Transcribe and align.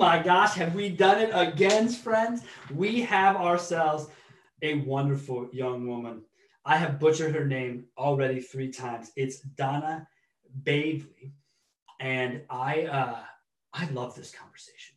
my 0.00 0.18
gosh, 0.18 0.54
have 0.54 0.74
we 0.74 0.88
done 0.88 1.20
it 1.20 1.28
again, 1.34 1.86
friends? 1.86 2.40
We 2.74 3.02
have 3.02 3.36
ourselves 3.36 4.08
a 4.62 4.76
wonderful 4.76 5.50
young 5.52 5.86
woman. 5.86 6.22
I 6.64 6.78
have 6.78 6.98
butchered 6.98 7.34
her 7.34 7.44
name 7.44 7.84
already 7.98 8.40
three 8.40 8.72
times. 8.72 9.12
It's 9.14 9.40
Donna 9.40 10.08
Bavely. 10.62 11.34
And 12.00 12.40
I 12.48 12.84
uh 12.84 13.18
I 13.74 13.90
love 13.90 14.14
this 14.14 14.32
conversation. 14.32 14.96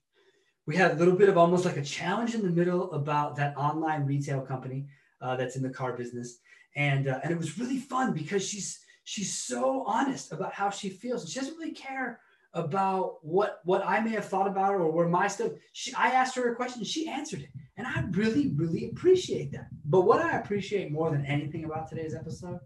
We 0.66 0.78
had 0.78 0.92
a 0.92 0.96
little 0.96 1.18
bit 1.18 1.28
of 1.28 1.38
almost 1.38 1.66
like 1.66 1.76
a 1.76 1.84
challenge 1.84 2.34
in 2.34 2.42
the 2.42 2.50
middle 2.50 2.90
about 2.94 3.36
that 3.36 3.58
online 3.58 4.06
retail 4.06 4.40
company 4.40 4.86
uh, 5.22 5.36
that's 5.36 5.58
in 5.58 5.64
the 5.64 5.70
car 5.70 5.92
business, 5.98 6.40
and 6.78 7.10
uh, 7.10 7.20
and 7.24 7.32
it 7.34 7.38
was 7.38 7.60
really 7.60 7.78
fun 7.78 8.14
because 8.14 8.48
she's 8.48 8.80
she's 9.04 9.38
so 9.38 9.84
honest 9.86 10.32
about 10.32 10.54
how 10.54 10.70
she 10.70 10.88
feels, 10.88 11.30
she 11.30 11.42
doesn't 11.42 11.58
really 11.58 11.74
care 11.74 12.22
about 12.54 13.18
what 13.24 13.60
what 13.64 13.86
I 13.86 14.00
may 14.00 14.12
have 14.12 14.26
thought 14.26 14.48
about 14.48 14.76
or 14.76 14.92
where 14.92 15.08
my 15.08 15.28
stuff. 15.28 15.52
She, 15.72 15.94
I 15.94 16.10
asked 16.10 16.36
her 16.36 16.52
a 16.52 16.56
question, 16.56 16.84
she 16.84 17.08
answered 17.08 17.42
it, 17.42 17.50
and 17.78 17.88
I 17.88 18.04
really 18.12 18.50
really 18.56 18.90
appreciate 18.90 19.52
that. 19.54 19.68
But 19.86 20.02
what 20.02 20.22
I 20.22 20.38
appreciate 20.38 20.92
more 20.92 21.10
than 21.10 21.26
anything 21.26 21.66
about 21.66 21.90
today's 21.90 22.16
episode 22.16 22.60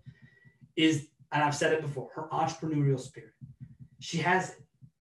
is, 0.76 1.08
and 1.32 1.44
I've 1.44 1.56
said 1.56 1.74
it 1.74 1.82
before, 1.82 2.10
her 2.16 2.28
entrepreneurial 2.32 3.00
spirit. 3.00 3.32
She 4.00 4.18
has 4.20 4.52
it. 4.52 4.58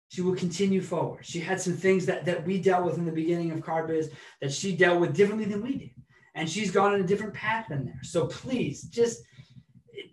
She 0.09 0.21
will 0.21 0.35
continue 0.35 0.81
forward. 0.81 1.25
She 1.25 1.39
had 1.39 1.61
some 1.61 1.73
things 1.73 2.05
that 2.07 2.25
that 2.25 2.45
we 2.45 2.59
dealt 2.59 2.85
with 2.85 2.97
in 2.97 3.05
the 3.05 3.11
beginning 3.11 3.51
of 3.51 3.61
Car 3.61 3.87
Biz 3.87 4.11
that 4.41 4.51
she 4.51 4.75
dealt 4.75 4.99
with 4.99 5.15
differently 5.15 5.45
than 5.45 5.61
we 5.61 5.77
did, 5.77 5.91
and 6.33 6.49
she's 6.49 6.71
gone 6.71 6.95
in 6.95 7.01
a 7.01 7.07
different 7.07 7.35
path 7.35 7.67
than 7.69 7.85
there. 7.85 7.99
So 8.01 8.25
please 8.25 8.83
just 8.83 9.23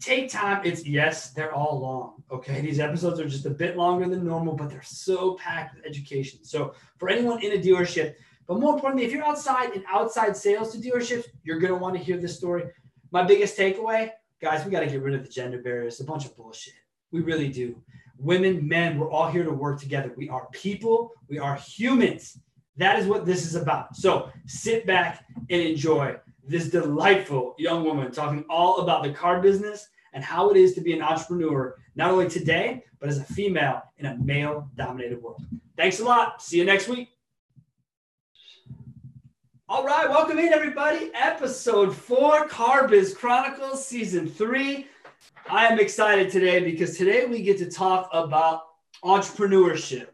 take 0.01 0.31
time. 0.31 0.63
It's 0.65 0.87
yes, 0.87 1.31
they're 1.31 1.55
all 1.55 1.81
long. 1.81 2.23
Okay. 2.31 2.61
These 2.61 2.81
episodes 2.81 3.21
are 3.21 3.29
just 3.29 3.47
a 3.47 3.51
bit 3.51 3.77
longer 3.77 4.09
than 4.09 4.25
normal, 4.25 4.55
but 4.55 4.71
they're 4.71 4.83
so 4.83 5.35
packed 5.35 5.75
with 5.75 5.85
education. 5.85 6.45
So 6.45 6.75
for 6.99 7.09
anyone 7.09 7.43
in 7.43 7.53
a 7.53 7.63
dealership, 7.63 8.15
but 8.47 8.61
more 8.61 8.75
importantly, 8.75 9.07
if 9.07 9.13
you're 9.13 9.25
outside 9.25 9.75
in 9.75 9.85
outside 9.89 10.37
sales 10.37 10.73
to 10.73 10.79
dealerships, 10.79 11.25
you're 11.43 11.59
going 11.59 11.73
to 11.73 11.79
want 11.79 11.97
to 11.97 12.03
hear 12.03 12.17
this 12.17 12.37
story. 12.37 12.65
My 13.11 13.23
biggest 13.23 13.59
takeaway, 13.59 14.11
guys, 14.41 14.65
we 14.65 14.71
got 14.71 14.81
to 14.81 14.87
get 14.87 15.03
rid 15.03 15.15
of 15.15 15.23
the 15.23 15.29
gender 15.29 15.61
barriers. 15.61 16.01
A 16.01 16.05
bunch 16.05 16.25
of 16.25 16.37
bullshit. 16.37 16.75
We 17.11 17.21
really 17.21 17.49
do. 17.49 17.81
Women, 18.19 18.67
men, 18.67 18.99
we're 18.99 19.11
all 19.11 19.31
here 19.31 19.45
to 19.45 19.53
work 19.53 19.79
together. 19.79 20.13
We 20.17 20.29
are 20.29 20.49
people, 20.53 21.13
we 21.29 21.39
are 21.39 21.57
humans. 21.57 22.39
That 22.77 22.99
is 22.99 23.07
what 23.07 23.27
this 23.27 23.45
is 23.45 23.55
about. 23.55 23.97
So 23.97 24.31
sit 24.47 24.87
back 24.87 25.25
and 25.51 25.61
enjoy 25.61 26.17
this 26.49 26.69
delightful 26.69 27.55
young 27.59 27.85
woman 27.85 28.11
talking 28.11 28.45
all 28.49 28.79
about 28.79 29.03
the 29.03 29.13
car 29.13 29.41
business 29.41 29.89
and 30.15 30.25
how 30.25 30.51
it 30.51 30.57
is 30.57 30.75
to 30.75 30.81
be 30.81 30.93
an 30.95 31.03
entrepreneur, 31.03 31.77
not 31.95 32.11
only 32.11 32.29
today, 32.29 32.83
but 32.99 33.09
as 33.09 33.19
a 33.19 33.25
female 33.25 33.83
in 33.99 34.07
a 34.07 34.17
male 34.17 34.69
dominated 34.77 35.23
world. 35.23 35.43
Thanks 35.77 36.01
a 36.01 36.05
lot. 36.05 36.43
See 36.43 36.59
you 36.59 36.65
next 36.65 36.89
week. 36.89 37.11
All 39.69 39.85
right, 39.85 40.09
welcome 40.09 40.39
in 40.39 40.53
everybody. 40.53 41.11
Episode 41.13 41.95
four, 41.95 42.49
Car 42.49 42.89
Biz 42.89 43.15
Chronicles, 43.15 43.87
season 43.87 44.27
three. 44.27 44.87
I 45.51 45.67
am 45.67 45.79
excited 45.79 46.31
today 46.31 46.65
because 46.65 46.97
today 46.97 47.27
we 47.27 47.43
get 47.43 47.59
to 47.59 47.71
talk 47.71 48.09
about 48.13 48.63
entrepreneurship 49.05 50.09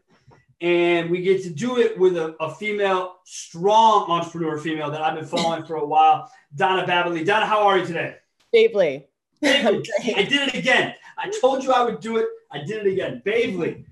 and 0.61 1.09
we 1.09 1.21
get 1.21 1.43
to 1.43 1.49
do 1.49 1.79
it 1.79 1.97
with 1.99 2.15
a, 2.17 2.35
a, 2.39 2.53
female, 2.55 3.17
strong 3.25 4.09
entrepreneur 4.09 4.57
female 4.57 4.89
that 4.89 5.01
I've 5.01 5.15
been 5.15 5.25
following 5.25 5.65
for 5.65 5.75
a 5.75 5.85
while, 5.85 6.31
Donna 6.55 6.87
Babley. 6.87 7.25
Donna, 7.25 7.45
how 7.45 7.67
are 7.67 7.77
you 7.77 7.85
today? 7.85 8.15
Bavely. 8.53 9.05
I 9.43 9.81
did 9.83 10.47
it 10.47 10.55
again. 10.55 10.95
I 11.17 11.29
told 11.41 11.63
you 11.63 11.71
I 11.71 11.83
would 11.83 11.99
do 11.99 12.17
it. 12.17 12.27
I 12.51 12.59
did 12.59 12.85
it 12.85 12.93
again. 12.93 13.21
Bavely. 13.25 13.85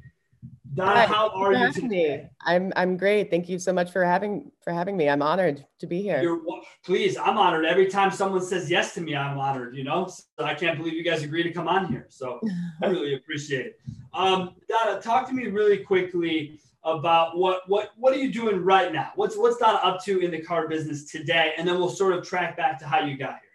Donna, 0.76 0.92
Hi, 0.92 1.06
how 1.06 1.30
are 1.30 1.54
you 1.54 1.72
today? 1.72 2.30
I'm 2.42 2.74
I'm 2.76 2.98
great. 2.98 3.30
Thank 3.30 3.48
you 3.48 3.60
so 3.60 3.72
much 3.72 3.92
for 3.92 4.04
having 4.04 4.52
for 4.64 4.74
having 4.74 4.98
me. 4.98 5.08
I'm 5.08 5.22
honored 5.22 5.66
to 5.80 5.88
be 5.88 6.02
here. 6.02 6.22
You're, 6.22 6.42
please, 6.84 7.16
I'm 7.16 7.38
honored. 7.38 7.66
Every 7.66 7.88
time 7.88 8.10
someone 8.10 8.42
says 8.42 8.72
yes 8.72 8.94
to 8.96 9.02
me, 9.02 9.16
I'm 9.16 9.38
honored. 9.38 9.76
You 9.76 9.84
know, 9.84 10.08
so 10.08 10.24
I 10.44 10.56
can't 10.56 10.78
believe 10.78 10.94
you 10.94 11.04
guys 11.04 11.22
agreed 11.22 11.44
to 11.44 11.52
come 11.52 11.68
on 11.68 11.86
here. 11.86 12.08
So 12.10 12.40
I 12.82 12.88
really 12.88 13.14
appreciate 13.16 13.66
it. 13.68 13.80
Um, 14.14 14.56
Donna, 14.68 15.00
talk 15.00 15.28
to 15.28 15.34
me 15.34 15.48
really 15.48 15.78
quickly 15.78 16.60
about 16.84 17.38
what 17.38 17.62
what 17.68 17.92
what 17.98 18.14
are 18.14 18.20
you 18.20 18.34
doing 18.34 18.64
right 18.64 18.92
now? 18.92 19.12
What's 19.16 19.38
what's 19.38 19.58
Donna 19.58 19.80
up 19.84 20.04
to 20.06 20.20
in 20.20 20.32
the 20.32 20.42
car 20.42 20.68
business 20.68 21.06
today, 21.06 21.54
and 21.58 21.68
then 21.68 21.78
we'll 21.78 21.90
sort 21.90 22.14
of 22.14 22.28
track 22.28 22.58
back 22.58 22.80
to 22.80 22.88
how 22.88 23.00
you 23.00 23.16
got 23.16 23.34
here. 23.42 23.53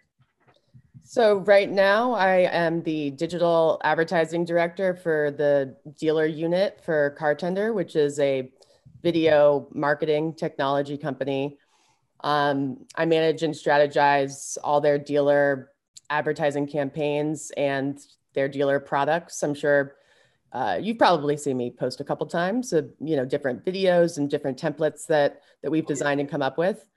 So 1.11 1.37
right 1.37 1.67
now, 1.67 2.13
I 2.13 2.47
am 2.51 2.83
the 2.83 3.09
digital 3.09 3.81
advertising 3.83 4.45
director 4.45 4.93
for 4.93 5.31
the 5.31 5.75
dealer 5.97 6.27
unit 6.27 6.81
for 6.85 7.17
Cartender, 7.19 7.73
which 7.73 7.95
is 7.95 8.19
a 8.19 8.51
video 9.01 9.67
marketing 9.73 10.35
technology 10.35 10.99
company. 10.99 11.57
Um, 12.19 12.85
I 12.95 13.05
manage 13.05 13.41
and 13.41 13.55
strategize 13.55 14.59
all 14.63 14.81
their 14.81 14.99
dealer 14.99 15.71
advertising 16.11 16.67
campaigns 16.67 17.51
and 17.57 17.99
their 18.35 18.47
dealer 18.47 18.79
products. 18.79 19.41
I'm 19.41 19.55
sure 19.55 19.95
uh, 20.51 20.77
you've 20.79 20.99
probably 20.99 21.37
seen 21.37 21.57
me 21.57 21.71
post 21.71 22.01
a 22.01 22.03
couple 22.03 22.27
times 22.27 22.71
of 22.71 22.87
you 22.99 23.15
know 23.15 23.25
different 23.25 23.65
videos 23.65 24.19
and 24.19 24.29
different 24.29 24.61
templates 24.61 25.07
that 25.07 25.41
that 25.63 25.71
we've 25.71 25.87
designed 25.87 26.19
and 26.19 26.29
come 26.29 26.43
up 26.43 26.59
with. 26.59 26.87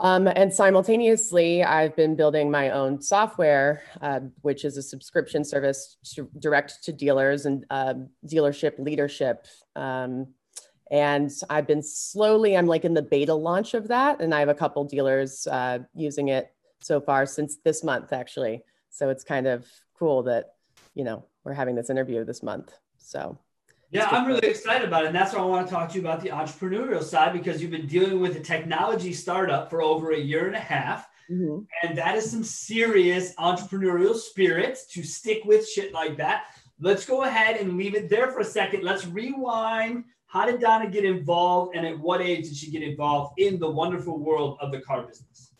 Um, 0.00 0.26
and 0.26 0.52
simultaneously, 0.52 1.62
I've 1.62 1.94
been 1.94 2.16
building 2.16 2.50
my 2.50 2.70
own 2.70 3.00
software, 3.00 3.82
uh, 4.02 4.20
which 4.42 4.64
is 4.64 4.76
a 4.76 4.82
subscription 4.82 5.44
service 5.44 5.96
to, 6.14 6.28
direct 6.38 6.82
to 6.84 6.92
dealers 6.92 7.46
and 7.46 7.64
uh, 7.70 7.94
dealership 8.26 8.78
leadership. 8.78 9.46
Um, 9.76 10.28
and 10.90 11.30
I've 11.48 11.66
been 11.66 11.82
slowly, 11.82 12.56
I'm 12.56 12.66
like 12.66 12.84
in 12.84 12.94
the 12.94 13.02
beta 13.02 13.34
launch 13.34 13.74
of 13.74 13.88
that, 13.88 14.20
and 14.20 14.34
I 14.34 14.40
have 14.40 14.48
a 14.48 14.54
couple 14.54 14.84
dealers 14.84 15.46
uh, 15.46 15.78
using 15.94 16.28
it 16.28 16.52
so 16.80 17.00
far 17.00 17.24
since 17.24 17.56
this 17.64 17.82
month, 17.82 18.12
actually. 18.12 18.64
So 18.90 19.08
it's 19.08 19.24
kind 19.24 19.46
of 19.46 19.66
cool 19.98 20.22
that 20.24 20.54
you 20.94 21.04
know 21.04 21.24
we're 21.44 21.54
having 21.54 21.74
this 21.74 21.90
interview 21.90 22.24
this 22.24 22.42
month. 22.42 22.72
So 22.98 23.38
yeah, 23.94 24.08
I'm 24.10 24.26
really 24.26 24.48
excited 24.48 24.88
about 24.88 25.04
it. 25.04 25.06
And 25.08 25.16
that's 25.16 25.34
why 25.34 25.40
I 25.40 25.44
want 25.44 25.66
to 25.68 25.72
talk 25.72 25.88
to 25.90 25.94
you 25.94 26.00
about 26.00 26.20
the 26.20 26.30
entrepreneurial 26.30 27.02
side 27.02 27.32
because 27.32 27.62
you've 27.62 27.70
been 27.70 27.86
dealing 27.86 28.20
with 28.20 28.36
a 28.36 28.40
technology 28.40 29.12
startup 29.12 29.70
for 29.70 29.82
over 29.82 30.12
a 30.12 30.18
year 30.18 30.46
and 30.46 30.56
a 30.56 30.60
half. 30.60 31.08
Mm-hmm. 31.30 31.60
And 31.82 31.96
that 31.96 32.16
is 32.16 32.30
some 32.30 32.42
serious 32.42 33.34
entrepreneurial 33.36 34.16
spirit 34.16 34.78
to 34.90 35.02
stick 35.04 35.42
with 35.44 35.68
shit 35.68 35.92
like 35.92 36.16
that. 36.16 36.46
Let's 36.80 37.06
go 37.06 37.22
ahead 37.22 37.60
and 37.60 37.78
leave 37.78 37.94
it 37.94 38.10
there 38.10 38.32
for 38.32 38.40
a 38.40 38.44
second. 38.44 38.82
Let's 38.82 39.06
rewind. 39.06 40.04
How 40.26 40.44
did 40.44 40.60
Donna 40.60 40.90
get 40.90 41.04
involved? 41.04 41.76
And 41.76 41.86
at 41.86 41.98
what 41.98 42.20
age 42.20 42.48
did 42.48 42.56
she 42.56 42.72
get 42.72 42.82
involved 42.82 43.38
in 43.38 43.60
the 43.60 43.70
wonderful 43.70 44.18
world 44.18 44.58
of 44.60 44.72
the 44.72 44.80
car 44.80 45.02
business? 45.02 45.52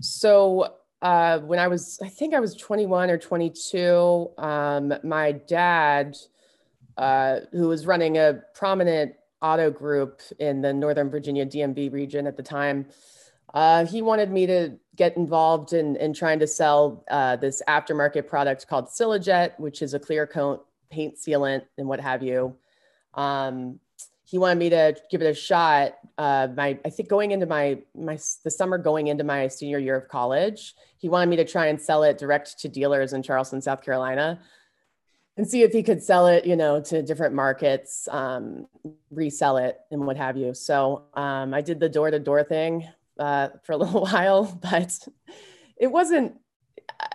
So, 0.00 0.74
uh, 1.02 1.40
when 1.40 1.58
I 1.58 1.66
was, 1.66 1.98
I 2.02 2.08
think 2.08 2.34
I 2.34 2.40
was 2.40 2.54
21 2.54 3.10
or 3.10 3.18
22, 3.18 4.30
um, 4.38 4.94
my 5.02 5.32
dad, 5.32 6.16
uh, 6.98 7.40
who 7.52 7.68
was 7.68 7.86
running 7.86 8.18
a 8.18 8.42
prominent 8.54 9.14
auto 9.40 9.70
group 9.70 10.20
in 10.38 10.60
the 10.60 10.72
Northern 10.72 11.08
Virginia 11.10 11.46
DMV 11.46 11.92
region 11.92 12.26
at 12.26 12.36
the 12.36 12.42
time, 12.42 12.86
uh, 13.54 13.86
he 13.86 14.02
wanted 14.02 14.30
me 14.30 14.46
to 14.46 14.76
get 14.96 15.16
involved 15.16 15.72
in, 15.72 15.96
in 15.96 16.12
trying 16.12 16.40
to 16.40 16.46
sell 16.46 17.04
uh, 17.10 17.36
this 17.36 17.62
aftermarket 17.68 18.26
product 18.26 18.66
called 18.68 18.88
Cilajet, 18.88 19.58
which 19.58 19.80
is 19.80 19.94
a 19.94 19.98
clear 19.98 20.26
coat 20.26 20.66
paint 20.90 21.16
sealant 21.16 21.62
and 21.78 21.88
what 21.88 22.00
have 22.00 22.22
you. 22.22 22.56
Um, 23.14 23.80
he 24.24 24.36
wanted 24.36 24.58
me 24.58 24.68
to 24.70 24.94
give 25.10 25.22
it 25.22 25.26
a 25.26 25.34
shot. 25.34 25.94
Uh, 26.18 26.48
my, 26.54 26.78
I 26.84 26.90
think 26.90 27.08
going 27.08 27.30
into 27.30 27.46
my 27.46 27.78
my 27.94 28.18
the 28.44 28.50
summer 28.50 28.76
going 28.76 29.06
into 29.06 29.24
my 29.24 29.48
senior 29.48 29.78
year 29.78 29.96
of 29.96 30.08
college, 30.08 30.74
he 30.98 31.08
wanted 31.08 31.30
me 31.30 31.36
to 31.36 31.46
try 31.46 31.68
and 31.68 31.80
sell 31.80 32.02
it 32.02 32.18
direct 32.18 32.58
to 32.60 32.68
dealers 32.68 33.14
in 33.14 33.22
Charleston, 33.22 33.62
South 33.62 33.82
Carolina, 33.82 34.40
and 35.38 35.48
see 35.48 35.62
if 35.62 35.72
he 35.72 35.84
could 35.84 36.02
sell 36.02 36.26
it, 36.26 36.44
you 36.44 36.56
know, 36.56 36.80
to 36.80 37.00
different 37.00 37.32
markets, 37.32 38.08
um, 38.10 38.66
resell 39.10 39.56
it, 39.56 39.78
and 39.92 40.04
what 40.04 40.16
have 40.16 40.36
you. 40.36 40.52
So 40.52 41.04
um, 41.14 41.54
I 41.54 41.60
did 41.60 41.78
the 41.78 41.88
door 41.88 42.10
to 42.10 42.18
door 42.18 42.42
thing 42.42 42.86
uh, 43.20 43.50
for 43.62 43.72
a 43.72 43.76
little 43.76 44.02
while, 44.10 44.58
but 44.60 44.98
it 45.76 45.86
wasn't. 45.86 46.34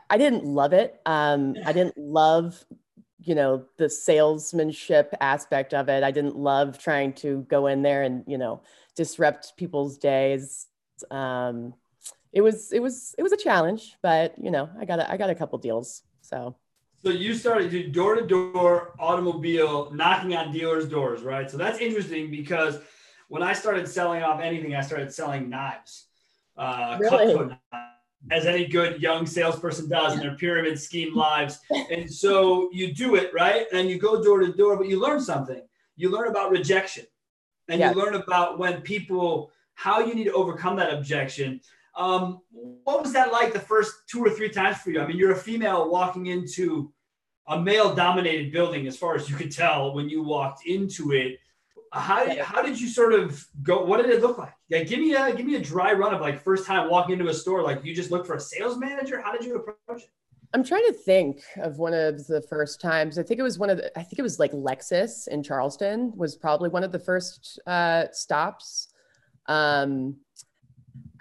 I 0.09 0.17
didn't 0.17 0.45
love 0.45 0.71
it. 0.71 0.99
Um, 1.05 1.55
I 1.65 1.73
didn't 1.73 1.97
love 1.97 2.63
you 3.25 3.35
know 3.35 3.65
the 3.77 3.89
salesmanship 3.89 5.13
aspect 5.21 5.73
of 5.73 5.87
it 5.87 6.03
i 6.03 6.11
didn't 6.11 6.35
love 6.35 6.77
trying 6.77 7.13
to 7.13 7.45
go 7.49 7.67
in 7.67 7.81
there 7.81 8.03
and 8.03 8.25
you 8.27 8.37
know 8.37 8.61
disrupt 8.97 9.55
people's 9.55 9.97
days 9.97 10.67
um 11.09 11.73
it 12.33 12.41
was 12.41 12.73
it 12.73 12.81
was 12.81 13.15
it 13.17 13.23
was 13.23 13.31
a 13.31 13.37
challenge 13.37 13.95
but 14.01 14.35
you 14.37 14.51
know 14.51 14.69
i 14.77 14.83
got 14.83 14.99
a, 14.99 15.09
i 15.09 15.15
got 15.15 15.29
a 15.29 15.35
couple 15.35 15.57
deals 15.57 16.03
so 16.21 16.53
so 17.03 17.09
you 17.09 17.33
started 17.33 17.69
to 17.71 17.87
door 17.87 18.15
to 18.15 18.25
door 18.25 18.93
automobile 18.99 19.91
knocking 19.91 20.35
on 20.35 20.51
dealers 20.51 20.87
doors 20.87 21.21
right 21.21 21.49
so 21.49 21.57
that's 21.57 21.79
interesting 21.79 22.31
because 22.31 22.79
when 23.27 23.43
i 23.43 23.53
started 23.53 23.87
selling 23.87 24.23
off 24.23 24.39
anything 24.39 24.75
i 24.75 24.81
started 24.81 25.13
selling 25.13 25.49
knives 25.49 26.07
uh 26.57 26.97
really? 26.99 27.33
knives 27.35 27.55
as 28.31 28.45
any 28.45 28.65
good 28.65 29.01
young 29.01 29.25
salesperson 29.25 29.89
does 29.89 30.13
in 30.13 30.19
their 30.19 30.35
pyramid 30.35 30.79
scheme 30.79 31.13
lives. 31.13 31.59
And 31.91 32.09
so 32.11 32.69
you 32.71 32.93
do 32.93 33.15
it, 33.15 33.33
right? 33.33 33.65
And 33.73 33.89
you 33.89 33.97
go 33.99 34.23
door 34.23 34.39
to 34.39 34.53
door, 34.53 34.77
but 34.77 34.87
you 34.87 34.99
learn 34.99 35.19
something. 35.19 35.61
You 35.97 36.09
learn 36.09 36.29
about 36.29 36.51
rejection. 36.51 37.05
and 37.69 37.79
Yeah. 37.79 37.91
you 37.91 37.95
learn 37.95 38.15
about 38.15 38.59
when 38.59 38.81
people 38.81 39.51
how 39.73 39.99
you 39.99 40.13
need 40.13 40.25
to 40.25 40.33
overcome 40.33 40.75
that 40.75 40.93
objection. 40.93 41.61
Um, 41.95 42.41
what 42.51 43.03
was 43.03 43.13
that 43.13 43.31
like 43.31 43.53
the 43.53 43.59
first 43.59 43.93
two 44.07 44.23
or 44.23 44.29
three 44.29 44.49
times 44.49 44.77
for 44.77 44.89
you? 44.91 44.99
I 45.01 45.07
mean, 45.07 45.17
you're 45.17 45.31
a 45.33 45.35
female 45.35 45.89
walking 45.89 46.27
into 46.27 46.91
a 47.47 47.59
male 47.59 47.93
dominated 47.93 48.51
building, 48.51 48.87
as 48.87 48.97
far 48.97 49.15
as 49.15 49.29
you 49.29 49.35
could 49.35 49.51
tell 49.51 49.93
when 49.93 50.09
you 50.09 50.23
walked 50.23 50.65
into 50.65 51.11
it. 51.11 51.39
How, 51.91 52.23
Yeah. 52.23 52.43
how 52.43 52.63
did 52.63 52.79
you 52.81 52.87
sort 52.87 53.13
of 53.13 53.45
go? 53.61 53.83
What 53.85 54.01
did 54.01 54.09
it 54.11 54.21
look 54.21 54.39
like? 54.39 54.53
Like, 54.71 54.87
give 54.87 54.99
me 54.99 55.13
a 55.13 55.33
give 55.35 55.45
me 55.45 55.55
a 55.55 55.61
dry 55.61 55.93
run 55.93 56.13
of 56.13 56.21
like 56.21 56.41
first 56.41 56.65
time 56.65 56.89
walking 56.89 57.13
into 57.19 57.29
a 57.29 57.33
store. 57.33 57.61
Like, 57.61 57.85
you 57.85 57.93
just 57.93 58.09
look 58.09 58.25
for 58.25 58.35
a 58.35 58.39
sales 58.39 58.77
manager. 58.77 59.21
How 59.21 59.31
did 59.31 59.45
you 59.45 59.55
approach 59.57 60.03
it? 60.03 60.09
I'm 60.55 60.63
trying 60.63 60.85
to 60.85 60.93
think 60.93 61.41
of 61.57 61.77
one 61.79 61.93
of 61.93 62.25
the 62.27 62.41
first 62.41 62.79
times. 62.79 63.17
I 63.19 63.23
think 63.23 63.39
it 63.39 63.43
was 63.43 63.57
one 63.57 63.69
of 63.71 63.77
the, 63.77 63.97
I 63.97 64.03
think 64.03 64.19
it 64.19 64.21
was 64.23 64.39
like 64.39 64.51
Lexus 64.51 65.27
in 65.27 65.41
Charleston 65.43 66.13
was 66.15 66.35
probably 66.35 66.69
one 66.69 66.83
of 66.83 66.91
the 66.91 66.99
first 66.99 67.59
uh, 67.65 68.05
stops. 68.11 68.89
Um, 69.47 70.17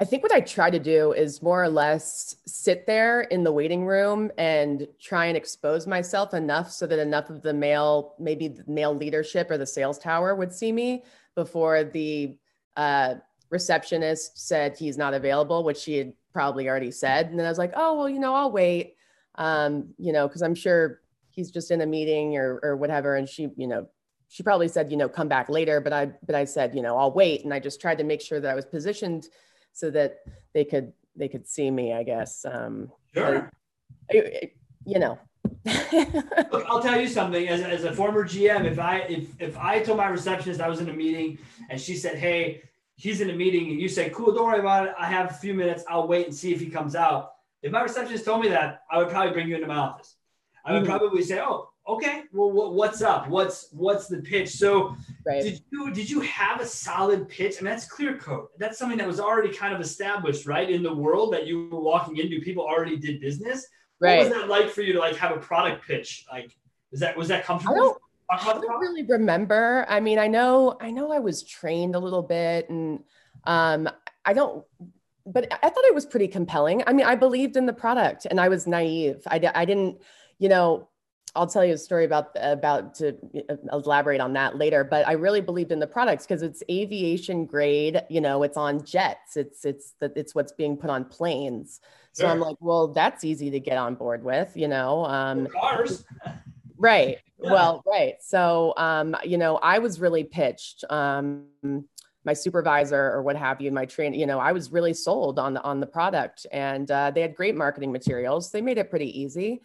I 0.01 0.05
think 0.05 0.23
what 0.23 0.33
I 0.33 0.41
try 0.41 0.71
to 0.71 0.79
do 0.79 1.13
is 1.13 1.43
more 1.43 1.63
or 1.63 1.69
less 1.69 2.37
sit 2.47 2.87
there 2.87 3.23
in 3.23 3.45
the 3.45 3.53
waiting 3.53 3.87
room 3.87 4.31
and 4.39 4.89
try 5.01 5.27
and 5.27 5.37
expose 5.37 5.87
myself 5.87 6.35
enough 6.35 6.73
so 6.73 6.87
that 6.87 6.99
enough 6.99 7.31
of 7.31 7.43
the 7.43 7.53
male, 7.53 8.15
maybe 8.19 8.49
the 8.49 8.65
male 8.67 8.95
leadership 8.95 9.51
or 9.51 9.59
the 9.59 9.67
sales 9.67 9.99
tower 9.99 10.35
would 10.35 10.53
see 10.53 10.73
me 10.73 11.05
before 11.35 11.85
the 11.85 12.37
uh, 12.77 13.15
receptionist 13.51 14.39
said 14.39 14.77
he's 14.77 14.99
not 14.99 15.15
available, 15.15 15.63
which 15.63 15.79
she 15.79 15.99
had 15.99 16.13
probably 16.33 16.69
already 16.69 16.91
said. 16.91 17.27
And 17.27 17.39
then 17.39 17.47
I 17.47 17.51
was 17.51 17.59
like, 17.59 17.73
oh, 17.77 17.99
well, 17.99 18.09
you 18.09 18.19
know, 18.19 18.35
I'll 18.35 18.51
wait 18.51 18.97
um, 19.37 19.95
you 19.99 20.13
know, 20.13 20.29
because 20.29 20.43
I'm 20.43 20.55
sure 20.55 21.01
he's 21.31 21.51
just 21.51 21.71
in 21.71 21.81
a 21.81 21.87
meeting 21.87 22.37
or 22.37 22.61
or 22.63 22.77
whatever. 22.77 23.17
And 23.17 23.29
she, 23.29 23.49
you 23.57 23.67
know, 23.67 23.89
she 24.29 24.43
probably 24.43 24.69
said, 24.69 24.91
you 24.91 24.97
know, 24.97 25.09
come 25.09 25.29
back 25.29 25.49
later. 25.49 25.81
But 25.81 25.93
I 25.93 26.07
but 26.27 26.35
I 26.35 26.45
said, 26.45 26.75
you 26.75 26.83
know, 26.83 26.97
I'll 26.97 27.13
wait. 27.13 27.45
And 27.45 27.55
I 27.55 27.59
just 27.59 27.81
tried 27.81 27.99
to 27.99 28.05
make 28.05 28.21
sure 28.21 28.41
that 28.41 28.51
I 28.51 28.55
was 28.55 28.67
positioned 28.67 29.29
so 29.73 29.91
that 29.91 30.19
they 30.55 30.65
could 30.65 30.93
they 31.17 31.29
could 31.29 31.47
see 31.47 31.71
me, 31.71 31.93
I 31.93 32.03
guess. 32.03 32.45
Um, 32.45 32.91
Sure. 33.15 33.51
I- 34.11 34.17
I- 34.19 34.53
you 34.85 34.99
know. 34.99 35.19
Look, 36.53 36.65
I'll 36.69 36.83
tell 36.83 37.01
you 37.01 37.07
something. 37.09 37.49
As, 37.49 37.61
as 37.61 37.85
a 37.85 37.93
former 37.93 38.25
GM, 38.25 38.65
if 38.65 38.79
I 38.79 38.99
if 39.01 39.41
if 39.41 39.57
I 39.59 39.81
told 39.81 39.99
my 39.99 40.09
receptionist 40.09 40.61
I 40.61 40.69
was 40.69 40.81
in 40.81 40.89
a 40.89 40.93
meeting 40.93 41.39
and 41.71 41.81
she 41.81 41.97
said, 41.97 42.17
"Hey, 42.17 42.63
he's 42.97 43.21
in 43.21 43.31
a 43.31 43.33
meeting," 43.35 43.71
and 43.71 43.81
you 43.81 43.89
say, 43.89 44.11
"Cool, 44.11 44.33
don't 44.35 44.47
worry 44.47 44.61
about 44.61 44.87
it. 44.89 44.95
I 44.99 45.07
have 45.07 45.31
a 45.31 45.35
few 45.35 45.55
minutes. 45.55 45.85
I'll 45.89 46.09
wait 46.09 46.27
and 46.27 46.35
see 46.35 46.53
if 46.53 46.61
he 46.61 46.69
comes 46.71 46.95
out." 46.97 47.33
If 47.63 47.71
my 47.71 47.83
receptionist 47.83 48.25
told 48.25 48.41
me 48.43 48.49
that, 48.49 48.83
I 48.91 48.99
would 48.99 49.09
probably 49.11 49.33
bring 49.33 49.49
you 49.49 49.55
into 49.57 49.69
my 49.69 49.77
office. 49.77 50.17
I 50.65 50.73
would 50.73 50.83
Mhm. 50.83 50.87
probably 50.87 51.23
say, 51.23 51.41
"Oh, 51.41 51.69
okay. 51.87 52.23
Well, 52.33 52.51
what, 52.51 52.75
what's 52.75 53.03
up? 53.03 53.29
What's 53.29 53.69
what's 53.73 54.09
the 54.09 54.19
pitch?" 54.19 54.51
So, 54.51 54.97
right. 55.27 55.43
did 55.43 55.63
you 55.71 55.93
did 55.93 56.09
you 56.09 56.21
have 56.21 56.61
a 56.61 56.67
solid 56.67 57.29
pitch? 57.29 57.57
I 57.59 57.65
mean, 57.65 57.73
that's 57.73 57.87
clear 57.87 58.17
coat. 58.19 58.51
That's 58.59 58.79
something 58.79 58.99
that 58.99 59.07
was 59.07 59.21
already 59.21 59.55
kind 59.55 59.75
of 59.75 59.81
established, 59.81 60.47
right, 60.47 60.69
in 60.71 60.83
the 60.83 60.95
world 60.95 61.33
that 61.33 61.47
you 61.47 61.69
were 61.71 61.81
walking 61.81 62.17
into. 62.17 62.41
People 62.41 62.65
already 62.65 62.97
did 62.97 63.21
business. 63.21 63.67
What 63.99 64.09
Right. 64.09 64.19
was 64.19 64.31
that 64.31 64.49
like 64.49 64.69
for 64.69 64.83
you 64.83 64.93
to 64.95 64.99
like 64.99 65.17
have 65.17 65.37
a 65.37 65.41
product 65.41 65.87
pitch? 65.87 66.25
Like, 66.31 66.57
is 66.91 67.01
that 67.01 67.17
was 67.17 67.29
that 67.29 67.41
I 67.41 67.43
comfortable? 67.43 67.77
don't 67.77 67.99
I 68.33 68.53
don't 68.53 68.81
really 68.81 69.03
remember. 69.03 69.85
I 69.89 70.01
mean, 70.01 70.19
I 70.19 70.27
know, 70.27 70.77
I 70.81 70.91
know 70.91 71.13
I 71.13 71.19
was 71.19 71.43
trained 71.43 71.95
a 71.95 71.99
little 71.99 72.23
bit 72.23 72.69
and 72.71 73.01
um, 73.45 73.89
I 74.25 74.33
don't, 74.33 74.65
but 75.27 75.53
I 75.53 75.69
thought 75.69 75.85
it 75.85 75.95
was 75.95 76.07
pretty 76.07 76.29
compelling. 76.29 76.83
I 76.87 76.93
mean, 76.93 77.07
I 77.07 77.15
believed 77.15 77.57
in 77.57 77.67
the 77.67 77.73
product 77.73 78.27
and 78.31 78.41
I 78.41 78.49
was 78.49 78.67
naive. 78.67 79.23
I, 79.27 79.39
I 79.55 79.65
didn't, 79.65 80.01
you 80.39 80.49
know, 80.49 80.89
I'll 81.35 81.47
tell 81.47 81.65
you 81.65 81.75
a 81.75 81.79
story 81.79 82.05
about, 82.05 82.31
about 82.35 82.95
to 82.97 83.17
uh, 83.49 83.57
elaborate 83.73 84.21
on 84.21 84.35
that 84.35 84.57
later, 84.57 84.85
but 84.85 85.07
I 85.09 85.13
really 85.13 85.41
believed 85.41 85.73
in 85.73 85.81
the 85.81 85.87
products 85.87 86.27
because 86.27 86.43
it's 86.43 86.63
aviation 86.71 87.47
grade, 87.47 88.03
you 88.11 88.21
know, 88.21 88.43
it's 88.43 88.57
on 88.57 88.85
jets. 88.85 89.37
It's, 89.37 89.65
it's, 89.65 89.95
the, 89.99 90.13
it's 90.15 90.35
what's 90.35 90.53
being 90.53 90.77
put 90.77 90.91
on 90.91 91.05
planes. 91.07 91.81
So 92.15 92.27
I'm 92.27 92.41
like, 92.41 92.57
well, 92.61 92.89
that's 92.89 93.25
easy 93.25 93.51
to 93.51 93.59
get 93.59 93.79
on 93.79 93.95
board 93.95 94.23
with, 94.23 94.55
you 94.55 94.69
know, 94.69 95.07
um, 95.07 95.49
Cars. 95.49 96.05
Right. 96.77 97.19
Yeah. 97.45 97.51
Well, 97.51 97.83
right. 97.85 98.15
So, 98.21 98.73
um, 98.77 99.17
you 99.25 99.37
know, 99.37 99.57
I 99.57 99.81
was 99.81 99.99
really 99.99 100.23
pitched. 100.23 100.85
Um, 100.89 101.49
my 102.25 102.33
supervisor 102.33 103.11
or 103.13 103.23
what 103.23 103.37
have 103.37 103.61
you, 103.61 103.73
my 103.73 103.85
train, 103.85 104.15
you 104.15 104.27
know, 104.27 104.39
I 104.39 104.53
was 104.53 104.71
really 104.71 104.95
sold 104.95 105.39
on 105.39 105.55
the 105.55 105.63
on 105.63 105.81
the 105.81 105.87
product, 105.87 106.47
and 106.53 106.91
uh, 106.91 107.11
they 107.11 107.21
had 107.21 107.35
great 107.35 107.57
marketing 107.57 107.91
materials. 107.91 108.51
They 108.51 108.61
made 108.61 108.79
it 108.79 108.91
pretty 108.91 109.21
easy, 109.21 109.61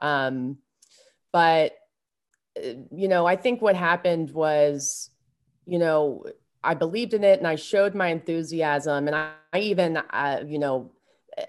um, 0.00 0.58
but 1.32 1.72
uh, 2.56 2.70
you 2.90 3.08
know, 3.08 3.26
I 3.26 3.36
think 3.36 3.62
what 3.62 3.76
happened 3.76 4.30
was, 4.30 5.10
you 5.66 5.78
know, 5.78 6.24
I 6.62 6.74
believed 6.74 7.14
in 7.14 7.24
it 7.24 7.38
and 7.38 7.46
I 7.46 7.56
showed 7.56 7.94
my 7.94 8.08
enthusiasm, 8.08 9.06
and 9.06 9.16
I, 9.16 9.30
I 9.52 9.60
even, 9.60 9.96
uh, 9.96 10.44
you 10.46 10.58
know, 10.58 10.92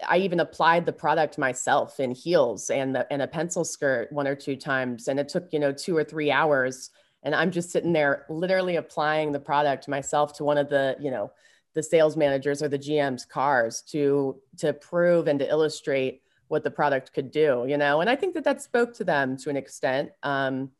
I 0.08 0.18
even 0.18 0.40
applied 0.40 0.86
the 0.86 0.92
product 0.92 1.38
myself 1.38 2.00
in 2.00 2.12
heels 2.12 2.70
and 2.70 2.94
the, 2.94 3.12
and 3.12 3.20
a 3.20 3.26
pencil 3.26 3.64
skirt 3.64 4.12
one 4.12 4.26
or 4.26 4.34
two 4.34 4.56
times, 4.56 5.08
and 5.08 5.18
it 5.20 5.28
took 5.28 5.52
you 5.52 5.58
know 5.58 5.72
two 5.72 5.96
or 5.96 6.04
three 6.04 6.30
hours. 6.30 6.90
And 7.24 7.34
I'm 7.34 7.52
just 7.52 7.70
sitting 7.70 7.92
there, 7.92 8.26
literally 8.28 8.76
applying 8.76 9.30
the 9.30 9.38
product 9.38 9.86
myself 9.86 10.32
to 10.34 10.44
one 10.44 10.58
of 10.58 10.68
the 10.68 10.96
you 11.00 11.10
know 11.10 11.32
the 11.74 11.82
sales 11.82 12.16
managers 12.16 12.62
or 12.62 12.68
the 12.68 12.78
GM's 12.78 13.24
cars 13.24 13.82
to 13.88 14.40
to 14.58 14.72
prove 14.72 15.26
and 15.28 15.38
to 15.38 15.48
illustrate 15.48 16.22
what 16.52 16.62
the 16.62 16.70
product 16.70 17.14
could 17.14 17.30
do. 17.30 17.64
You 17.66 17.78
know, 17.78 18.02
and 18.02 18.10
I 18.10 18.14
think 18.14 18.34
that 18.34 18.44
that 18.44 18.60
spoke 18.60 18.92
to 18.94 19.04
them 19.04 19.36
to 19.38 19.50
an 19.50 19.56
extent. 19.56 20.10
Um, 20.22 20.70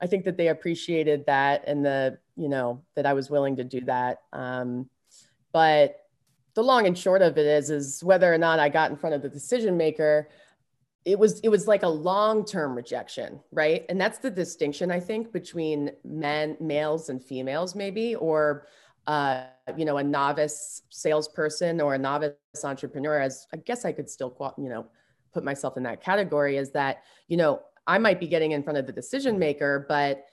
I 0.00 0.06
think 0.06 0.26
that 0.26 0.36
they 0.36 0.48
appreciated 0.48 1.24
that 1.26 1.64
and 1.66 1.84
the 1.84 2.18
you 2.36 2.50
know 2.50 2.82
that 2.94 3.06
I 3.06 3.14
was 3.14 3.30
willing 3.30 3.56
to 3.56 3.64
do 3.64 3.80
that. 3.86 4.18
Um, 4.32 4.90
but 5.52 5.96
the 6.54 6.62
long 6.62 6.86
and 6.86 6.96
short 6.96 7.22
of 7.22 7.38
it 7.38 7.46
is 7.46 7.70
is 7.70 8.04
whether 8.04 8.32
or 8.32 8.38
not 8.38 8.60
I 8.60 8.68
got 8.68 8.90
in 8.90 8.96
front 8.96 9.14
of 9.14 9.22
the 9.22 9.28
decision 9.28 9.76
maker 9.76 10.28
it 11.06 11.18
was 11.18 11.38
it 11.40 11.48
was 11.48 11.68
like 11.68 11.84
a 11.84 11.88
long-term 11.88 12.74
rejection 12.74 13.40
right 13.52 13.86
and 13.88 14.00
that's 14.00 14.18
the 14.18 14.30
distinction 14.30 14.90
i 14.90 14.98
think 14.98 15.32
between 15.32 15.92
men 16.04 16.56
males 16.60 17.08
and 17.08 17.22
females 17.22 17.74
maybe 17.76 18.16
or 18.16 18.66
uh, 19.06 19.44
you 19.76 19.84
know 19.84 19.98
a 19.98 20.02
novice 20.02 20.82
salesperson 20.90 21.80
or 21.80 21.94
a 21.94 21.98
novice 21.98 22.34
entrepreneur 22.64 23.20
as 23.20 23.46
i 23.54 23.56
guess 23.56 23.84
i 23.84 23.92
could 23.92 24.10
still 24.10 24.34
you 24.58 24.68
know 24.68 24.84
put 25.36 25.44
myself 25.44 25.76
in 25.76 25.82
that 25.82 26.02
category 26.02 26.56
is 26.56 26.70
that 26.72 27.02
you 27.28 27.36
know 27.36 27.60
i 27.86 27.98
might 27.98 28.18
be 28.18 28.26
getting 28.26 28.52
in 28.52 28.62
front 28.62 28.78
of 28.78 28.86
the 28.86 28.92
decision 28.92 29.38
maker 29.38 29.84
but 29.88 30.24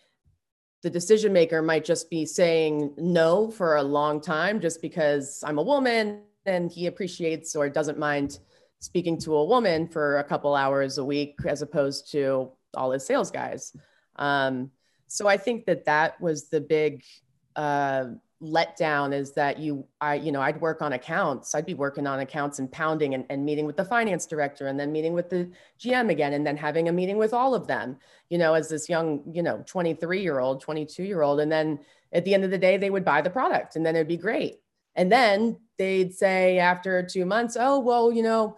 the 0.83 0.89
decision 0.89 1.31
maker 1.31 1.61
might 1.61 1.85
just 1.85 2.09
be 2.09 2.25
saying 2.25 2.93
no 2.97 3.49
for 3.49 3.77
a 3.77 3.83
long 3.83 4.19
time 4.19 4.59
just 4.59 4.81
because 4.81 5.41
I'm 5.47 5.57
a 5.57 5.63
woman 5.63 6.23
and 6.45 6.69
he 6.69 6.87
appreciates 6.87 7.55
or 7.55 7.69
doesn't 7.69 7.97
mind 7.97 8.39
speaking 8.79 9.17
to 9.19 9.35
a 9.35 9.45
woman 9.45 9.87
for 9.87 10.19
a 10.19 10.23
couple 10.25 10.53
hours 10.55 10.97
a 10.97 11.05
week 11.05 11.37
as 11.47 11.61
opposed 11.61 12.11
to 12.11 12.51
all 12.75 12.91
his 12.91 13.05
sales 13.05 13.31
guys. 13.31 13.73
Um, 14.17 14.71
so 15.07 15.25
I 15.25 15.37
think 15.37 15.65
that 15.67 15.85
that 15.85 16.19
was 16.19 16.49
the 16.49 16.59
big 16.59 17.01
uh, 17.55 18.07
letdown 18.43 19.13
is 19.13 19.31
that 19.33 19.57
you, 19.57 19.87
I, 20.01 20.15
you 20.15 20.31
know, 20.31 20.41
I'd 20.41 20.59
work 20.59 20.81
on 20.81 20.93
accounts. 20.93 21.55
I'd 21.55 21.65
be 21.65 21.73
working 21.73 22.05
on 22.05 22.19
accounts 22.19 22.59
and 22.59 22.71
pounding 22.71 23.13
and, 23.13 23.25
and 23.29 23.45
meeting 23.45 23.65
with 23.65 23.77
the 23.77 23.85
finance 23.85 24.25
director 24.25 24.67
and 24.67 24.79
then 24.79 24.91
meeting 24.91 25.13
with 25.13 25.29
the 25.29 25.49
GM 25.79 26.11
again 26.11 26.33
and 26.33 26.45
then 26.45 26.57
having 26.57 26.89
a 26.89 26.91
meeting 26.91 27.17
with 27.17 27.33
all 27.33 27.55
of 27.55 27.67
them 27.67 27.97
you 28.33 28.39
know, 28.39 28.55
as 28.55 28.67
this 28.67 28.89
young, 28.89 29.21
you 29.31 29.43
know, 29.43 29.63
23 29.67 30.23
year 30.23 30.39
old, 30.39 30.59
22 30.59 31.03
year 31.03 31.21
old. 31.21 31.39
And 31.39 31.51
then 31.51 31.77
at 32.11 32.25
the 32.25 32.33
end 32.33 32.43
of 32.43 32.49
the 32.49 32.57
day, 32.57 32.77
they 32.77 32.89
would 32.89 33.05
buy 33.05 33.21
the 33.21 33.29
product 33.29 33.75
and 33.75 33.85
then 33.85 33.95
it'd 33.95 34.07
be 34.07 34.17
great. 34.17 34.55
And 34.95 35.11
then 35.11 35.59
they'd 35.77 36.11
say 36.11 36.57
after 36.57 37.03
two 37.03 37.27
months, 37.27 37.55
oh, 37.59 37.79
well, 37.79 38.11
you 38.11 38.23
know, 38.23 38.57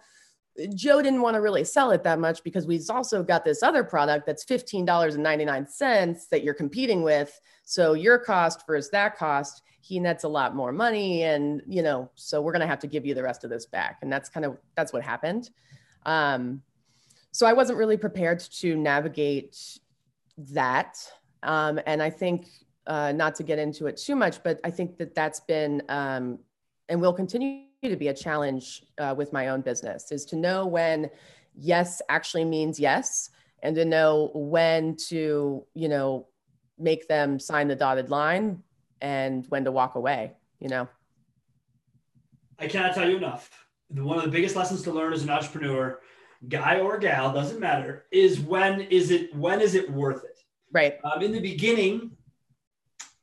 Joe 0.74 1.02
didn't 1.02 1.20
want 1.20 1.34
to 1.34 1.42
really 1.42 1.64
sell 1.64 1.90
it 1.90 2.02
that 2.04 2.18
much 2.18 2.42
because 2.42 2.66
we've 2.66 2.88
also 2.88 3.22
got 3.22 3.44
this 3.44 3.62
other 3.62 3.84
product 3.84 4.24
that's 4.24 4.46
$15.99 4.46 6.28
that 6.30 6.42
you're 6.42 6.54
competing 6.54 7.02
with. 7.02 7.38
So 7.64 7.92
your 7.92 8.18
cost 8.18 8.62
versus 8.66 8.90
that 8.92 9.18
cost, 9.18 9.60
he 9.86 10.00
nets 10.00 10.24
a 10.24 10.28
lot 10.28 10.56
more 10.56 10.72
money. 10.72 11.22
And, 11.22 11.62
you 11.68 11.80
know, 11.80 12.10
so 12.16 12.42
we're 12.42 12.52
going 12.52 12.60
to 12.60 12.66
have 12.66 12.80
to 12.80 12.88
give 12.88 13.06
you 13.06 13.14
the 13.14 13.22
rest 13.22 13.44
of 13.44 13.50
this 13.50 13.66
back. 13.66 13.98
And 14.02 14.12
that's 14.12 14.28
kind 14.28 14.44
of, 14.44 14.58
that's 14.74 14.92
what 14.92 15.04
happened. 15.04 15.50
Um, 16.04 16.62
so 17.30 17.46
I 17.46 17.52
wasn't 17.52 17.78
really 17.78 17.96
prepared 17.96 18.40
to 18.40 18.76
navigate 18.76 19.56
that. 20.50 20.96
Um, 21.44 21.78
and 21.86 22.02
I 22.02 22.10
think, 22.10 22.48
uh, 22.88 23.12
not 23.12 23.34
to 23.36 23.42
get 23.42 23.58
into 23.58 23.86
it 23.86 23.96
too 23.96 24.16
much, 24.16 24.42
but 24.42 24.60
I 24.64 24.70
think 24.70 24.96
that 24.98 25.14
that's 25.14 25.40
been 25.40 25.82
um, 25.88 26.38
and 26.88 27.00
will 27.00 27.12
continue 27.12 27.64
to 27.82 27.96
be 27.96 28.08
a 28.08 28.14
challenge 28.14 28.84
uh, 28.98 29.14
with 29.16 29.32
my 29.32 29.48
own 29.48 29.60
business 29.60 30.10
is 30.10 30.24
to 30.26 30.36
know 30.36 30.66
when 30.66 31.10
yes 31.54 32.00
actually 32.08 32.44
means 32.44 32.80
yes 32.80 33.30
and 33.62 33.76
to 33.76 33.84
know 33.84 34.30
when 34.34 34.96
to, 35.08 35.64
you 35.74 35.88
know, 35.88 36.26
make 36.78 37.08
them 37.08 37.38
sign 37.38 37.68
the 37.68 37.74
dotted 37.74 38.10
line 38.10 38.62
and 39.00 39.46
when 39.48 39.64
to 39.64 39.72
walk 39.72 39.94
away, 39.94 40.32
you 40.58 40.68
know. 40.68 40.88
I 42.58 42.66
cannot 42.66 42.94
tell 42.94 43.08
you 43.08 43.16
enough. 43.16 43.50
One 43.88 44.18
of 44.18 44.24
the 44.24 44.30
biggest 44.30 44.56
lessons 44.56 44.82
to 44.82 44.90
learn 44.92 45.12
as 45.12 45.22
an 45.22 45.30
entrepreneur, 45.30 46.00
guy 46.48 46.80
or 46.80 46.98
gal, 46.98 47.32
doesn't 47.32 47.60
matter, 47.60 48.06
is 48.10 48.40
when 48.40 48.80
is 48.80 49.10
it 49.10 49.34
when 49.34 49.60
is 49.60 49.74
it 49.74 49.90
worth 49.90 50.24
it? 50.24 50.38
Right. 50.72 50.98
Um, 51.04 51.22
in 51.22 51.32
the 51.32 51.40
beginning, 51.40 52.16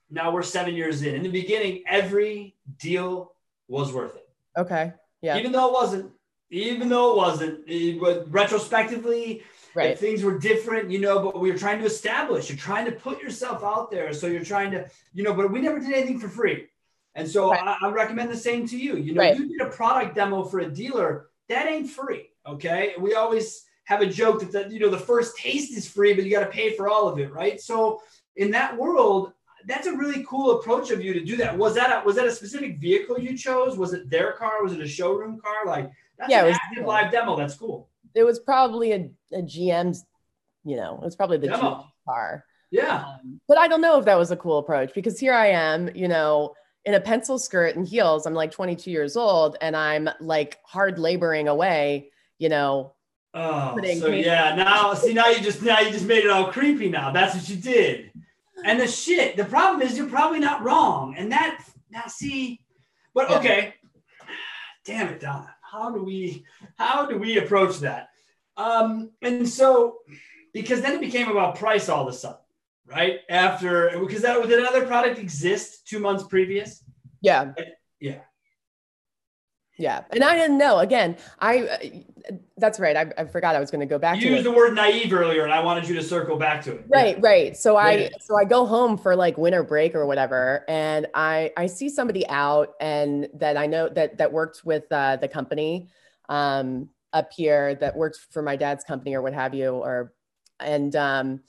Now 0.09 0.31
we're 0.31 0.43
seven 0.43 0.75
years 0.75 1.01
in. 1.01 1.15
In 1.15 1.23
the 1.23 1.29
beginning, 1.29 1.83
every 1.87 2.55
deal 2.77 3.33
was 3.67 3.91
worth 3.91 4.15
it. 4.15 4.29
Okay. 4.55 4.93
Yeah. 5.21 5.37
Even 5.37 5.51
though 5.51 5.67
it 5.69 5.73
wasn't, 5.73 6.11
even 6.51 6.87
though 6.87 7.13
it 7.13 7.17
wasn't, 7.17 7.59
it 7.67 7.99
retrospectively, 8.29 9.41
right. 9.75 9.97
things 9.97 10.23
were 10.23 10.37
different, 10.37 10.89
you 10.91 10.99
know, 10.99 11.19
but 11.19 11.39
we 11.39 11.51
were 11.51 11.57
trying 11.57 11.79
to 11.79 11.85
establish, 11.85 12.49
you're 12.49 12.57
trying 12.57 12.85
to 12.85 12.91
put 12.91 13.21
yourself 13.21 13.63
out 13.63 13.91
there. 13.91 14.13
So 14.13 14.27
you're 14.27 14.43
trying 14.43 14.71
to, 14.71 14.89
you 15.13 15.23
know, 15.23 15.33
but 15.33 15.51
we 15.51 15.61
never 15.61 15.79
did 15.79 15.93
anything 15.93 16.19
for 16.19 16.29
free. 16.29 16.67
And 17.15 17.27
so 17.29 17.51
Right. 17.51 17.61
I, 17.81 17.87
I 17.87 17.91
recommend 17.91 18.31
the 18.31 18.37
same 18.37 18.67
to 18.67 18.77
you. 18.77 18.97
You 18.97 19.13
know, 19.13 19.21
Right. 19.21 19.37
you 19.37 19.47
did 19.47 19.61
a 19.61 19.69
product 19.69 20.15
demo 20.15 20.43
for 20.43 20.59
a 20.59 20.69
dealer, 20.69 21.27
that 21.49 21.67
ain't 21.67 21.89
free. 21.89 22.29
Okay. 22.47 22.93
We 22.99 23.13
always 23.15 23.65
have 23.85 24.01
a 24.01 24.05
joke 24.07 24.39
that 24.39 24.51
the, 24.51 24.73
you 24.73 24.79
know, 24.79 24.89
the 24.89 24.97
first 24.97 25.37
taste 25.37 25.75
is 25.77 25.87
free, 25.87 26.13
but 26.13 26.23
you 26.23 26.31
got 26.31 26.39
to 26.39 26.45
pay 26.47 26.75
for 26.75 26.87
all 26.89 27.07
of 27.07 27.19
it. 27.19 27.31
Right. 27.31 27.59
So 27.61 28.01
in 28.35 28.49
that 28.51 28.75
world, 28.77 29.33
that's 29.65 29.87
a 29.87 29.93
really 29.95 30.25
cool 30.27 30.59
approach 30.59 30.91
of 30.91 31.03
you 31.03 31.13
to 31.13 31.23
do 31.23 31.37
that. 31.37 31.57
Was 31.57 31.75
that 31.75 32.01
a, 32.01 32.05
was 32.05 32.15
that 32.15 32.25
a 32.25 32.31
specific 32.31 32.79
vehicle 32.79 33.19
you 33.19 33.37
chose? 33.37 33.77
Was 33.77 33.93
it 33.93 34.09
their 34.09 34.33
car? 34.33 34.61
Was 34.63 34.73
it 34.73 34.81
a 34.81 34.87
showroom 34.87 35.39
car? 35.39 35.65
Like 35.65 35.89
that's 36.17 36.29
Yeah, 36.31 36.41
an 36.41 36.47
was- 36.47 36.57
active 36.65 36.85
live 36.85 37.11
demo. 37.11 37.35
That's 37.37 37.55
cool. 37.55 37.87
It 38.15 38.24
was 38.24 38.39
probably 38.39 38.91
a, 38.91 39.10
a 39.32 39.41
GM's, 39.41 40.05
you 40.63 40.75
know, 40.75 40.96
it 41.01 41.05
was 41.05 41.15
probably 41.15 41.38
the. 41.38 41.48
GM 41.48 41.86
car. 42.05 42.46
Yeah. 42.72 43.05
Um, 43.05 43.39
but 43.48 43.58
I 43.58 43.67
don't 43.67 43.82
know 43.82 44.00
if 44.00 44.05
that 44.05 44.17
was 44.17 44.32
a 44.32 44.38
cool 44.38 44.58
approach 44.58 44.93
because 44.93 45.20
here 45.20 45.34
I 45.34 45.48
am, 45.48 45.89
you 45.96 46.08
know, 46.08 46.53
in 46.86 46.96
a 46.96 47.00
pencil 47.00 47.39
skirt 47.39 47.75
and 47.75 47.88
heels. 47.88 48.25
I'm 48.25 48.34
like 48.34 48.51
22 48.51 48.91
years 48.91 49.15
old 49.15 49.58
and 49.62 49.75
I'm 49.75 50.10
like 50.20 50.60
hard 50.65 51.00
laboring 51.00 51.48
away, 51.48 52.10
you 52.39 52.50
know. 52.50 52.93
Oh, 53.36 53.79
so 54.00 54.08
yeah. 54.10 54.55
Now, 54.55 54.93
see, 54.93 55.13
now 55.13 55.27
you 55.29 55.41
just 55.41 55.62
now 55.63 55.79
you 55.79 55.91
just 55.91 56.05
made 56.05 56.24
it 56.24 56.29
all 56.29 56.51
creepy. 56.51 56.89
Now 56.89 57.12
that's 57.12 57.36
what 57.36 57.50
you 57.50 57.55
did. 57.55 58.12
And 58.63 58.79
the 58.79 58.88
shit. 58.88 59.38
The 59.38 59.46
problem 59.46 59.82
is 59.82 59.98
you're 59.98 60.08
probably 60.08 60.39
not 60.39 60.63
wrong. 60.63 61.15
And 61.17 61.32
that 61.32 61.63
now 61.89 62.03
see, 62.08 62.60
but 63.13 63.32
okay. 63.32 63.75
Damn 64.86 65.08
it, 65.08 65.20
Donna. 65.20 65.52
How 65.73 65.89
do 65.89 66.03
we 66.03 66.45
how 66.77 67.07
do 67.07 67.17
we 67.17 67.39
approach 67.39 67.79
that? 67.79 68.09
Um, 68.57 69.09
and 69.23 69.49
so 69.49 69.97
because 70.53 70.81
then 70.81 70.93
it 70.93 71.01
became 71.01 71.29
about 71.29 71.55
price 71.55 71.89
all 71.89 72.07
of 72.07 72.13
a 72.13 72.15
sudden, 72.15 72.37
right? 72.85 73.21
After 73.27 73.89
because 73.99 74.21
that 74.21 74.39
did 74.47 74.59
another 74.59 74.85
product 74.85 75.17
exist 75.17 75.87
two 75.87 75.97
months 75.97 76.23
previous? 76.23 76.83
Yeah. 77.21 77.53
Yeah. 77.99 78.19
Yeah. 79.77 80.03
And 80.11 80.23
I 80.23 80.35
didn't 80.35 80.57
know. 80.57 80.79
Again, 80.79 81.17
I, 81.39 81.59
uh, 81.61 81.77
that's 82.57 82.79
right. 82.79 82.95
I, 82.95 83.11
I 83.17 83.25
forgot 83.25 83.55
I 83.55 83.59
was 83.59 83.71
going 83.71 83.79
to 83.79 83.87
go 83.87 83.97
back 83.97 84.15
You 84.15 84.21
to 84.21 84.27
used 84.29 84.41
it. 84.41 84.43
the 84.43 84.55
word 84.55 84.75
naive 84.75 85.11
earlier, 85.11 85.43
and 85.43 85.51
I 85.51 85.61
wanted 85.61 85.87
you 85.87 85.95
to 85.95 86.03
circle 86.03 86.37
back 86.37 86.63
to 86.65 86.75
it. 86.75 86.85
Right, 86.87 87.19
right. 87.21 87.57
So 87.57 87.75
I 87.75 88.11
so 88.21 88.37
I 88.37 88.45
go 88.45 88.65
home 88.65 88.97
for 88.97 89.15
like 89.15 89.37
winter 89.37 89.63
break 89.63 89.95
or 89.95 90.05
whatever, 90.05 90.63
and 90.67 91.07
I 91.13 91.51
I 91.57 91.65
see 91.65 91.89
somebody 91.89 92.27
out 92.29 92.73
and 92.79 93.27
that 93.33 93.57
I 93.57 93.65
know 93.65 93.89
that 93.89 94.17
that 94.19 94.31
worked 94.31 94.63
with 94.63 94.89
uh, 94.91 95.17
the 95.17 95.27
company 95.27 95.89
um, 96.29 96.89
up 97.11 97.33
here 97.33 97.75
that 97.75 97.95
worked 97.95 98.19
for 98.29 98.41
my 98.41 98.55
dad's 98.55 98.83
company 98.83 99.15
or 99.15 99.21
what 99.21 99.33
have 99.33 99.53
you, 99.53 99.71
or 99.71 100.13
and 100.59 100.95
um, 100.95 101.41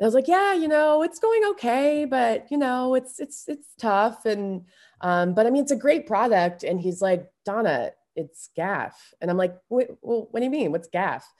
and 0.00 0.06
I 0.06 0.08
was 0.08 0.14
like, 0.14 0.28
yeah, 0.28 0.54
you 0.54 0.66
know, 0.66 1.02
it's 1.02 1.18
going 1.18 1.42
okay, 1.50 2.06
but 2.06 2.50
you 2.50 2.56
know, 2.56 2.94
it's 2.94 3.20
it's 3.20 3.44
it's 3.48 3.68
tough, 3.78 4.24
and 4.24 4.64
um, 5.02 5.34
but 5.34 5.46
I 5.46 5.50
mean, 5.50 5.62
it's 5.62 5.72
a 5.72 5.76
great 5.76 6.06
product. 6.06 6.64
And 6.64 6.80
he's 6.80 7.02
like, 7.02 7.30
Donna, 7.44 7.90
it's 8.16 8.48
gaff, 8.56 8.98
and 9.20 9.30
I'm 9.30 9.36
like, 9.36 9.54
Wait, 9.68 9.88
well, 10.00 10.26
what 10.30 10.40
do 10.40 10.44
you 10.44 10.50
mean? 10.50 10.72
What's 10.72 10.88
gaff? 10.88 11.30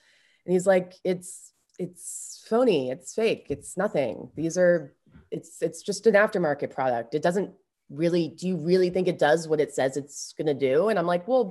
And 0.45 0.53
he's 0.53 0.67
like, 0.67 0.93
it's 1.05 1.55
it's 1.79 2.45
phony, 2.51 2.91
it's 2.91 3.15
fake, 3.15 3.47
it's 3.49 3.79
nothing. 3.79 4.29
These 4.37 4.59
are 4.59 4.95
it's 5.31 5.63
it's 5.63 5.81
just 5.81 6.07
an 6.07 6.13
aftermarket 6.13 6.71
product. 6.71 7.15
It 7.15 7.23
doesn't 7.23 7.53
really 7.89 8.29
do 8.29 8.47
you 8.47 8.57
really 8.59 8.91
think 8.91 9.09
it 9.09 9.19
does 9.19 9.49
what 9.49 9.61
it 9.61 9.75
says 9.75 9.97
it's 9.97 10.35
going 10.37 10.49
to 10.49 10.55
do? 10.55 10.91
And 10.91 10.99
I'm 10.99 11.07
like, 11.07 11.27
well, 11.27 11.51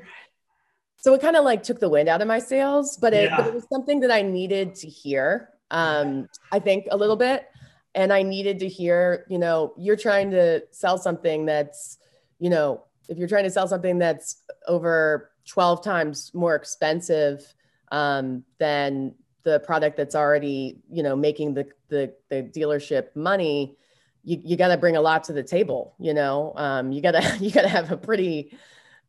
so 0.97 1.15
it 1.15 1.21
kind 1.21 1.35
of 1.35 1.43
like 1.43 1.63
took 1.63 1.79
the 1.79 1.89
wind 1.89 2.07
out 2.07 2.21
of 2.21 2.27
my 2.27 2.39
sails, 2.39 2.97
but 2.97 3.15
it, 3.15 3.31
but 3.35 3.47
it 3.47 3.53
was 3.53 3.65
something 3.71 4.01
that 4.01 4.11
I 4.11 4.21
needed 4.21 4.75
to 4.75 4.87
hear. 4.87 5.49
Um, 5.71 6.27
I 6.51 6.59
think 6.59 6.87
a 6.91 6.97
little 6.97 7.15
bit, 7.15 7.47
and 7.95 8.13
I 8.13 8.23
needed 8.23 8.59
to 8.59 8.67
hear, 8.67 9.25
you 9.29 9.37
know, 9.37 9.73
you're 9.77 9.95
trying 9.95 10.31
to 10.31 10.61
sell 10.71 10.97
something 10.97 11.45
that's, 11.45 11.97
you 12.39 12.49
know, 12.49 12.83
if 13.07 13.17
you're 13.17 13.27
trying 13.27 13.43
to 13.43 13.51
sell 13.51 13.67
something 13.67 13.97
that's 13.97 14.43
over 14.67 15.31
12 15.47 15.83
times 15.83 16.31
more 16.33 16.55
expensive 16.55 17.53
um, 17.91 18.43
than 18.59 19.15
the 19.43 19.59
product 19.61 19.97
that's 19.97 20.15
already, 20.15 20.77
you 20.91 21.03
know, 21.03 21.15
making 21.15 21.53
the 21.53 21.67
the, 21.89 22.13
the 22.29 22.43
dealership 22.43 23.15
money, 23.15 23.75
you, 24.23 24.39
you 24.43 24.55
got 24.55 24.67
to 24.67 24.77
bring 24.77 24.95
a 24.95 25.01
lot 25.01 25.23
to 25.23 25.33
the 25.33 25.41
table. 25.41 25.95
You 25.99 26.13
know, 26.13 26.53
um, 26.55 26.91
you 26.91 27.01
gotta 27.01 27.37
you 27.39 27.51
gotta 27.51 27.67
have 27.67 27.91
a 27.91 27.97
pretty 27.97 28.55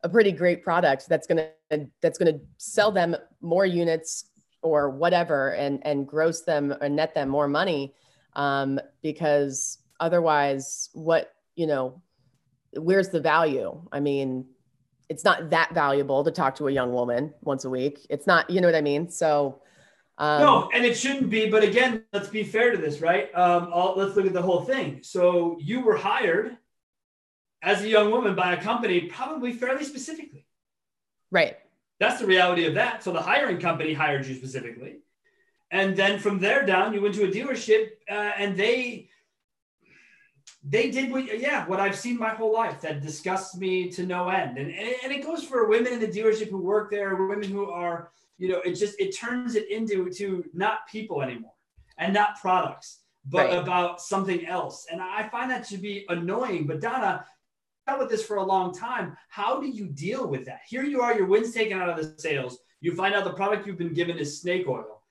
a 0.02 0.08
pretty 0.08 0.32
great 0.32 0.62
product 0.62 1.08
that's 1.08 1.26
gonna 1.26 1.50
that's 2.00 2.18
gonna 2.18 2.40
sell 2.56 2.90
them 2.90 3.14
more 3.42 3.66
units 3.66 4.29
or 4.62 4.90
whatever 4.90 5.50
and 5.54 5.84
and 5.86 6.06
gross 6.06 6.42
them 6.42 6.74
or 6.80 6.88
net 6.88 7.14
them 7.14 7.28
more 7.28 7.48
money 7.48 7.94
um, 8.34 8.80
because 9.02 9.78
otherwise 9.98 10.90
what 10.92 11.32
you 11.56 11.66
know 11.66 12.00
where's 12.74 13.08
the 13.08 13.20
value 13.20 13.80
i 13.92 14.00
mean 14.00 14.46
it's 15.08 15.24
not 15.24 15.50
that 15.50 15.74
valuable 15.74 16.22
to 16.22 16.30
talk 16.30 16.54
to 16.54 16.68
a 16.68 16.72
young 16.72 16.92
woman 16.92 17.34
once 17.42 17.64
a 17.64 17.70
week 17.70 18.06
it's 18.10 18.26
not 18.26 18.48
you 18.48 18.60
know 18.60 18.68
what 18.68 18.74
i 18.74 18.80
mean 18.80 19.10
so 19.10 19.60
um, 20.18 20.42
no, 20.42 20.70
and 20.74 20.84
it 20.84 20.98
shouldn't 20.98 21.30
be. 21.30 21.48
But 21.48 21.62
again, 21.62 22.04
let's 22.12 22.28
be 22.28 22.44
fair 22.44 22.72
to 22.72 22.76
this, 22.76 23.00
right? 23.00 23.34
Um, 23.34 23.70
all, 23.72 23.94
let's 23.96 24.14
look 24.16 24.26
at 24.26 24.34
the 24.34 24.42
whole 24.42 24.66
thing. 24.66 25.00
So 25.02 25.56
you 25.58 25.80
were 25.80 25.96
hired 25.96 26.58
as 27.62 27.80
a 27.80 27.88
young 27.88 28.10
woman 28.10 28.34
by 28.34 28.52
a 28.52 28.60
company, 28.60 29.00
probably 29.00 29.54
fairly 29.54 29.82
specifically. 29.82 30.46
right 31.30 31.56
That's 32.00 32.20
the 32.20 32.26
reality 32.26 32.64
of 32.66 32.74
that. 32.74 33.04
So 33.04 33.12
the 33.12 33.20
hiring 33.22 33.58
company 33.58 33.92
hired 33.92 34.26
you 34.26 34.34
specifically, 34.34 34.96
and 35.70 35.94
then 35.96 36.18
from 36.18 36.40
there 36.40 36.66
down, 36.66 36.92
you 36.94 37.00
went 37.00 37.14
to 37.16 37.24
a 37.24 37.30
dealership, 37.30 37.90
uh, 38.10 38.32
and 38.36 38.56
they 38.56 39.08
they 40.64 40.90
did 40.90 41.12
what 41.12 41.38
yeah 41.38 41.66
what 41.66 41.78
I've 41.78 41.96
seen 41.96 42.18
my 42.18 42.30
whole 42.30 42.52
life 42.52 42.80
that 42.80 43.00
disgusts 43.02 43.56
me 43.56 43.90
to 43.90 44.04
no 44.04 44.28
end, 44.28 44.58
and 44.58 44.72
and 44.72 45.12
it 45.12 45.22
goes 45.24 45.44
for 45.44 45.68
women 45.68 45.92
in 45.92 46.00
the 46.00 46.08
dealership 46.08 46.48
who 46.50 46.58
work 46.58 46.90
there, 46.90 47.14
women 47.14 47.48
who 47.50 47.70
are 47.70 48.10
you 48.40 48.48
know 48.48 48.60
it 48.62 48.72
just 48.74 48.98
it 48.98 49.16
turns 49.16 49.54
it 49.54 49.70
into 49.70 50.10
to 50.10 50.44
not 50.54 50.88
people 50.90 51.22
anymore 51.22 51.52
and 51.98 52.12
not 52.12 52.40
products 52.40 53.00
but 53.26 53.50
Right. 53.50 53.58
about 53.58 54.00
something 54.00 54.46
else 54.46 54.86
and 54.90 55.00
i 55.02 55.28
find 55.28 55.50
that 55.50 55.68
to 55.68 55.76
be 55.76 56.06
annoying 56.08 56.66
but 56.66 56.80
donna 56.80 57.26
dealt 57.86 58.00
with 58.00 58.10
this 58.10 58.24
for 58.24 58.36
a 58.36 58.42
long 58.44 58.72
time. 58.72 59.16
How 59.28 59.60
do 59.60 59.68
you 59.68 59.86
deal 59.86 60.26
with 60.26 60.46
that? 60.46 60.60
Here 60.68 60.84
you 60.84 61.00
are 61.00 61.16
your 61.16 61.26
wins 61.26 61.52
taken 61.52 61.78
out 61.78 61.88
of 61.88 61.96
the 61.96 62.20
sales. 62.20 62.58
You 62.80 62.94
find 62.94 63.14
out 63.14 63.24
the 63.24 63.32
product 63.32 63.66
you've 63.66 63.78
been 63.78 63.94
given 63.94 64.18
is 64.18 64.40
snake 64.40 64.66
oil. 64.68 65.02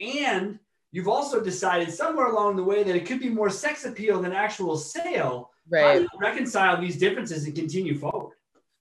And 0.00 0.58
you've 0.92 1.08
also 1.08 1.42
decided 1.42 1.92
somewhere 1.92 2.26
along 2.26 2.56
the 2.56 2.64
way 2.64 2.82
that 2.82 2.94
it 2.94 3.06
could 3.06 3.20
be 3.20 3.28
more 3.28 3.50
sex 3.50 3.84
appeal 3.84 4.20
than 4.20 4.32
actual 4.32 4.76
sale. 4.76 5.50
How 5.72 5.78
do 5.78 5.84
right. 5.84 6.00
you 6.02 6.08
reconcile 6.20 6.80
these 6.80 6.96
differences 6.96 7.44
and 7.44 7.54
continue 7.54 7.98
forward? 7.98 8.36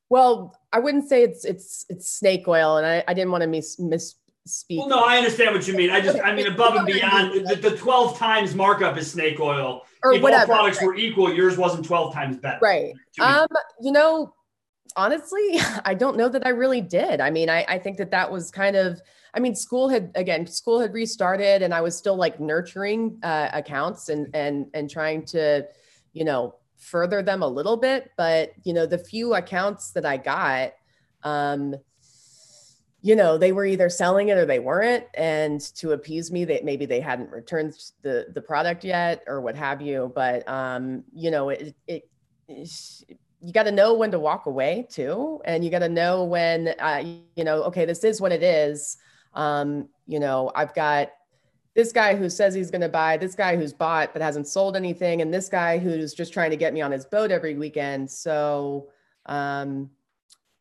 Well 0.10 0.56
i 0.76 0.80
wouldn't 0.80 1.08
say 1.08 1.24
it's 1.24 1.46
it's 1.46 1.86
it's 1.90 2.10
snake 2.10 2.48
oil 2.48 2.78
and 2.78 2.86
i, 2.86 3.04
I 3.08 3.14
didn't 3.14 3.32
want 3.32 3.42
to 3.44 3.48
mis- 3.48 3.78
misspeak 3.78 4.78
Well, 4.78 4.90
no, 4.90 5.00
I 5.00 5.18
understand 5.18 5.56
what 5.56 5.68
you 5.68 5.74
mean. 5.74 5.90
I 5.90 6.02
just, 6.02 6.20
I 6.20 6.36
mean, 6.36 6.48
above 6.48 6.76
and 6.76 6.86
beyond, 6.96 7.48
the, 7.48 7.56
the 7.56 7.76
12 7.76 8.18
times 8.18 8.54
markup 8.54 8.96
is 8.98 9.12
snake 9.12 9.40
oil. 9.40 9.84
Or 10.06 10.14
if 10.14 10.22
whatever 10.22 10.54
all 10.54 10.60
products 10.60 10.78
right. 10.78 10.88
were 10.88 10.96
equal, 10.96 11.34
yours 11.34 11.58
wasn't 11.58 11.84
12 11.86 12.14
times 12.14 12.38
better. 12.38 12.60
Right. 12.62 12.94
Um, 13.20 13.48
you 13.82 13.92
know, 13.92 14.34
honestly, 14.96 15.60
I 15.86 15.96
don't 15.96 16.16
know 16.16 16.30
that 16.30 16.46
I 16.46 16.50
really 16.50 16.82
did. 16.82 17.20
I 17.20 17.32
mean, 17.32 17.50
I, 17.50 17.66
I 17.68 17.80
think 17.80 17.98
that 17.98 18.12
that 18.12 18.32
was 18.32 18.52
kind 18.52 18.76
of, 18.76 19.02
I 19.34 19.40
mean, 19.40 19.56
school 19.56 19.90
had, 19.90 20.12
again, 20.16 20.46
school 20.46 20.80
had 20.80 20.94
restarted 20.94 21.64
and 21.64 21.74
I 21.74 21.82
was 21.82 21.98
still 21.98 22.16
like 22.16 22.40
nurturing 22.40 23.20
uh, 23.24 23.50
accounts 23.52 24.10
and, 24.10 24.34
and, 24.36 24.68
and 24.74 24.90
trying 24.90 25.26
to, 25.28 25.66
you 26.14 26.24
know, 26.24 26.56
further 26.78 27.24
them 27.24 27.42
a 27.42 27.48
little 27.48 27.78
bit. 27.78 28.12
But, 28.16 28.54
you 28.64 28.74
know, 28.74 28.86
the 28.86 29.00
few 29.00 29.34
accounts 29.34 29.92
that 29.92 30.06
I 30.06 30.18
got, 30.18 30.74
um, 31.24 31.76
you 33.06 33.16
know, 33.16 33.38
they 33.38 33.52
were 33.52 33.68
either 33.68 33.88
selling 33.88 34.30
it 34.30 34.38
or 34.40 34.48
they 34.48 34.58
weren't. 34.58 35.04
And 35.14 35.62
to 35.76 35.92
appease 35.92 36.32
me, 36.32 36.44
that 36.46 36.66
maybe 36.66 36.88
they 36.88 37.00
hadn't 37.00 37.30
returned 37.30 37.78
the, 38.02 38.26
the 38.34 38.42
product 38.42 38.84
yet 38.84 39.24
or 39.28 39.42
what 39.42 39.56
have 39.56 39.80
you. 39.80 40.12
But, 40.16 40.50
um, 40.50 41.04
you 41.14 41.30
know, 41.30 41.50
it, 41.50 41.76
it, 41.86 42.10
you 42.48 43.54
got 43.54 43.64
to 43.64 43.72
know 43.72 43.94
when 43.94 44.10
to 44.10 44.18
walk 44.18 44.48
away 44.48 44.88
too 44.90 45.40
and 45.46 45.64
you 45.64 45.70
got 45.70 45.80
to 45.80 45.90
know 45.90 46.24
when 46.24 46.70
uh, 46.80 47.04
you 47.36 47.44
know 47.44 47.62
okay 47.64 47.86
this 47.86 48.04
is 48.04 48.20
what 48.20 48.32
it 48.32 48.42
is 48.42 48.98
um, 49.36 49.88
you 50.08 50.20
know 50.20 50.52
i've 50.56 50.74
got 50.74 51.10
this 51.76 51.92
guy 51.92 52.16
who 52.16 52.30
says 52.30 52.54
he's 52.54 52.72
going 52.72 52.82
to 52.82 52.90
buy 52.90 53.18
this 53.18 53.36
guy 53.36 53.56
who's 53.56 53.74
bought 53.74 54.14
but 54.14 54.22
hasn't 54.22 54.48
sold 54.48 54.76
anything 54.76 55.22
and 55.22 55.34
this 55.34 55.50
guy 55.50 55.78
who's 55.78 56.14
just 56.14 56.34
trying 56.34 56.50
to 56.50 56.58
get 56.58 56.74
me 56.74 56.82
on 56.82 56.92
his 56.92 57.06
boat 57.06 57.32
every 57.32 57.56
weekend 57.56 58.10
so 58.10 58.88
um, 59.28 59.90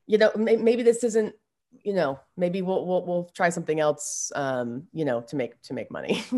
you 0.07 0.19
know 0.19 0.31
may- 0.37 0.57
maybe 0.57 0.83
this 0.83 1.05
isn't 1.05 1.35
you 1.85 1.93
know 1.93 2.19
maybe 2.37 2.63
we'll 2.63 2.85
we'll, 2.85 3.05
we'll 3.05 3.31
try 3.35 3.51
something 3.51 3.79
else 3.79 4.33
um, 4.35 4.89
you 4.93 5.05
know 5.05 5.21
to 5.23 5.37
make 5.37 5.61
to 5.63 5.75
make 5.75 5.91
money. 5.91 6.25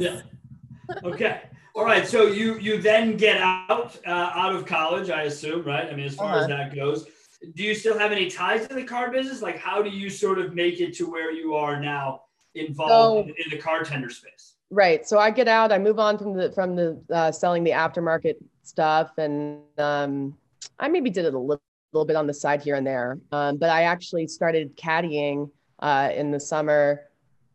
Yeah. 0.00 0.22
okay. 1.04 1.42
All 1.74 1.84
right. 1.84 2.06
So 2.06 2.26
you 2.26 2.58
you 2.58 2.80
then 2.80 3.16
get 3.16 3.40
out 3.40 3.98
uh, 4.06 4.30
out 4.34 4.54
of 4.54 4.66
college, 4.66 5.10
I 5.10 5.22
assume, 5.22 5.62
right? 5.64 5.88
I 5.88 5.94
mean, 5.94 6.06
as 6.06 6.14
far 6.14 6.32
uh-huh. 6.32 6.40
as 6.40 6.48
that 6.48 6.74
goes, 6.74 7.06
do 7.54 7.62
you 7.62 7.74
still 7.74 7.98
have 7.98 8.10
any 8.10 8.30
ties 8.30 8.66
to 8.68 8.74
the 8.74 8.84
car 8.84 9.10
business? 9.10 9.42
Like, 9.42 9.58
how 9.58 9.82
do 9.82 9.90
you 9.90 10.10
sort 10.10 10.38
of 10.38 10.54
make 10.54 10.80
it 10.80 10.94
to 10.96 11.10
where 11.10 11.30
you 11.30 11.54
are 11.54 11.78
now, 11.80 12.22
involved 12.54 12.90
so, 12.90 13.20
in, 13.20 13.28
in, 13.28 13.50
the 13.50 13.58
car 13.58 13.84
tender 13.84 14.10
space? 14.10 14.54
Right. 14.70 15.06
So 15.06 15.18
I 15.18 15.30
get 15.30 15.46
out. 15.46 15.70
I 15.72 15.78
move 15.78 15.98
on 15.98 16.18
from 16.18 16.34
the 16.34 16.50
from 16.52 16.74
the 16.74 17.00
uh, 17.12 17.32
selling 17.32 17.64
the 17.64 17.70
aftermarket 17.70 18.36
stuff, 18.62 19.16
and 19.18 19.60
um, 19.78 20.36
I 20.78 20.88
maybe 20.88 21.10
did 21.10 21.26
it 21.26 21.34
a 21.34 21.38
little, 21.38 21.62
little 21.92 22.06
bit 22.06 22.16
on 22.16 22.26
the 22.26 22.34
side 22.34 22.62
here 22.62 22.74
and 22.74 22.86
there. 22.86 23.18
Um, 23.32 23.56
but 23.56 23.70
I 23.70 23.82
actually 23.82 24.26
started 24.26 24.76
caddying 24.76 25.50
uh, 25.78 26.10
in 26.14 26.30
the 26.30 26.40
summer 26.40 27.02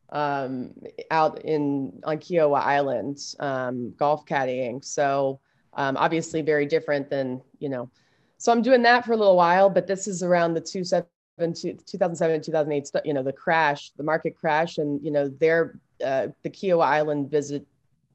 um, 0.09 0.73
out 1.11 1.41
in 1.41 1.99
on 2.03 2.17
Kiawah 2.17 2.61
Island, 2.61 3.19
um, 3.39 3.93
golf 3.97 4.25
caddying. 4.25 4.83
So 4.83 5.39
um, 5.73 5.97
obviously 5.97 6.41
very 6.41 6.65
different 6.65 7.09
than 7.09 7.41
you 7.59 7.69
know. 7.69 7.89
So 8.37 8.51
I'm 8.51 8.61
doing 8.61 8.81
that 8.83 9.05
for 9.05 9.13
a 9.13 9.17
little 9.17 9.35
while, 9.37 9.69
but 9.69 9.87
this 9.87 10.07
is 10.07 10.21
around 10.23 10.53
the 10.53 10.61
two 10.61 10.83
seven, 10.83 11.07
2007 11.39 12.41
2008 12.41 12.89
you 13.05 13.13
know 13.13 13.23
the 13.23 13.33
crash 13.33 13.91
the 13.97 14.03
market 14.03 14.35
crash 14.35 14.77
and 14.77 15.03
you 15.03 15.11
know 15.11 15.27
their 15.27 15.79
uh, 16.05 16.27
the 16.43 16.49
Kiawah 16.49 16.85
Island 16.85 17.31
visit 17.31 17.65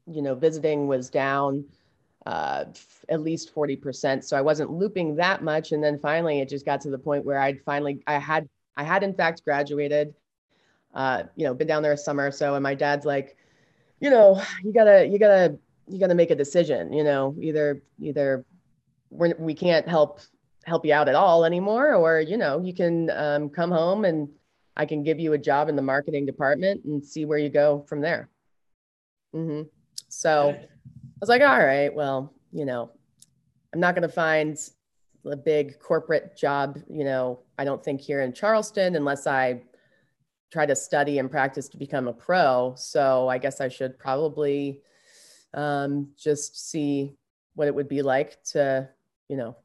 you 0.07 0.23
know 0.23 0.35
visiting 0.35 0.87
was 0.87 1.11
down 1.11 1.65
uh, 2.27 2.65
at 3.09 3.21
least 3.21 3.55
40% 3.55 4.25
so 4.25 4.37
I 4.37 4.41
wasn't 4.41 4.71
looping 4.71 5.17
that 5.17 5.43
much 5.43 5.73
and 5.73 5.83
then 5.83 5.99
finally 5.99 6.41
it 6.41 6.49
just 6.49 6.67
got 6.67 6.81
to 6.83 6.91
the 6.91 6.99
point 6.99 7.25
where 7.25 7.39
I'd 7.39 7.63
finally 7.65 8.03
I 8.07 8.19
had 8.19 8.49
I 8.77 8.85
had 8.85 9.03
in 9.03 9.15
fact 9.15 9.45
graduated 9.45 10.15
uh, 10.95 11.25
you 11.37 11.45
know, 11.45 11.55
been 11.55 11.67
down 11.67 11.83
there 11.83 11.93
a 11.93 11.97
summer 11.97 12.27
or 12.27 12.31
so, 12.31 12.55
and 12.55 12.63
my 12.63 12.75
dad's 12.75 13.07
like, 13.07 13.37
you 14.01 14.11
know, 14.11 14.43
you 14.65 14.73
gotta, 14.73 15.07
you 15.07 15.19
gotta, 15.19 15.59
you 15.87 15.99
gotta 15.99 16.15
make 16.15 16.31
a 16.31 16.35
decision. 16.35 16.93
You 16.93 17.05
know, 17.05 17.35
either, 17.41 17.83
either 18.01 18.45
we're, 19.11 19.35
we 19.39 19.55
can't 19.55 19.89
help 19.89 20.21
help 20.65 20.85
you 20.85 20.93
out 20.93 21.09
at 21.09 21.15
all 21.15 21.45
anymore, 21.45 21.95
or 21.95 22.21
you 22.21 22.37
know, 22.37 22.61
you 22.61 22.75
can 22.75 23.11
um, 23.11 23.49
come 23.49 23.71
home 23.71 24.05
and 24.05 24.29
I 24.77 24.87
can 24.87 25.03
give 25.03 25.19
you 25.19 25.33
a 25.33 25.39
job 25.39 25.69
in 25.69 25.77
the 25.77 25.83
marketing 25.83 26.27
department 26.27 26.85
and 26.85 27.05
see 27.05 27.25
where 27.25 27.39
you 27.39 27.49
go 27.49 27.85
from 27.89 28.01
there. 28.01 28.29
Mm-hmm. 29.35 29.63
So 30.09 30.59
was 31.21 31.29
like, 31.29 31.43
all 31.43 31.59
right, 31.59 31.93
well, 31.95 32.33
you 32.53 32.65
know, 32.65 32.91
I'm 33.73 33.81
not 33.81 33.95
going 33.95 34.09
to 34.09 34.15
find 34.15 34.59
a 35.27 35.37
big 35.37 35.79
corporate 35.79 36.37
job, 36.37 36.79
you 36.89 37.05
know, 37.05 37.41
I 37.59 37.65
don't 37.65 37.85
think 37.85 38.01
here 38.01 38.23
in 38.23 38.33
Charleston 38.33 38.97
unless 38.97 39.27
I 39.27 39.63
try 40.51 40.65
to 40.65 40.77
study 40.77 41.19
and 41.19 41.31
practice 41.31 41.69
to 41.69 41.77
become 41.77 42.09
a 42.09 42.13
pro. 42.13 42.75
So 42.77 43.29
I 43.29 43.39
guess 43.39 43.61
I 43.61 43.69
should 43.69 43.99
probably 43.99 44.83
um, 45.55 46.09
just 46.17 46.71
see 46.71 47.17
what 47.55 47.69
it 47.69 47.75
would 47.75 47.89
be 47.89 48.03
like 48.03 48.43
to, 48.53 48.89
you 49.29 49.37
know, 49.37 49.57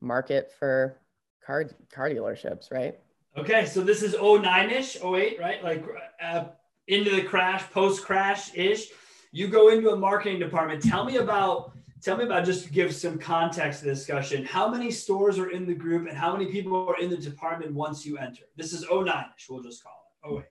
market 0.00 0.50
for 0.58 0.98
car 1.44 1.66
car 1.92 2.10
dealerships, 2.10 2.72
right? 2.72 2.98
Okay, 3.36 3.64
so 3.66 3.80
this 3.80 4.02
is 4.02 4.14
09-ish, 4.14 4.96
08, 5.02 5.38
right? 5.40 5.62
Like 5.62 5.84
uh, 6.22 6.44
into 6.88 7.14
the 7.14 7.22
crash, 7.22 7.62
post 7.70 8.04
crash 8.04 8.54
ish. 8.54 8.88
You 9.32 9.48
go 9.48 9.70
into 9.70 9.90
a 9.90 9.96
marketing 9.96 10.38
department. 10.38 10.82
Tell 10.82 11.04
me 11.04 11.16
about 11.16 11.72
tell 12.02 12.16
me 12.16 12.24
about 12.24 12.44
just 12.44 12.64
to 12.64 12.70
give 12.70 12.94
some 12.94 13.18
context 13.18 13.80
to 13.80 13.86
the 13.86 13.94
discussion. 13.94 14.44
How 14.44 14.68
many 14.68 14.90
stores 14.90 15.38
are 15.38 15.50
in 15.50 15.66
the 15.66 15.74
group 15.74 16.08
and 16.08 16.16
how 16.16 16.32
many 16.32 16.50
people 16.50 16.86
are 16.88 16.98
in 17.00 17.08
the 17.08 17.16
department 17.16 17.72
once 17.72 18.04
you 18.04 18.18
enter? 18.18 18.44
This 18.56 18.72
is 18.72 18.84
09ish, 18.84 19.48
we'll 19.48 19.62
just 19.62 19.82
call 19.82 19.92
it. 19.92 20.28
Oh 20.28 20.36
wait. 20.36 20.44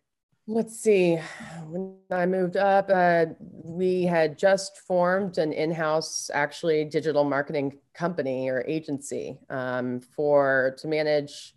Let's 0.47 0.79
see. 0.79 1.17
When 1.67 1.95
I 2.09 2.25
moved 2.25 2.57
up, 2.57 2.89
uh, 2.91 3.27
we 3.39 4.03
had 4.03 4.39
just 4.39 4.79
formed 4.79 5.38
an 5.38 5.53
in-house, 5.53 6.31
actually, 6.33 6.83
digital 6.85 7.24
marketing 7.24 7.77
company 7.94 8.50
or 8.50 8.65
agency 8.67 9.37
um, 9.50 10.00
for 10.00 10.75
to 10.79 10.87
manage. 10.87 11.53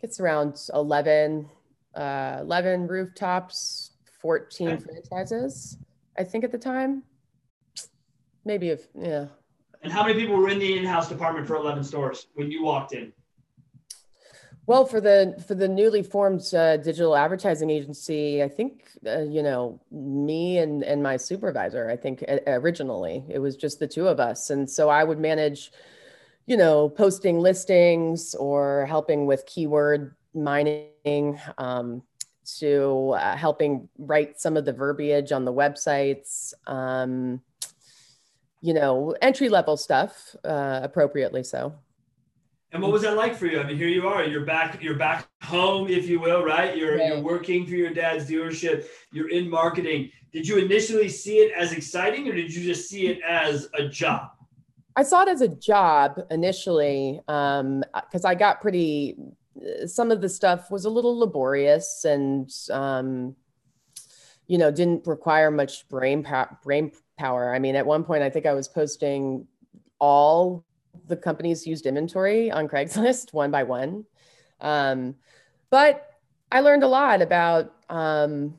gets 0.00 0.20
around 0.20 0.58
11, 0.72 1.48
uh, 1.94 2.38
11 2.40 2.86
rooftops, 2.88 3.92
14 4.20 4.68
okay. 4.68 4.82
franchises, 4.82 5.76
I 6.16 6.24
think 6.24 6.44
at 6.44 6.52
the 6.52 6.58
time 6.58 7.02
maybe 8.44 8.70
if 8.70 8.86
yeah. 8.98 9.26
And 9.82 9.92
how 9.92 10.02
many 10.02 10.18
people 10.18 10.36
were 10.36 10.48
in 10.48 10.58
the 10.58 10.78
in-house 10.78 11.08
department 11.08 11.46
for 11.46 11.56
11 11.56 11.84
stores 11.84 12.28
when 12.34 12.50
you 12.50 12.62
walked 12.62 12.94
in? 12.94 13.12
Well, 14.66 14.86
for 14.86 14.98
the 14.98 15.42
for 15.46 15.54
the 15.54 15.68
newly 15.68 16.02
formed 16.02 16.42
uh, 16.54 16.78
digital 16.78 17.14
advertising 17.14 17.68
agency, 17.68 18.42
I 18.42 18.48
think 18.48 18.88
uh, 19.06 19.20
you 19.20 19.42
know 19.42 19.80
me 19.90 20.58
and 20.58 20.82
and 20.82 21.02
my 21.02 21.18
supervisor. 21.18 21.90
I 21.90 21.96
think 21.96 22.24
originally 22.46 23.24
it 23.28 23.40
was 23.40 23.56
just 23.56 23.78
the 23.78 23.86
two 23.86 24.08
of 24.08 24.20
us, 24.20 24.48
and 24.48 24.68
so 24.68 24.88
I 24.88 25.04
would 25.04 25.18
manage, 25.18 25.70
you 26.46 26.56
know, 26.56 26.88
posting 26.88 27.40
listings 27.40 28.34
or 28.34 28.86
helping 28.86 29.26
with 29.26 29.44
keyword 29.44 30.14
mining, 30.34 31.38
um, 31.58 32.02
to 32.58 33.14
uh, 33.18 33.36
helping 33.36 33.88
write 33.98 34.40
some 34.40 34.56
of 34.56 34.64
the 34.64 34.72
verbiage 34.72 35.32
on 35.32 35.44
the 35.44 35.52
websites. 35.52 36.54
Um, 36.66 37.40
you 38.60 38.72
know, 38.72 39.14
entry 39.20 39.50
level 39.50 39.76
stuff, 39.76 40.34
uh, 40.44 40.80
appropriately 40.82 41.44
so. 41.44 41.74
And 42.72 42.82
what 42.82 42.90
was 42.90 43.02
that 43.02 43.16
like 43.16 43.36
for 43.36 43.46
you? 43.46 43.60
I 43.60 43.64
mean, 43.64 43.76
here 43.76 43.88
you 43.88 44.08
are. 44.08 44.24
You're 44.24 44.44
back. 44.44 44.82
You're 44.82 44.96
back 44.96 45.28
home, 45.42 45.88
if 45.88 46.08
you 46.08 46.18
will, 46.18 46.42
right? 46.42 46.76
You're 46.76 46.96
right. 46.96 47.06
you're 47.08 47.20
working 47.20 47.66
for 47.66 47.74
your 47.74 47.92
dad's 47.94 48.28
dealership. 48.28 48.86
You're 49.12 49.30
in 49.30 49.48
marketing. 49.48 50.10
Did 50.32 50.48
you 50.48 50.58
initially 50.58 51.08
see 51.08 51.36
it 51.36 51.52
as 51.52 51.72
exciting, 51.72 52.28
or 52.28 52.32
did 52.32 52.52
you 52.52 52.64
just 52.64 52.88
see 52.88 53.06
it 53.06 53.20
as 53.22 53.68
a 53.74 53.86
job? 53.86 54.30
I 54.96 55.04
saw 55.04 55.22
it 55.22 55.28
as 55.28 55.40
a 55.40 55.48
job 55.48 56.20
initially 56.30 57.20
because 57.26 58.24
um, 58.24 58.26
I 58.26 58.34
got 58.34 58.60
pretty. 58.60 59.16
Some 59.86 60.10
of 60.10 60.20
the 60.20 60.28
stuff 60.28 60.70
was 60.70 60.84
a 60.84 60.90
little 60.90 61.18
laborious 61.18 62.04
and 62.04 62.50
um, 62.70 63.36
you 64.46 64.58
know 64.58 64.70
didn't 64.70 65.06
require 65.06 65.50
much 65.50 65.88
brain 65.88 66.26
brain 66.62 66.92
power. 67.18 67.54
I 67.54 67.58
mean, 67.58 67.76
at 67.76 67.86
one 67.86 68.04
point, 68.04 68.22
I 68.22 68.30
think 68.30 68.46
I 68.46 68.54
was 68.54 68.68
posting 68.68 69.46
all 69.98 70.64
the 71.06 71.16
companies 71.16 71.66
used 71.66 71.86
inventory 71.86 72.50
on 72.50 72.68
Craigslist 72.70 73.32
one 73.32 73.50
by 73.50 73.62
one. 73.62 74.04
Um, 74.60 75.16
but 75.70 76.06
I 76.50 76.60
learned 76.60 76.84
a 76.84 76.88
lot 76.88 77.20
about, 77.22 77.74
um, 77.88 78.54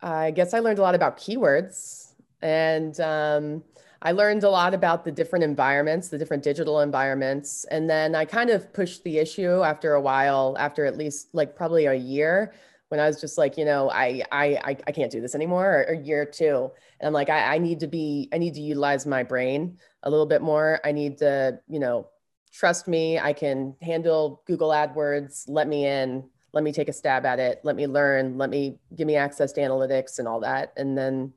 I 0.00 0.30
guess 0.30 0.54
I 0.54 0.58
learned 0.58 0.78
a 0.78 0.82
lot 0.82 0.94
about 0.94 1.18
keywords 1.18 2.12
and 2.42 2.98
um, 3.00 3.64
I 4.02 4.12
learned 4.12 4.42
a 4.42 4.50
lot 4.50 4.74
about 4.74 5.04
the 5.04 5.12
different 5.12 5.44
environments, 5.44 6.08
the 6.08 6.18
different 6.18 6.42
digital 6.42 6.80
environments. 6.80 7.64
And 7.70 7.88
then 7.88 8.14
I 8.14 8.24
kind 8.24 8.50
of 8.50 8.72
pushed 8.72 9.04
the 9.04 9.18
issue 9.18 9.62
after 9.62 9.94
a 9.94 10.00
while, 10.00 10.56
after 10.58 10.84
at 10.84 10.98
least 10.98 11.28
like 11.32 11.54
probably 11.54 11.86
a 11.86 11.94
year 11.94 12.52
when 12.88 13.00
I 13.00 13.06
was 13.06 13.20
just 13.20 13.38
like, 13.38 13.56
you 13.56 13.64
know, 13.64 13.90
I 13.90 14.22
I 14.30 14.76
I 14.86 14.92
can't 14.92 15.10
do 15.10 15.22
this 15.22 15.34
anymore, 15.34 15.66
or, 15.66 15.86
or 15.88 15.94
year 15.94 16.26
two, 16.26 16.70
and 17.00 17.06
I'm 17.06 17.14
like, 17.14 17.30
I, 17.30 17.54
I 17.54 17.58
need 17.58 17.80
to 17.80 17.86
be, 17.86 18.28
I 18.34 18.36
need 18.36 18.52
to 18.52 18.60
utilize 18.60 19.06
my 19.06 19.22
brain 19.22 19.78
a 20.02 20.10
little 20.10 20.26
bit 20.26 20.42
more. 20.42 20.78
I 20.84 20.92
need 20.92 21.16
to, 21.18 21.58
you 21.68 21.78
know, 21.78 22.08
trust 22.52 22.88
me. 22.88 23.18
I 23.18 23.32
can 23.32 23.74
handle 23.80 24.42
Google 24.46 24.68
AdWords. 24.68 25.44
Let 25.48 25.68
me 25.68 25.86
in. 25.86 26.28
Let 26.52 26.64
me 26.64 26.70
take 26.70 26.90
a 26.90 26.92
stab 26.92 27.24
at 27.24 27.38
it. 27.38 27.60
Let 27.62 27.76
me 27.76 27.86
learn. 27.86 28.36
Let 28.36 28.50
me 28.50 28.78
give 28.94 29.06
me 29.06 29.16
access 29.16 29.52
to 29.52 29.62
analytics 29.62 30.18
and 30.18 30.28
all 30.28 30.40
that. 30.40 30.74
And 30.76 30.98
then 30.98 31.32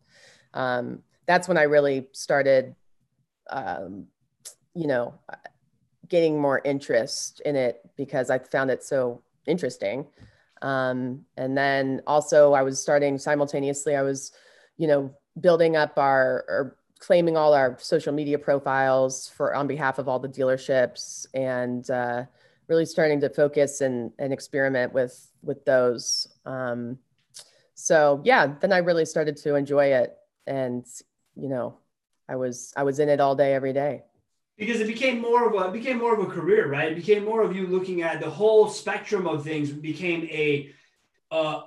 um, 0.53 1.03
that's 1.27 1.47
when 1.47 1.57
I 1.57 1.63
really 1.63 2.07
started, 2.11 2.75
um, 3.49 4.07
you 4.73 4.87
know, 4.87 5.15
getting 6.07 6.39
more 6.39 6.61
interest 6.63 7.41
in 7.45 7.55
it 7.55 7.81
because 7.97 8.29
I 8.29 8.39
found 8.39 8.69
it 8.69 8.83
so 8.83 9.21
interesting. 9.47 10.07
Um, 10.61 11.25
and 11.37 11.57
then 11.57 12.01
also 12.07 12.53
I 12.53 12.61
was 12.61 12.79
starting 12.79 13.17
simultaneously, 13.17 13.95
I 13.95 14.01
was, 14.01 14.31
you 14.77 14.87
know, 14.87 15.13
building 15.39 15.75
up 15.75 15.97
our 15.97 16.45
or 16.47 16.77
claiming 16.99 17.35
all 17.37 17.53
our 17.53 17.77
social 17.79 18.13
media 18.13 18.39
profiles 18.39 19.27
for 19.29 19.53
on 19.53 19.67
behalf 19.67 19.99
of 19.99 20.07
all 20.07 20.19
the 20.19 20.29
dealerships 20.29 21.27
and 21.33 21.89
uh, 21.89 22.23
really 22.67 22.85
starting 22.85 23.19
to 23.19 23.29
focus 23.29 23.81
and, 23.81 24.11
and 24.17 24.31
experiment 24.31 24.93
with 24.93 25.29
with 25.43 25.63
those. 25.65 26.27
Um, 26.45 26.97
so 27.73 28.21
yeah, 28.23 28.53
then 28.61 28.71
I 28.71 28.77
really 28.77 29.05
started 29.05 29.37
to 29.37 29.55
enjoy 29.55 29.87
it 29.87 30.17
and 30.47 30.85
you 31.35 31.49
know, 31.49 31.77
I 32.27 32.35
was 32.35 32.73
I 32.75 32.83
was 32.83 32.99
in 32.99 33.09
it 33.09 33.19
all 33.19 33.35
day 33.35 33.53
every 33.53 33.73
day 33.73 34.03
because 34.57 34.79
it 34.79 34.87
became 34.87 35.21
more 35.21 35.47
of 35.47 35.53
a 35.61 35.71
became 35.71 35.97
more 35.97 36.13
of 36.13 36.27
a 36.27 36.31
career, 36.31 36.69
right? 36.69 36.91
It 36.91 36.95
became 36.95 37.25
more 37.25 37.41
of 37.41 37.55
you 37.55 37.67
looking 37.67 38.01
at 38.01 38.19
the 38.19 38.29
whole 38.29 38.67
spectrum 38.67 39.27
of 39.27 39.43
things. 39.43 39.71
Became 39.71 40.23
a 40.23 40.71
uh, 41.31 41.61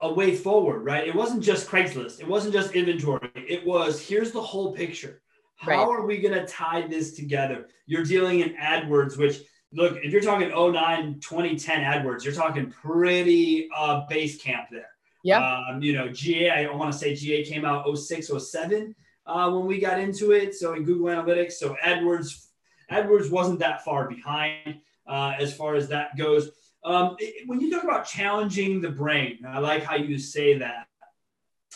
a 0.00 0.12
way 0.12 0.34
forward, 0.34 0.80
right? 0.80 1.06
It 1.06 1.14
wasn't 1.14 1.42
just 1.42 1.68
Craigslist. 1.68 2.20
It 2.20 2.28
wasn't 2.28 2.54
just 2.54 2.72
inventory. 2.72 3.30
It 3.34 3.66
was 3.66 4.00
here's 4.00 4.32
the 4.32 4.42
whole 4.42 4.72
picture. 4.72 5.22
How 5.56 5.70
right. 5.70 5.78
are 5.78 6.06
we 6.06 6.18
going 6.18 6.34
to 6.34 6.44
tie 6.44 6.86
this 6.88 7.14
together? 7.14 7.68
You're 7.86 8.02
dealing 8.02 8.40
in 8.40 8.56
AdWords, 8.56 9.16
which 9.16 9.42
look, 9.72 9.96
if 10.02 10.10
you're 10.10 10.20
talking 10.20 10.48
09, 10.48 11.20
2010 11.20 11.80
AdWords, 11.82 12.24
you're 12.24 12.34
talking 12.34 12.68
pretty 12.70 13.68
uh, 13.76 14.04
base 14.08 14.42
camp 14.42 14.68
there. 14.72 14.88
Yeah. 15.22 15.38
Um, 15.38 15.80
you 15.80 15.92
know, 15.92 16.08
GA, 16.08 16.66
I 16.66 16.74
want 16.74 16.92
to 16.92 16.98
say 16.98 17.14
GA 17.14 17.44
came 17.44 17.64
out 17.64 17.86
06, 17.96 18.32
07 18.36 18.94
uh, 19.26 19.50
when 19.50 19.66
we 19.66 19.78
got 19.78 20.00
into 20.00 20.32
it. 20.32 20.54
So 20.54 20.74
in 20.74 20.84
Google 20.84 21.06
Analytics, 21.06 21.52
so 21.52 21.76
AdWords, 21.84 22.46
AdWords 22.90 23.30
wasn't 23.30 23.60
that 23.60 23.84
far 23.84 24.08
behind 24.08 24.80
uh, 25.06 25.34
as 25.38 25.54
far 25.54 25.74
as 25.74 25.88
that 25.88 26.16
goes. 26.16 26.50
Um, 26.84 27.16
it, 27.18 27.46
when 27.46 27.60
you 27.60 27.70
talk 27.70 27.84
about 27.84 28.06
challenging 28.06 28.80
the 28.80 28.90
brain, 28.90 29.38
I 29.46 29.58
like 29.60 29.84
how 29.84 29.96
you 29.96 30.18
say 30.18 30.58
that. 30.58 30.86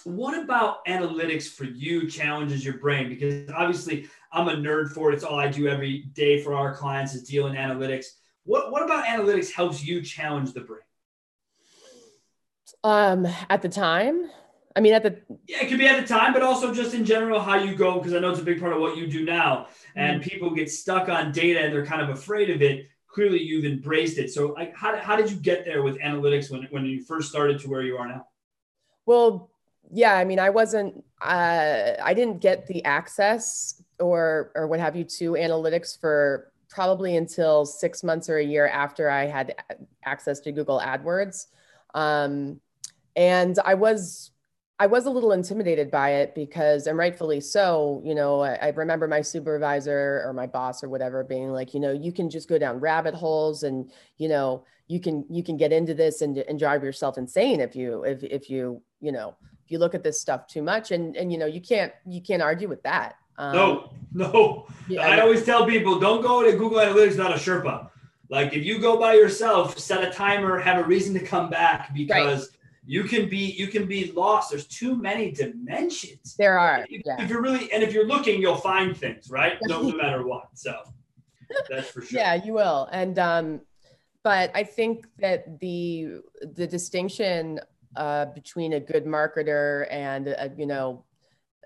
What 0.05 0.39
about 0.39 0.85
analytics 0.87 1.49
for 1.49 1.65
you 1.65 2.09
challenges 2.09 2.65
your 2.65 2.79
brain? 2.79 3.09
Because 3.09 3.51
obviously 3.51 4.09
I'm 4.33 4.49
a 4.49 4.53
nerd 4.53 4.93
for 4.93 5.11
it. 5.11 5.15
It's 5.15 5.25
all 5.25 5.39
I 5.39 5.49
do 5.49 5.67
every 5.69 6.03
day 6.13 6.43
for 6.43 6.55
our 6.55 6.75
clients 6.75 7.15
is 7.15 7.23
deal 7.23 7.47
in 7.47 7.55
analytics. 7.55 8.07
What, 8.45 8.71
what 8.71 8.85
about 8.85 9.07
analytics 9.07 9.51
helps 9.51 9.85
you 9.85 10.03
challenge 10.03 10.53
the 10.53 10.61
brain? 10.61 10.81
Um, 12.85 13.27
at 13.51 13.63
the 13.63 13.69
time, 13.69 14.31
I 14.77 14.81
mean, 14.81 14.93
at 14.93 15.03
the 15.03 15.17
yeah, 15.47 15.63
it 15.63 15.69
could 15.69 15.79
be 15.79 15.87
at 15.87 15.99
the 15.99 16.07
time, 16.07 16.35
but 16.35 16.43
also 16.43 16.73
just 16.73 16.93
in 16.93 17.05
general 17.05 17.41
how 17.41 17.57
you 17.57 17.75
go 17.75 17.99
because 17.99 18.13
I 18.13 18.19
know 18.19 18.31
it's 18.31 18.41
a 18.41 18.45
big 18.45 18.61
part 18.61 18.75
of 18.75 18.81
what 18.81 18.97
you 18.97 19.07
do 19.07 19.25
now. 19.25 19.69
And 19.95 20.21
mm-hmm. 20.21 20.29
people 20.29 20.51
get 20.51 20.71
stuck 20.71 21.09
on 21.09 21.33
data 21.33 21.61
and 21.61 21.73
they're 21.73 21.87
kind 21.87 22.03
of 22.03 22.11
afraid 22.11 22.51
of 22.51 22.61
it. 22.61 22.87
Clearly, 23.09 23.43
you've 23.43 23.65
embraced 23.65 24.19
it. 24.19 24.31
So, 24.31 24.49
like, 24.49 24.77
how, 24.77 24.95
how 24.99 25.17
did 25.17 25.31
you 25.31 25.39
get 25.39 25.65
there 25.65 25.83
with 25.83 25.99
analytics 26.01 26.51
when 26.51 26.65
when 26.65 26.85
you 26.85 27.03
first 27.03 27.31
started 27.31 27.59
to 27.61 27.71
where 27.71 27.81
you 27.81 27.97
are 27.97 28.07
now? 28.07 28.27
Well, 29.07 29.51
yeah, 29.91 30.15
I 30.15 30.25
mean, 30.25 30.39
I 30.39 30.51
wasn't, 30.51 31.03
uh, 31.23 31.93
I 32.03 32.13
didn't 32.13 32.41
get 32.41 32.67
the 32.67 32.85
access 32.85 33.83
or 33.99 34.53
or 34.55 34.67
what 34.67 34.81
have 34.81 34.95
you 34.95 35.05
to 35.05 35.33
analytics 35.33 35.99
for 35.99 36.53
probably 36.69 37.17
until 37.17 37.65
six 37.65 38.05
months 38.05 38.29
or 38.29 38.37
a 38.37 38.45
year 38.45 38.69
after 38.69 39.09
I 39.09 39.25
had 39.25 39.55
access 40.05 40.41
to 40.41 40.53
Google 40.53 40.79
AdWords. 40.79 41.47
Um, 41.95 42.61
and 43.15 43.59
I 43.65 43.73
was 43.73 44.33
I 44.79 44.87
was 44.87 45.07
a 45.07 45.11
little 45.11 45.33
intimidated 45.33 45.91
by 45.91 46.11
it 46.11 46.35
because, 46.35 46.87
and 46.87 46.99
rightfully 46.99 47.41
so, 47.41 48.03
you 48.05 48.15
know, 48.15 48.43
I, 48.43 48.55
I, 48.57 48.69
remember 48.69 49.09
my 49.09 49.23
supervisor 49.23 50.23
or 50.27 50.35
my 50.35 50.47
boss 50.47 50.85
or 50.85 50.91
whatever 50.91 51.25
being 51.25 51.51
like, 51.51 51.73
you 51.73 51.81
know, 51.81 51.93
you 51.93 52.13
can 52.13 52.29
just 52.29 52.47
go 52.47 52.59
down 52.59 52.79
rabbit 52.79 53.15
holes 53.15 53.63
and, 53.63 53.91
you 54.19 54.29
know, 54.29 54.65
you 54.87 55.01
can, 55.01 55.25
you 55.31 55.43
can 55.43 55.57
get 55.57 55.73
into 55.73 55.95
this 55.95 56.21
and, 56.21 56.37
and 56.37 56.59
drive 56.59 56.85
yourself 56.85 57.17
insane 57.17 57.61
if 57.61 57.75
you, 57.75 58.05
if, 58.05 58.23
if 58.23 58.51
you, 58.51 58.83
you 59.01 59.13
know, 59.13 59.35
if 59.65 59.71
you 59.71 59.79
look 59.79 59.95
at 59.95 60.03
this 60.03 60.21
stuff 60.21 60.47
too 60.47 60.63
much 60.63 60.91
and, 60.91 61.17
and, 61.17 61.33
you 61.33 61.39
know, 61.39 61.47
you 61.47 61.63
can't, 61.63 61.93
you 62.07 62.21
can't 62.21 62.43
argue 62.43 62.69
with 62.69 62.83
that. 62.83 63.17
Um, 63.39 63.57
no, 63.57 63.93
no. 64.13 64.67
Yeah, 64.89 65.09
I 65.09 65.21
always 65.21 65.43
tell 65.43 65.65
people 65.65 65.99
don't 65.99 66.21
go 66.21 66.43
to 66.43 66.53
Google 66.53 66.81
Analytics, 66.81 67.17
not 67.17 67.33
a 67.33 67.37
Sherpa. 67.37 67.89
Like 68.29 68.53
if 68.53 68.65
you 68.65 68.79
go 68.79 68.99
by 68.99 69.15
yourself, 69.15 69.79
set 69.79 70.05
a 70.05 70.13
timer, 70.13 70.59
have 70.59 70.85
a 70.85 70.85
reason 70.85 71.15
to 71.15 71.21
come 71.21 71.49
back 71.49 71.95
because 71.95 72.41
right. 72.41 72.57
You 72.87 73.05
can 73.05 73.29
be 73.29 73.53
you 73.59 73.67
can 73.67 73.87
be 73.87 74.13
lost. 74.13 74.51
There's 74.51 74.67
too 74.67 74.95
many 74.95 75.33
dimensions. 75.33 76.37
There 76.39 76.59
are. 76.59 76.87
If, 76.89 77.03
yeah. 77.05 77.23
if 77.23 77.29
you're 77.29 77.43
really 77.43 77.71
and 77.73 77.83
if 77.83 77.93
you're 77.93 78.07
looking, 78.07 78.41
you'll 78.41 78.57
find 78.57 78.97
things, 78.97 79.29
right? 79.31 79.59
no, 79.63 79.83
no 79.83 79.97
matter 80.03 80.27
what. 80.27 80.49
So 80.55 80.75
that's 81.69 81.91
for 81.91 82.03
sure. 82.03 82.19
Yeah, 82.19 82.35
you 82.35 82.53
will. 82.53 82.89
And 82.93 83.19
um, 83.19 83.61
but 84.23 84.51
I 84.55 84.63
think 84.63 85.07
that 85.19 85.61
the 85.61 86.21
the 86.55 86.67
distinction 86.67 87.61
uh, 87.97 88.27
between 88.27 88.75
a 88.75 88.81
good 88.81 89.05
marketer 89.05 89.87
and 89.91 90.29
a, 90.29 90.53
you 90.57 90.67
know 90.67 91.05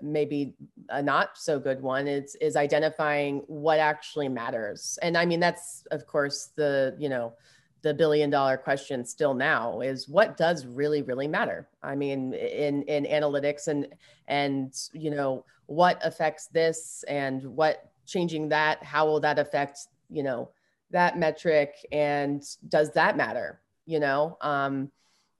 maybe 0.03 0.55
a 0.89 1.01
not 1.01 1.37
so 1.37 1.59
good 1.59 1.81
one 1.81 2.07
is 2.07 2.35
is 2.41 2.55
identifying 2.55 3.43
what 3.45 3.77
actually 3.77 4.27
matters 4.27 4.97
and 5.03 5.15
i 5.15 5.23
mean 5.23 5.39
that's 5.39 5.85
of 5.91 6.07
course 6.07 6.49
the 6.55 6.95
you 6.97 7.07
know 7.07 7.33
the 7.81 7.93
billion 7.93 8.29
dollar 8.29 8.57
question 8.57 9.03
still 9.05 9.33
now 9.33 9.79
is 9.81 10.07
what 10.07 10.37
does 10.37 10.65
really 10.65 11.01
really 11.01 11.27
matter 11.27 11.67
i 11.83 11.95
mean 11.95 12.33
in 12.33 12.83
in 12.83 13.05
analytics 13.05 13.67
and 13.67 13.87
and 14.27 14.73
you 14.93 15.09
know 15.09 15.43
what 15.65 15.99
affects 16.05 16.47
this 16.47 17.03
and 17.07 17.43
what 17.43 17.91
changing 18.05 18.49
that 18.49 18.83
how 18.83 19.05
will 19.05 19.19
that 19.19 19.39
affect 19.39 19.79
you 20.09 20.23
know 20.23 20.49
that 20.91 21.17
metric 21.17 21.73
and 21.91 22.43
does 22.67 22.91
that 22.93 23.17
matter 23.17 23.61
you 23.85 23.99
know 23.99 24.37
um 24.41 24.91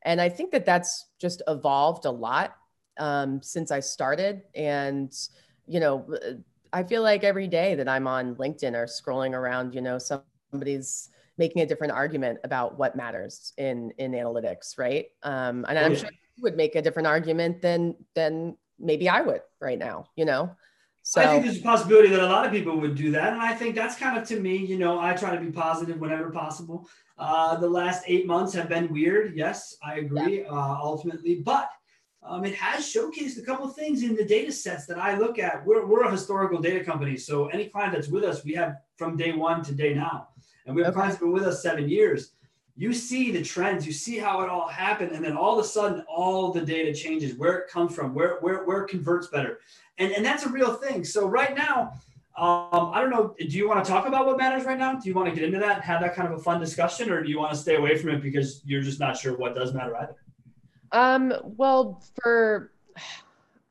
and 0.03 0.19
i 0.19 0.29
think 0.29 0.51
that 0.51 0.65
that's 0.65 1.07
just 1.19 1.41
evolved 1.47 2.05
a 2.05 2.11
lot 2.11 2.55
um, 2.97 3.41
since 3.41 3.71
I 3.71 3.79
started. 3.79 4.43
And, 4.55 5.13
you 5.67 5.79
know, 5.79 6.05
I 6.73 6.83
feel 6.83 7.01
like 7.01 7.23
every 7.23 7.47
day 7.47 7.75
that 7.75 7.89
I'm 7.89 8.07
on 8.07 8.35
LinkedIn 8.35 8.73
or 8.75 8.85
scrolling 8.85 9.33
around, 9.33 9.75
you 9.75 9.81
know, 9.81 9.97
somebody's 9.97 11.09
making 11.41 11.61
a 11.63 11.65
different 11.65 11.91
argument 11.91 12.37
about 12.43 12.77
what 12.77 12.95
matters 12.95 13.53
in 13.57 13.91
in 13.97 14.11
analytics, 14.11 14.77
right? 14.77 15.05
Um, 15.23 15.65
and 15.67 15.75
I'm 15.77 15.93
yeah. 15.93 16.01
sure 16.01 16.09
you 16.35 16.43
would 16.43 16.57
make 16.63 16.75
a 16.75 16.81
different 16.85 17.07
argument 17.07 17.61
than 17.65 17.95
than 18.13 18.57
maybe 18.79 19.09
I 19.09 19.21
would 19.21 19.41
right 19.59 19.79
now, 19.89 20.05
you 20.15 20.25
know. 20.25 20.55
So 21.03 21.19
I 21.19 21.25
think 21.25 21.45
there's 21.45 21.57
a 21.57 21.63
possibility 21.73 22.09
that 22.09 22.19
a 22.19 22.31
lot 22.35 22.45
of 22.45 22.51
people 22.51 22.79
would 22.79 22.95
do 22.95 23.09
that, 23.17 23.33
and 23.33 23.41
I 23.41 23.53
think 23.55 23.73
that's 23.73 23.95
kind 23.95 24.15
of 24.19 24.27
to 24.27 24.39
me, 24.39 24.55
you 24.71 24.77
know, 24.77 24.99
I 24.99 25.13
try 25.13 25.35
to 25.35 25.41
be 25.41 25.51
positive 25.51 25.97
whenever 25.99 26.29
possible. 26.29 26.87
Uh, 27.17 27.55
the 27.65 27.71
last 27.81 28.03
eight 28.05 28.27
months 28.27 28.53
have 28.53 28.69
been 28.69 28.87
weird. 28.93 29.35
Yes, 29.35 29.75
I 29.83 29.95
agree. 30.03 30.41
Yeah. 30.41 30.51
Uh, 30.51 30.77
ultimately, 30.89 31.35
but 31.53 31.69
um, 32.23 32.45
it 32.45 32.55
has 32.55 32.85
showcased 32.93 33.39
a 33.39 33.41
couple 33.41 33.65
of 33.65 33.75
things 33.75 34.03
in 34.03 34.15
the 34.15 34.23
data 34.23 34.51
sets 34.51 34.85
that 34.85 34.99
I 34.99 35.17
look 35.17 35.39
at. 35.39 35.65
We're, 35.65 35.85
we're 35.87 36.03
a 36.03 36.11
historical 36.11 36.59
data 36.61 36.83
company. 36.83 37.17
So 37.17 37.47
any 37.47 37.65
client 37.65 37.93
that's 37.93 38.09
with 38.09 38.23
us, 38.23 38.43
we 38.43 38.53
have 38.53 38.75
from 38.97 39.17
day 39.17 39.31
one 39.31 39.63
to 39.63 39.73
day 39.73 39.95
now. 39.95 40.27
And 40.65 40.75
we 40.75 40.83
have 40.83 40.93
clients 40.93 41.17
been 41.17 41.31
with 41.31 41.43
us 41.43 41.61
seven 41.61 41.89
years. 41.89 42.33
You 42.75 42.93
see 42.93 43.31
the 43.31 43.43
trends, 43.43 43.85
you 43.85 43.91
see 43.91 44.17
how 44.17 44.41
it 44.41 44.49
all 44.49 44.67
happened, 44.67 45.11
and 45.11 45.23
then 45.23 45.35
all 45.35 45.59
of 45.59 45.65
a 45.65 45.67
sudden, 45.67 46.03
all 46.07 46.51
the 46.51 46.61
data 46.61 46.93
changes, 46.93 47.35
where 47.35 47.57
it 47.57 47.69
comes 47.69 47.93
from, 47.93 48.15
where 48.15 48.37
where 48.39 48.63
where 48.63 48.83
it 48.83 48.89
converts 48.89 49.27
better. 49.27 49.59
And, 49.97 50.11
and 50.13 50.25
that's 50.25 50.45
a 50.45 50.49
real 50.49 50.75
thing. 50.75 51.03
So 51.03 51.27
right 51.27 51.55
now, 51.55 51.93
um, 52.37 52.91
I 52.93 53.01
don't 53.01 53.09
know. 53.09 53.35
Do 53.37 53.45
you 53.45 53.67
want 53.67 53.83
to 53.83 53.91
talk 53.91 54.07
about 54.07 54.25
what 54.25 54.37
matters 54.37 54.65
right 54.65 54.79
now? 54.79 54.93
Do 54.95 55.09
you 55.09 55.13
want 55.13 55.29
to 55.29 55.35
get 55.35 55.43
into 55.43 55.59
that 55.59 55.75
and 55.75 55.83
have 55.83 56.01
that 56.01 56.15
kind 56.15 56.31
of 56.31 56.39
a 56.39 56.41
fun 56.41 56.59
discussion, 56.61 57.11
or 57.11 57.21
do 57.21 57.29
you 57.29 57.37
want 57.37 57.51
to 57.51 57.57
stay 57.57 57.75
away 57.75 57.97
from 57.97 58.09
it 58.11 58.21
because 58.21 58.61
you're 58.65 58.81
just 58.81 58.99
not 58.99 59.17
sure 59.17 59.37
what 59.37 59.53
does 59.53 59.73
matter 59.73 59.95
either? 59.97 60.15
Um, 60.93 61.33
well, 61.43 62.01
for 62.21 62.71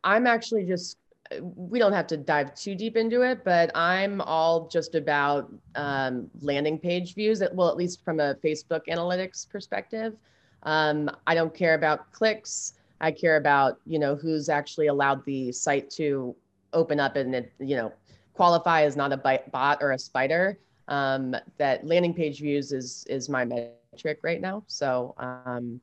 I'm 0.04 0.26
actually 0.26 0.64
just 0.64 0.98
we 1.42 1.78
don't 1.78 1.92
have 1.92 2.06
to 2.08 2.16
dive 2.16 2.54
too 2.54 2.74
deep 2.74 2.96
into 2.96 3.22
it, 3.22 3.44
but 3.44 3.70
I'm 3.74 4.20
all 4.20 4.66
just 4.68 4.94
about 4.94 5.52
um, 5.76 6.28
landing 6.40 6.78
page 6.78 7.14
views. 7.14 7.42
well, 7.52 7.68
at 7.68 7.76
least 7.76 8.04
from 8.04 8.18
a 8.20 8.34
Facebook 8.36 8.86
analytics 8.88 9.48
perspective, 9.48 10.16
um, 10.64 11.10
I 11.26 11.34
don't 11.34 11.54
care 11.54 11.74
about 11.74 12.10
clicks. 12.12 12.74
I 13.00 13.12
care 13.12 13.36
about 13.36 13.80
you 13.86 13.98
know 13.98 14.14
who's 14.14 14.48
actually 14.48 14.88
allowed 14.88 15.24
the 15.24 15.52
site 15.52 15.88
to 15.90 16.34
open 16.72 17.00
up 17.00 17.16
and 17.16 17.34
it 17.34 17.52
you 17.58 17.76
know 17.76 17.92
qualify 18.34 18.82
as 18.82 18.96
not 18.96 19.12
a 19.12 19.40
bot 19.52 19.78
or 19.80 19.92
a 19.92 19.98
spider. 19.98 20.58
Um, 20.88 21.36
that 21.58 21.86
landing 21.86 22.12
page 22.12 22.40
views 22.40 22.72
is 22.72 23.06
is 23.08 23.28
my 23.28 23.44
metric 23.44 24.18
right 24.22 24.40
now. 24.40 24.64
So 24.66 25.14
um, 25.18 25.80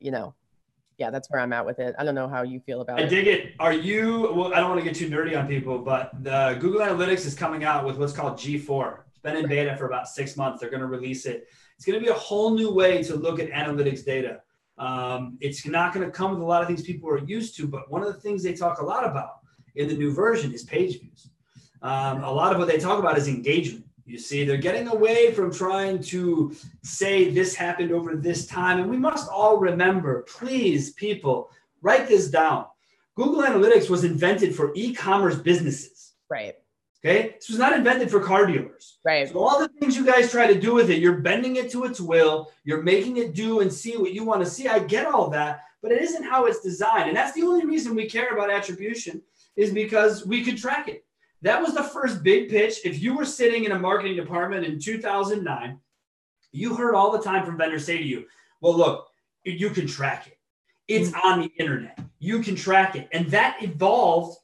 you 0.00 0.10
know 0.10 0.34
yeah, 0.98 1.10
that's 1.10 1.30
where 1.30 1.40
I'm 1.40 1.52
at 1.52 1.66
with 1.66 1.78
it. 1.78 1.94
I 1.98 2.04
don't 2.04 2.14
know 2.14 2.28
how 2.28 2.42
you 2.42 2.60
feel 2.60 2.80
about 2.80 2.98
I 2.98 3.02
it. 3.02 3.06
I 3.06 3.08
dig 3.08 3.26
it. 3.26 3.54
Are 3.58 3.72
you, 3.72 4.32
well, 4.34 4.54
I 4.54 4.60
don't 4.60 4.70
want 4.70 4.80
to 4.80 4.84
get 4.84 4.94
too 4.94 5.08
nerdy 5.08 5.38
on 5.38 5.46
people, 5.46 5.78
but 5.78 6.10
the 6.22 6.56
Google 6.60 6.80
Analytics 6.80 7.26
is 7.26 7.34
coming 7.34 7.64
out 7.64 7.84
with 7.84 7.96
what's 7.96 8.12
called 8.12 8.34
G4. 8.34 8.98
It's 9.08 9.18
been 9.18 9.36
in 9.36 9.48
beta 9.48 9.76
for 9.76 9.86
about 9.86 10.08
six 10.08 10.36
months. 10.36 10.60
They're 10.60 10.70
going 10.70 10.80
to 10.80 10.86
release 10.86 11.26
it. 11.26 11.48
It's 11.76 11.84
going 11.84 11.98
to 11.98 12.04
be 12.04 12.10
a 12.10 12.14
whole 12.14 12.54
new 12.54 12.72
way 12.72 13.02
to 13.02 13.16
look 13.16 13.40
at 13.40 13.50
analytics 13.50 14.04
data. 14.04 14.40
Um, 14.78 15.38
it's 15.40 15.66
not 15.66 15.92
going 15.92 16.06
to 16.06 16.12
come 16.12 16.32
with 16.32 16.40
a 16.40 16.44
lot 16.44 16.62
of 16.62 16.68
things 16.68 16.82
people 16.82 17.08
are 17.10 17.24
used 17.24 17.56
to, 17.56 17.66
but 17.66 17.90
one 17.90 18.02
of 18.02 18.12
the 18.12 18.20
things 18.20 18.42
they 18.42 18.54
talk 18.54 18.80
a 18.80 18.84
lot 18.84 19.04
about 19.04 19.38
in 19.76 19.88
the 19.88 19.94
new 19.94 20.12
version 20.12 20.52
is 20.52 20.64
page 20.64 21.00
views. 21.00 21.30
Um, 21.82 22.24
a 22.24 22.30
lot 22.30 22.52
of 22.52 22.58
what 22.58 22.68
they 22.68 22.78
talk 22.78 22.98
about 22.98 23.18
is 23.18 23.28
engagement. 23.28 23.84
You 24.06 24.18
see, 24.18 24.44
they're 24.44 24.56
getting 24.58 24.88
away 24.88 25.32
from 25.32 25.52
trying 25.52 26.02
to 26.04 26.54
say 26.82 27.30
this 27.30 27.54
happened 27.54 27.90
over 27.90 28.16
this 28.16 28.46
time. 28.46 28.80
And 28.80 28.90
we 28.90 28.98
must 28.98 29.30
all 29.30 29.56
remember, 29.56 30.22
please, 30.22 30.92
people, 30.92 31.50
write 31.80 32.06
this 32.06 32.28
down. 32.28 32.66
Google 33.16 33.42
Analytics 33.42 33.88
was 33.88 34.04
invented 34.04 34.54
for 34.54 34.72
e 34.74 34.92
commerce 34.92 35.36
businesses. 35.36 36.12
Right. 36.28 36.54
Okay. 37.04 37.34
This 37.36 37.48
was 37.48 37.58
not 37.58 37.74
invented 37.74 38.10
for 38.10 38.20
car 38.20 38.46
dealers. 38.46 38.98
Right. 39.04 39.28
So, 39.28 39.38
all 39.38 39.58
the 39.58 39.68
things 39.68 39.96
you 39.96 40.04
guys 40.04 40.30
try 40.30 40.46
to 40.46 40.58
do 40.58 40.74
with 40.74 40.90
it, 40.90 41.00
you're 41.00 41.18
bending 41.18 41.56
it 41.56 41.70
to 41.72 41.84
its 41.84 42.00
will, 42.00 42.50
you're 42.64 42.82
making 42.82 43.18
it 43.18 43.34
do 43.34 43.60
and 43.60 43.72
see 43.72 43.96
what 43.96 44.12
you 44.12 44.24
want 44.24 44.42
to 44.42 44.50
see. 44.50 44.68
I 44.68 44.80
get 44.80 45.06
all 45.06 45.30
that, 45.30 45.60
but 45.82 45.92
it 45.92 46.02
isn't 46.02 46.24
how 46.24 46.46
it's 46.46 46.60
designed. 46.60 47.08
And 47.08 47.16
that's 47.16 47.32
the 47.32 47.42
only 47.42 47.64
reason 47.64 47.94
we 47.94 48.08
care 48.08 48.34
about 48.34 48.50
attribution 48.50 49.22
is 49.56 49.70
because 49.70 50.26
we 50.26 50.42
could 50.42 50.58
track 50.58 50.88
it. 50.88 51.04
That 51.44 51.60
was 51.60 51.74
the 51.74 51.82
first 51.82 52.22
big 52.22 52.48
pitch. 52.48 52.78
If 52.86 53.02
you 53.02 53.14
were 53.14 53.26
sitting 53.26 53.64
in 53.64 53.72
a 53.72 53.78
marketing 53.78 54.16
department 54.16 54.64
in 54.64 54.80
2009, 54.80 55.78
you 56.52 56.74
heard 56.74 56.94
all 56.94 57.12
the 57.12 57.22
time 57.22 57.44
from 57.44 57.58
vendors 57.58 57.84
say 57.84 57.98
to 57.98 58.02
you, 58.02 58.24
well, 58.62 58.74
look, 58.74 59.08
you 59.44 59.68
can 59.68 59.86
track 59.86 60.26
it. 60.26 60.38
It's 60.88 61.10
mm-hmm. 61.10 61.28
on 61.28 61.40
the 61.42 61.52
internet. 61.58 61.98
You 62.18 62.40
can 62.40 62.56
track 62.56 62.96
it. 62.96 63.08
And 63.12 63.30
that 63.30 63.58
evolved 63.60 64.38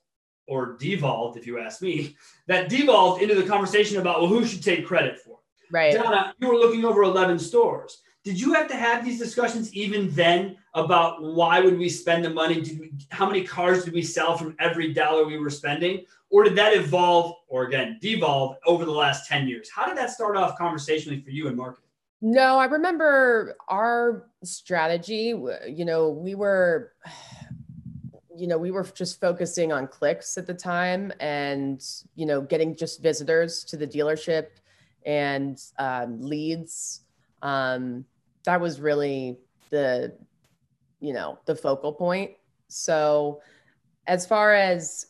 or 0.46 0.76
devolved, 0.78 1.38
if 1.38 1.46
you 1.46 1.58
ask 1.58 1.80
me, 1.80 2.16
that 2.48 2.68
devolved 2.68 3.22
into 3.22 3.34
the 3.34 3.44
conversation 3.44 3.98
about, 3.98 4.20
well, 4.20 4.28
who 4.28 4.44
should 4.44 4.62
take 4.62 4.86
credit 4.86 5.18
for 5.20 5.38
it? 5.38 5.72
Right. 5.72 5.94
Donna, 5.94 6.34
you 6.38 6.48
were 6.48 6.56
looking 6.56 6.84
over 6.84 7.02
11 7.02 7.38
stores. 7.38 8.02
Did 8.22 8.40
you 8.40 8.52
have 8.52 8.68
to 8.68 8.76
have 8.76 9.04
these 9.04 9.18
discussions 9.18 9.72
even 9.74 10.10
then 10.10 10.56
about 10.74 11.22
why 11.22 11.60
would 11.60 11.78
we 11.78 11.88
spend 11.88 12.24
the 12.24 12.30
money? 12.30 12.60
We, 12.60 12.92
how 13.10 13.26
many 13.26 13.44
cars 13.44 13.84
did 13.84 13.94
we 13.94 14.02
sell 14.02 14.36
from 14.36 14.54
every 14.58 14.92
dollar 14.92 15.24
we 15.24 15.38
were 15.38 15.50
spending? 15.50 16.04
Or 16.28 16.44
did 16.44 16.54
that 16.56 16.74
evolve 16.74 17.34
or 17.48 17.64
again 17.64 17.98
devolve 18.00 18.56
over 18.66 18.84
the 18.84 18.92
last 18.92 19.28
10 19.28 19.48
years? 19.48 19.70
How 19.70 19.86
did 19.86 19.96
that 19.96 20.10
start 20.10 20.36
off 20.36 20.56
conversationally 20.56 21.20
for 21.20 21.30
you 21.30 21.48
in 21.48 21.56
marketing? 21.56 21.84
No, 22.22 22.58
I 22.58 22.66
remember 22.66 23.56
our 23.68 24.28
strategy, 24.44 25.34
you 25.66 25.84
know, 25.84 26.10
we 26.10 26.34
were 26.34 26.92
you 28.40 28.46
know, 28.46 28.56
we 28.56 28.70
were 28.70 28.84
just 28.94 29.20
focusing 29.20 29.70
on 29.70 29.86
clicks 29.86 30.38
at 30.38 30.46
the 30.46 30.54
time 30.54 31.12
and, 31.20 31.84
you 32.14 32.24
know, 32.24 32.40
getting 32.40 32.74
just 32.74 33.02
visitors 33.02 33.64
to 33.64 33.76
the 33.76 33.86
dealership 33.86 34.46
and 35.04 35.62
um, 35.78 36.22
leads. 36.22 37.02
Um, 37.42 38.04
that 38.44 38.60
was 38.60 38.80
really 38.80 39.38
the, 39.70 40.16
you 41.00 41.12
know, 41.12 41.38
the 41.46 41.54
focal 41.54 41.92
point. 41.92 42.32
So 42.68 43.42
as 44.06 44.26
far 44.26 44.54
as 44.54 45.06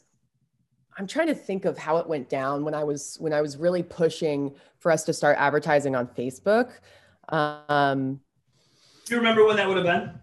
I'm 0.99 1.07
trying 1.07 1.29
to 1.29 1.35
think 1.35 1.65
of 1.65 1.79
how 1.79 1.97
it 1.97 2.07
went 2.07 2.29
down 2.29 2.65
when 2.65 2.75
I 2.75 2.85
was 2.85 3.17
when 3.21 3.33
I 3.33 3.41
was 3.41 3.57
really 3.57 3.83
pushing 3.83 4.55
for 4.79 4.93
us 4.93 5.05
to 5.05 5.15
start 5.15 5.39
advertising 5.39 5.97
on 5.97 6.07
Facebook. 6.07 6.73
Um, 7.31 8.21
Do 9.07 9.15
you 9.15 9.19
remember 9.19 9.47
when 9.47 9.57
that 9.57 9.67
would 9.67 9.79
have 9.79 9.87
been? 9.87 10.21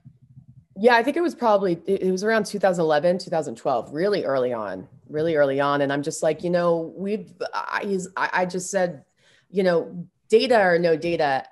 Yeah, 0.76 0.96
I 0.96 1.02
think 1.02 1.17
it 1.17 1.22
was 1.22 1.34
probably 1.34 1.82
it 1.88 2.12
was 2.12 2.24
around 2.24 2.46
2011, 2.46 3.17
2012, 3.17 3.91
really 3.91 4.24
early 4.24 4.54
on, 4.54 4.88
really 5.10 5.36
early 5.36 5.60
on. 5.60 5.82
And 5.82 5.91
I'm 5.91 6.04
just 6.04 6.22
like, 6.22 6.43
you 6.43 6.52
know, 6.52 6.93
we've 6.96 7.34
I 7.54 7.98
I 8.15 8.46
just 8.46 8.70
said, 8.70 9.04
you 9.50 9.63
know, 9.63 10.08
data 10.30 10.60
or 10.60 10.78
no 10.78 10.96
data, 10.96 11.43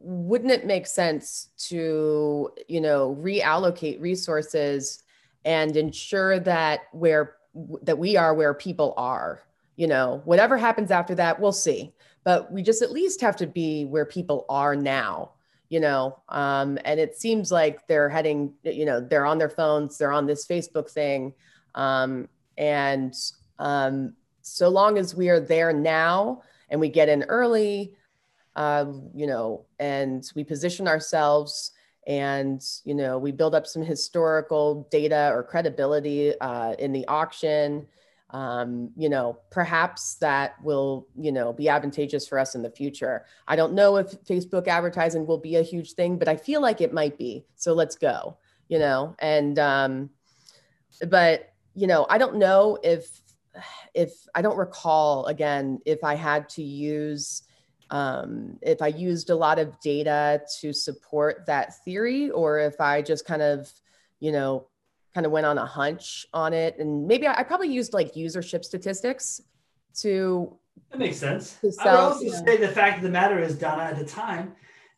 wouldn't 0.00 0.50
it 0.50 0.66
make 0.66 0.86
sense 0.86 1.48
to, 1.68 2.50
you 2.68 2.80
know, 2.80 3.16
reallocate 3.20 4.00
resources 4.00 5.02
and 5.44 5.76
ensure 5.76 6.38
that 6.40 6.80
where 6.92 7.36
that 7.82 7.98
we 7.98 8.16
are 8.16 8.34
where 8.34 8.54
people 8.54 8.94
are, 8.96 9.42
you 9.76 9.86
know, 9.86 10.22
whatever 10.24 10.56
happens 10.56 10.90
after 10.90 11.14
that, 11.14 11.40
we'll 11.40 11.52
see. 11.52 11.92
But 12.24 12.52
we 12.52 12.62
just 12.62 12.82
at 12.82 12.92
least 12.92 13.20
have 13.20 13.36
to 13.36 13.46
be 13.46 13.84
where 13.84 14.04
people 14.04 14.44
are 14.48 14.76
now 14.76 15.32
you 15.70 15.80
know? 15.80 16.18
Um, 16.30 16.78
and 16.84 16.98
it 16.98 17.14
seems 17.16 17.52
like 17.52 17.86
they're 17.86 18.08
heading 18.08 18.54
you 18.62 18.86
know 18.86 19.00
they're 19.00 19.26
on 19.26 19.38
their 19.38 19.50
phones 19.50 19.98
they're 19.98 20.12
on 20.12 20.26
this 20.26 20.46
facebook 20.46 20.90
thing. 20.90 21.34
Um, 21.74 22.28
and 22.56 23.14
um, 23.58 24.14
so 24.42 24.68
long 24.68 24.98
as 24.98 25.14
we 25.14 25.28
are 25.28 25.40
there 25.40 25.72
now 25.72 26.42
and 26.70 26.80
we 26.80 26.88
get 26.88 27.08
in 27.08 27.22
early 27.24 27.94
uh, 28.58 28.86
you 29.14 29.26
know 29.26 29.64
and 29.78 30.30
we 30.34 30.44
position 30.44 30.86
ourselves 30.86 31.70
and 32.06 32.62
you 32.84 32.94
know 32.94 33.16
we 33.16 33.32
build 33.32 33.54
up 33.54 33.66
some 33.66 33.82
historical 33.82 34.86
data 34.90 35.30
or 35.32 35.42
credibility 35.42 36.38
uh, 36.40 36.72
in 36.78 36.92
the 36.92 37.06
auction 37.06 37.86
um, 38.30 38.90
you 38.94 39.08
know, 39.08 39.38
perhaps 39.50 40.16
that 40.16 40.62
will, 40.62 41.06
you 41.16 41.32
know, 41.32 41.52
be 41.52 41.68
advantageous 41.68 42.28
for 42.28 42.38
us 42.38 42.54
in 42.54 42.62
the 42.62 42.70
future. 42.70 43.24
I 43.46 43.56
don't 43.56 43.72
know 43.72 43.96
if 43.96 44.22
Facebook 44.24 44.68
advertising 44.68 45.26
will 45.26 45.38
be 45.38 45.56
a 45.56 45.62
huge 45.62 45.92
thing, 45.92 46.18
but 46.18 46.28
I 46.28 46.36
feel 46.36 46.60
like 46.60 46.82
it 46.82 46.92
might 46.92 47.16
be. 47.16 47.46
So 47.56 47.72
let's 47.72 47.96
go, 47.96 48.36
you 48.68 48.78
know, 48.78 49.16
and, 49.18 49.58
um, 49.58 50.10
but, 51.08 51.54
you 51.74 51.86
know, 51.86 52.06
I 52.10 52.18
don't 52.18 52.36
know 52.36 52.78
if, 52.82 53.22
if 53.94 54.12
I 54.34 54.42
don't 54.42 54.58
recall 54.58 55.24
again, 55.26 55.80
if 55.86 56.04
I 56.04 56.14
had 56.14 56.50
to 56.50 56.62
use, 56.62 57.44
um, 57.90 58.58
if 58.62 58.82
I 58.82 58.88
used 58.88 59.30
a 59.30 59.36
lot 59.36 59.58
of 59.58 59.78
data 59.80 60.42
to 60.60 60.72
support 60.72 61.44
that 61.46 61.82
theory, 61.84 62.30
or 62.30 62.58
if 62.58 62.80
I 62.80 63.02
just 63.02 63.24
kind 63.24 63.42
of, 63.42 63.72
you 64.20 64.32
know, 64.32 64.66
kind 65.14 65.26
of 65.26 65.32
went 65.32 65.46
on 65.46 65.58
a 65.58 65.66
hunch 65.66 66.26
on 66.32 66.52
it. 66.52 66.78
And 66.78 67.06
maybe 67.06 67.26
I, 67.26 67.40
I 67.40 67.42
probably 67.42 67.72
used 67.72 67.92
like 67.92 68.14
usership 68.14 68.64
statistics 68.64 69.40
to. 70.00 70.56
That 70.90 70.98
makes 70.98 71.16
sense. 71.16 71.56
To 71.60 71.72
sell, 71.72 71.88
I 71.88 71.92
would 71.92 72.28
also 72.28 72.44
say 72.44 72.56
the 72.56 72.68
fact 72.68 72.98
of 72.98 73.02
the 73.02 73.10
matter 73.10 73.38
is, 73.38 73.58
Donna, 73.58 73.84
at 73.84 73.98
the 73.98 74.04
time, 74.04 74.52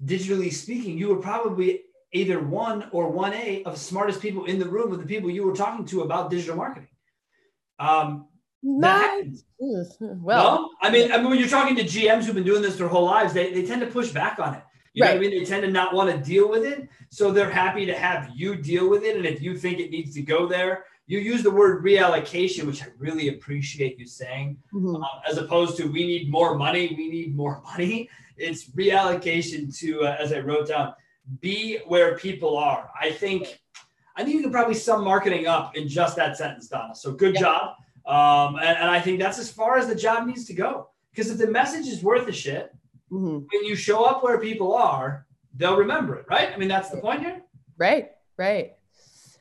digitally 0.05 0.53
speaking, 0.53 0.99
you 0.99 1.09
were 1.09 1.21
probably 1.21 1.83
either 2.13 2.41
one 2.41 2.89
or 2.93 3.09
one 3.09 3.33
A 3.35 3.63
of 3.65 3.79
smartest 3.79 4.21
people 4.21 4.45
in 4.47 4.59
the 4.59 4.69
room 4.69 4.91
with 4.91 5.01
the 5.01 5.07
people 5.07 5.31
you 5.31 5.47
were 5.47 5.55
talking 5.55 5.85
to 5.87 6.03
about 6.03 6.31
digital 6.31 6.57
marketing. 6.57 6.89
Um, 7.79 8.27
well, 10.01 10.63
no? 10.63 10.71
I 10.83 10.91
mean, 10.91 11.13
I 11.13 11.19
mean, 11.19 11.31
when 11.31 11.39
you're 11.39 11.49
talking 11.49 11.77
to 11.77 11.85
GMs 11.85 12.25
who've 12.25 12.35
been 12.35 12.45
doing 12.45 12.63
this 12.63 12.77
their 12.77 12.89
whole 12.89 13.07
lives, 13.07 13.33
they, 13.33 13.53
they 13.53 13.65
tend 13.65 13.81
to 13.81 13.87
push 13.87 14.11
back 14.11 14.39
on 14.39 14.55
it. 14.55 14.63
You 14.93 15.05
right. 15.05 15.11
know 15.11 15.17
what 15.17 15.27
I 15.27 15.31
mean? 15.31 15.39
They 15.39 15.45
tend 15.45 15.63
to 15.63 15.71
not 15.71 15.95
want 15.95 16.11
to 16.11 16.19
deal 16.19 16.49
with 16.49 16.65
it. 16.65 16.89
So 17.11 17.31
they're 17.31 17.51
happy 17.51 17.87
to 17.87 17.95
have 17.95 18.31
you 18.35 18.57
deal 18.57 18.91
with 18.91 19.05
it. 19.05 19.17
And 19.17 19.25
if 19.25 19.41
you 19.41 19.57
think 19.57 19.79
it 19.79 19.91
needs 19.91 20.15
to 20.15 20.23
go 20.23 20.47
there, 20.47 20.85
you 21.07 21.19
use 21.19 21.43
the 21.43 21.51
word 21.51 21.85
reallocation, 21.85 22.65
which 22.65 22.83
I 22.83 22.87
really 22.99 23.29
appreciate 23.29 23.99
you 23.99 24.07
saying, 24.07 24.57
mm-hmm. 24.73 24.97
um, 24.97 25.05
as 25.29 25.39
opposed 25.39 25.77
to 25.79 25.87
we 25.87 26.07
need 26.07 26.31
more 26.31 26.57
money, 26.57 26.95
we 26.97 27.09
need 27.09 27.37
more 27.37 27.63
money. 27.63 28.09
It's 28.37 28.71
reallocation 28.71 29.77
to, 29.79 30.05
uh, 30.05 30.17
as 30.19 30.33
I 30.33 30.39
wrote 30.39 30.69
down, 30.69 30.95
be 31.41 31.79
where 31.87 32.17
people 32.17 32.57
are. 32.57 32.91
I 33.01 33.11
think, 33.11 33.61
I 34.17 34.23
think 34.23 34.37
you 34.37 34.43
can 34.43 34.53
probably 34.53 34.75
sum 34.75 35.05
marketing 35.05 35.47
up 35.47 35.77
in 35.77 35.89
just 35.89 36.17
that 36.17 36.37
sentence, 36.37 36.69
Donna. 36.69 36.95
So 36.95 37.13
good 37.13 37.35
yeah. 37.35 37.41
job. 37.41 37.75
Um, 38.07 38.57
and, 38.57 38.79
and 38.79 38.91
I 38.91 39.01
think 39.01 39.21
that's 39.21 39.39
as 39.39 39.51
far 39.51 39.79
as 39.79 39.87
the 39.87 39.95
job 39.95 40.27
needs 40.27 40.45
to 40.47 40.55
go. 40.55 40.89
Because 41.11 41.31
if 41.31 41.39
the 41.39 41.47
message 41.47 41.87
is 41.87 42.03
worth 42.03 42.27
a 42.29 42.33
shit, 42.33 42.75
mm-hmm. 43.11 43.39
when 43.53 43.65
you 43.65 43.75
show 43.75 44.05
up 44.05 44.23
where 44.23 44.39
people 44.39 44.75
are, 44.75 45.27
they'll 45.57 45.77
remember 45.77 46.17
it, 46.17 46.27
right? 46.29 46.51
I 46.53 46.57
mean, 46.57 46.69
that's 46.69 46.91
the 46.91 46.99
point 46.99 47.21
here. 47.21 47.43
Right, 47.77 48.11
right. 48.37 48.73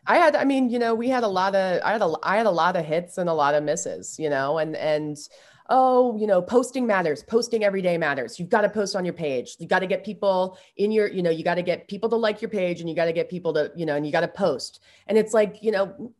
I 0.07 0.17
had, 0.17 0.35
I 0.35 0.45
mean, 0.45 0.69
you 0.69 0.79
know, 0.79 0.95
we 0.95 1.09
had 1.09 1.23
a 1.23 1.27
lot 1.27 1.55
of, 1.55 1.81
I 1.83 1.91
had 1.91 2.01
a, 2.01 2.13
I 2.23 2.37
had 2.37 2.47
a 2.47 2.51
lot 2.51 2.75
of 2.75 2.85
hits 2.85 3.17
and 3.19 3.29
a 3.29 3.33
lot 3.33 3.53
of 3.53 3.63
misses, 3.63 4.17
you 4.17 4.29
know, 4.29 4.57
and, 4.57 4.75
and, 4.75 5.17
oh, 5.69 6.17
you 6.17 6.25
know, 6.25 6.41
posting 6.41 6.87
matters, 6.87 7.21
posting 7.21 7.63
every 7.63 7.83
day 7.83 7.95
matters. 7.95 8.39
You've 8.39 8.49
got 8.49 8.61
to 8.61 8.69
post 8.69 8.95
on 8.95 9.05
your 9.05 9.13
page. 9.13 9.55
You 9.59 9.67
got 9.67 9.79
to 9.79 9.87
get 9.87 10.03
people 10.03 10.57
in 10.77 10.91
your, 10.91 11.07
you 11.07 11.21
know, 11.21 11.29
you 11.29 11.43
got 11.43 11.55
to 11.55 11.61
get 11.61 11.87
people 11.87 12.09
to 12.09 12.15
like 12.15 12.41
your 12.41 12.49
page 12.49 12.79
and 12.79 12.89
you 12.89 12.95
got 12.95 13.05
to 13.05 13.13
get 13.13 13.29
people 13.29 13.53
to, 13.53 13.71
you 13.75 13.85
know, 13.85 13.95
and 13.95 14.03
you 14.03 14.11
got 14.11 14.21
to 14.21 14.27
post. 14.27 14.79
And 15.05 15.15
it's 15.15 15.31
like, 15.31 15.61
you 15.61 15.71
know, 15.71 16.11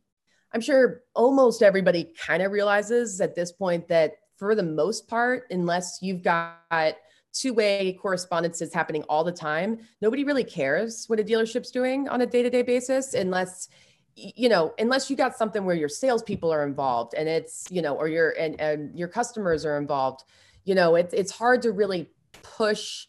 I'm 0.52 0.60
sure 0.60 1.02
almost 1.14 1.62
everybody 1.62 2.12
kind 2.18 2.42
of 2.42 2.52
realizes 2.52 3.20
at 3.20 3.34
this 3.34 3.52
point 3.52 3.88
that 3.88 4.14
for 4.36 4.54
the 4.54 4.62
most 4.62 5.06
part, 5.06 5.44
unless 5.50 5.98
you've 6.00 6.22
got 6.22 6.96
two-way 7.32 7.96
correspondence 8.00 8.60
is 8.60 8.74
happening 8.74 9.04
all 9.04 9.22
the 9.22 9.30
time 9.30 9.78
nobody 10.00 10.24
really 10.24 10.42
cares 10.42 11.04
what 11.06 11.20
a 11.20 11.22
dealership's 11.22 11.70
doing 11.70 12.08
on 12.08 12.22
a 12.22 12.26
day-to-day 12.26 12.62
basis 12.62 13.14
unless 13.14 13.68
you 14.14 14.48
know 14.48 14.74
unless 14.78 15.10
you 15.10 15.16
got 15.16 15.36
something 15.36 15.64
where 15.64 15.76
your 15.76 15.88
salespeople 15.88 16.52
are 16.52 16.64
involved 16.64 17.14
and 17.14 17.28
it's 17.28 17.66
you 17.70 17.82
know 17.82 17.94
or 17.94 18.08
your 18.08 18.30
and, 18.30 18.60
and 18.60 18.98
your 18.98 19.08
customers 19.08 19.64
are 19.64 19.78
involved. 19.78 20.24
You 20.64 20.74
know 20.74 20.94
it's 20.94 21.14
it's 21.14 21.30
hard 21.30 21.62
to 21.62 21.72
really 21.72 22.10
push 22.42 23.06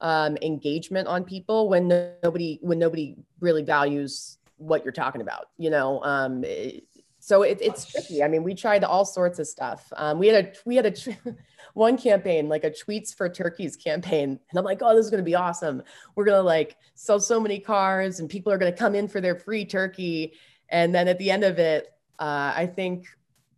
um, 0.00 0.36
engagement 0.42 1.08
on 1.08 1.24
people 1.24 1.68
when 1.68 1.88
nobody 2.22 2.58
when 2.62 2.78
nobody 2.78 3.16
really 3.40 3.62
values 3.62 4.38
what 4.62 4.84
you're 4.84 4.92
talking 4.92 5.20
about 5.20 5.46
you 5.58 5.70
know 5.70 6.02
um, 6.04 6.44
it, 6.44 6.84
so 7.18 7.42
it, 7.42 7.58
it's 7.60 7.84
tricky 7.84 8.22
i 8.22 8.28
mean 8.28 8.42
we 8.42 8.54
tried 8.54 8.84
all 8.84 9.04
sorts 9.04 9.38
of 9.38 9.46
stuff 9.46 9.92
um, 9.96 10.18
we 10.18 10.28
had 10.28 10.44
a 10.44 10.52
we 10.64 10.76
had 10.76 10.86
a 10.86 10.94
one 11.74 11.96
campaign, 11.96 12.48
like 12.48 12.64
a 12.64 12.70
tweets 12.70 13.14
for 13.14 13.28
turkeys 13.28 13.76
campaign. 13.76 14.38
And 14.50 14.58
I'm 14.58 14.64
like, 14.64 14.80
oh, 14.82 14.94
this 14.94 15.04
is 15.04 15.10
going 15.10 15.22
to 15.22 15.28
be 15.28 15.34
awesome. 15.34 15.82
We're 16.14 16.24
going 16.24 16.38
to 16.38 16.42
like 16.42 16.76
sell 16.94 17.20
so 17.20 17.40
many 17.40 17.58
cars 17.58 18.20
and 18.20 18.28
people 18.28 18.52
are 18.52 18.58
going 18.58 18.72
to 18.72 18.78
come 18.78 18.94
in 18.94 19.08
for 19.08 19.20
their 19.20 19.36
free 19.36 19.64
turkey. 19.64 20.34
And 20.68 20.94
then 20.94 21.08
at 21.08 21.18
the 21.18 21.30
end 21.30 21.44
of 21.44 21.58
it, 21.58 21.92
uh, 22.18 22.52
I 22.54 22.66
think 22.66 23.06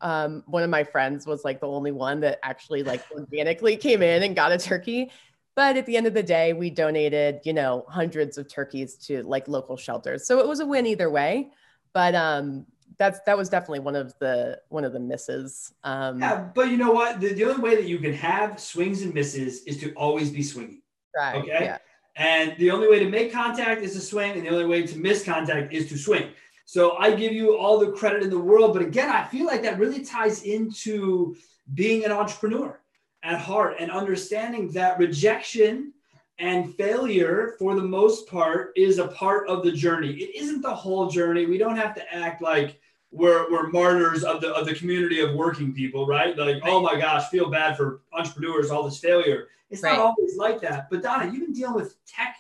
um, 0.01 0.43
one 0.47 0.63
of 0.63 0.71
my 0.71 0.85
friends 0.85 1.27
was 1.27 1.45
like 1.45 1.61
the 1.61 1.69
only 1.69 1.93
one 1.93 2.21
that 2.21 2.39
actually 2.43 2.83
like 2.83 3.03
organically 3.13 3.77
came 3.77 4.03
in 4.03 4.23
and 4.23 4.37
got 4.37 4.53
a 4.53 4.59
turkey. 4.59 5.11
But 5.57 5.77
at 5.77 5.87
the 5.87 5.97
end 5.97 6.07
of 6.07 6.15
the 6.15 6.23
day, 6.23 6.53
we 6.53 6.71
donated, 6.71 7.41
you 7.45 7.53
know, 7.53 7.85
hundreds 7.89 8.39
of 8.39 8.49
turkeys 8.49 8.97
to 9.07 9.23
like 9.23 9.47
local 9.47 9.77
shelters. 9.77 10.27
So 10.27 10.41
it 10.41 10.49
was 10.49 10.61
a 10.61 10.67
win 10.67 10.87
either 10.87 11.09
way. 11.09 11.51
But 11.93 12.15
um, 12.17 12.67
that's 12.99 13.21
that 13.27 13.37
was 13.37 13.49
definitely 13.49 13.81
one 13.81 13.97
of 13.97 14.15
the 14.19 14.61
one 14.69 14.85
of 14.85 14.93
the 14.93 15.01
misses. 15.01 15.73
Um, 15.85 16.21
yeah, 16.21 16.49
but 16.55 16.71
you 16.71 16.77
know 16.77 16.91
what? 16.91 17.21
The, 17.21 17.35
the 17.35 17.45
only 17.45 17.63
way 17.63 17.77
that 17.77 17.87
you 17.87 17.99
can 17.99 18.13
have 18.15 18.59
swings 18.59 19.03
and 19.03 19.15
misses 19.15 19.63
is 19.65 19.79
to 19.79 19.93
always 19.95 20.31
be 20.31 20.43
swinging. 20.43 20.83
Right. 21.17 21.37
Okay. 21.37 21.65
Yeah. 21.65 21.79
And 22.17 22.57
the 22.59 22.71
only 22.71 22.89
way 22.89 23.01
to 23.01 23.09
make 23.09 23.33
contact 23.33 23.83
is 23.83 23.93
to 23.95 24.01
swing, 24.01 24.33
and 24.33 24.45
the 24.45 24.51
only 24.51 24.67
way 24.67 24.87
to 24.87 24.99
miss 24.99 25.25
contact 25.25 25.73
is 25.73 25.89
to 25.89 25.99
swing. 25.99 26.31
So 26.65 26.97
I 26.97 27.15
give 27.15 27.33
you 27.33 27.57
all 27.59 27.79
the 27.79 27.93
credit 27.93 28.23
in 28.23 28.31
the 28.31 28.39
world, 28.39 28.73
but 28.73 28.83
again, 28.83 29.11
I 29.11 29.25
feel 29.25 29.47
like 29.47 29.63
that 29.63 29.79
really 29.79 30.05
ties 30.05 30.45
into 30.45 31.37
being 31.75 32.05
an 32.05 32.13
entrepreneur 32.13 32.81
at 33.25 33.41
heart 33.41 33.77
and 33.81 33.91
understanding 33.91 34.71
that 34.71 34.99
rejection 34.99 35.93
and 36.39 36.75
failure 36.75 37.55
for 37.59 37.75
the 37.75 37.83
most 37.83 38.29
part 38.29 38.73
is 38.77 38.99
a 38.99 39.09
part 39.09 39.49
of 39.49 39.65
the 39.65 39.73
journey. 39.73 40.13
It 40.13 40.37
isn't 40.37 40.63
the 40.63 40.75
whole 40.75 41.09
journey. 41.09 41.47
We 41.47 41.59
don't 41.59 41.77
have 41.77 41.95
to 41.95 42.15
act 42.15 42.43
like 42.43 42.81
we're, 43.11 43.51
we're 43.51 43.69
martyrs 43.69 44.25
of 44.25 44.41
the 44.41 44.53
of 44.53 44.67
the 44.67 44.75
community 44.75 45.21
of 45.21 45.35
working 45.35 45.73
people 45.73 46.07
right? 46.07 46.37
Like 46.37 46.57
oh 46.65 46.81
my 46.81 46.99
gosh 46.99 47.29
feel 47.29 47.49
bad 47.49 47.77
for 47.77 48.03
entrepreneurs 48.13 48.71
all 48.71 48.83
this 48.83 48.99
failure. 48.99 49.47
It's 49.71 49.83
right. 49.83 49.97
not 49.97 50.07
always 50.07 50.37
like 50.37 50.61
that. 50.63 50.91
But 50.91 51.03
donna 51.03 51.27
you've 51.33 51.43
been 51.43 51.53
dealing 51.53 51.77
with 51.77 51.97
tech 52.05 52.37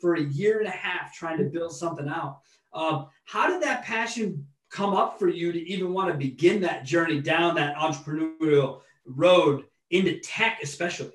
for 0.00 0.14
a 0.14 0.22
year 0.22 0.58
and 0.58 0.66
a 0.66 0.72
half 0.72 1.14
trying 1.14 1.38
to 1.38 1.44
build 1.44 1.72
something 1.72 2.08
out. 2.08 2.40
Um, 2.74 3.06
how 3.24 3.48
did 3.48 3.62
that 3.62 3.84
passion 3.84 4.46
come 4.68 4.94
up 4.94 5.18
for 5.18 5.28
you 5.28 5.52
to 5.52 5.58
even 5.70 5.92
want 5.92 6.10
to 6.10 6.18
begin 6.18 6.60
that 6.62 6.84
journey 6.84 7.20
down 7.20 7.54
that 7.54 7.76
entrepreneurial 7.76 8.80
road 9.06 9.64
into 9.90 10.18
tech, 10.20 10.58
especially? 10.62 11.12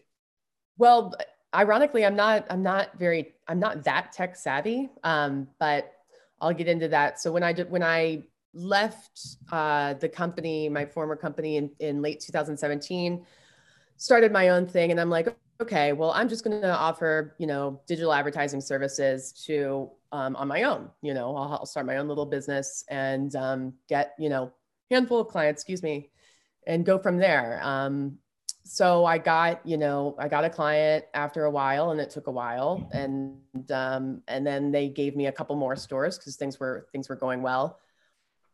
Well, 0.78 1.14
ironically, 1.54 2.06
I'm 2.06 2.16
not. 2.16 2.46
I'm 2.50 2.64
not 2.64 2.98
very. 2.98 3.34
I'm 3.48 3.60
not 3.60 3.84
that 3.84 4.12
tech 4.12 4.36
savvy. 4.36 4.90
Um, 5.04 5.48
but 5.60 5.94
I'll 6.40 6.54
get 6.54 6.68
into 6.68 6.88
that. 6.90 7.20
So 7.20 7.32
when 7.32 7.44
I 7.44 7.54
did, 7.54 7.70
when 7.70 7.84
I 7.84 8.24
left 8.54 9.38
uh, 9.52 9.94
the 9.94 10.10
company, 10.10 10.70
my 10.70 10.86
former 10.86 11.16
company 11.16 11.58
in, 11.58 11.72
in 11.80 12.02
late 12.02 12.20
2017, 12.20 13.26
started 13.98 14.32
my 14.32 14.50
own 14.50 14.66
thing, 14.66 14.92
and 14.92 15.00
I'm 15.00 15.10
like, 15.10 15.36
okay, 15.62 15.94
well, 15.94 16.12
I'm 16.12 16.28
just 16.28 16.44
going 16.44 16.60
to 16.62 16.76
offer, 16.76 17.36
you 17.38 17.46
know, 17.46 17.80
digital 17.88 18.12
advertising 18.12 18.62
services 18.62 19.32
to 19.46 19.92
um, 20.12 20.36
on 20.36 20.48
my 20.48 20.64
own. 20.64 20.90
You 21.02 21.14
know, 21.14 21.36
I'll, 21.36 21.54
I'll, 21.54 21.66
start 21.66 21.86
my 21.86 21.98
own 21.98 22.08
little 22.08 22.26
business 22.26 22.84
and 22.90 23.34
um, 23.36 23.74
get, 23.88 24.16
you 24.18 24.28
know, 24.28 24.52
handful 24.90 25.20
of 25.20 25.28
clients, 25.28 25.62
excuse 25.62 25.84
me, 25.84 26.10
and 26.66 26.84
go 26.84 26.98
from 26.98 27.18
there. 27.18 27.60
Um, 27.64 28.18
so 28.64 29.06
I 29.06 29.18
got, 29.18 29.66
you 29.66 29.78
know, 29.78 30.16
I 30.20 30.28
got 30.28 30.46
a 30.46 30.50
client 30.50 31.06
after 31.14 31.46
a 31.46 31.52
while, 31.52 31.92
and 31.92 32.00
it 32.00 32.10
took 32.10 32.28
a 32.28 32.32
while, 32.32 32.88
and 32.94 33.38
um, 33.72 34.22
and 34.28 34.46
then 34.46 34.72
they 34.72 34.88
gave 34.88 35.16
me 35.16 35.28
a 35.28 35.32
couple 35.32 35.56
more 35.56 35.76
stores 35.76 36.18
because 36.18 36.36
things 36.36 36.60
were 36.60 36.88
things 36.92 37.10
were 37.10 37.16
going 37.16 37.42
well, 37.42 37.80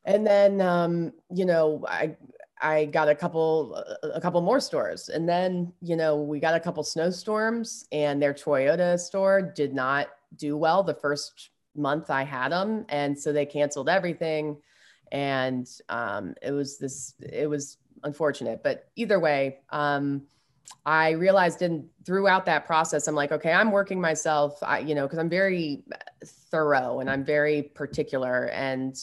and 0.06 0.26
then 0.26 0.62
um, 0.62 1.14
you 1.34 1.46
know 1.46 1.84
I 1.88 2.16
I 2.62 2.86
got 2.86 3.10
a 3.10 3.16
couple 3.16 3.76
a 4.02 4.22
couple 4.22 4.42
more 4.42 4.62
stores, 4.62 5.10
and 5.10 5.28
then 5.28 5.74
you 5.82 5.98
know 5.98 6.22
we 6.22 6.40
got 6.40 6.56
a 6.56 6.60
couple 6.60 6.84
snowstorms, 6.84 7.86
and 7.92 8.22
their 8.22 8.34
Toyota 8.34 8.98
store 8.98 9.42
did 9.42 9.74
not 9.74 10.08
do 10.38 10.56
well 10.56 10.84
the 10.84 10.94
first 10.94 11.50
month 11.76 12.10
I 12.10 12.24
had 12.24 12.54
them, 12.54 12.86
and 12.88 13.18
so 13.18 13.34
they 13.34 13.46
canceled 13.46 13.90
everything, 13.90 14.58
and 15.12 15.70
um, 15.90 16.34
it 16.42 16.52
was 16.52 16.78
this 16.78 17.14
it 17.22 17.50
was 17.50 17.78
unfortunate. 18.04 18.64
But 18.64 18.90
either 18.96 19.20
way, 19.20 19.60
um, 19.70 20.24
I 20.86 21.12
realized 21.12 21.62
in 21.62 21.88
throughout 22.06 22.46
that 22.46 22.66
process, 22.66 23.08
I'm 23.08 23.16
like, 23.16 23.32
okay, 23.32 23.52
I'm 23.52 23.72
working 23.72 24.00
myself, 24.02 24.58
I, 24.62 24.80
you 24.80 24.96
know, 24.96 25.04
because 25.04 25.20
I'm 25.20 25.30
very 25.30 25.84
thorough 26.26 27.00
and 27.00 27.10
I'm 27.10 27.24
very 27.24 27.62
particular, 27.64 28.46
and 28.50 28.96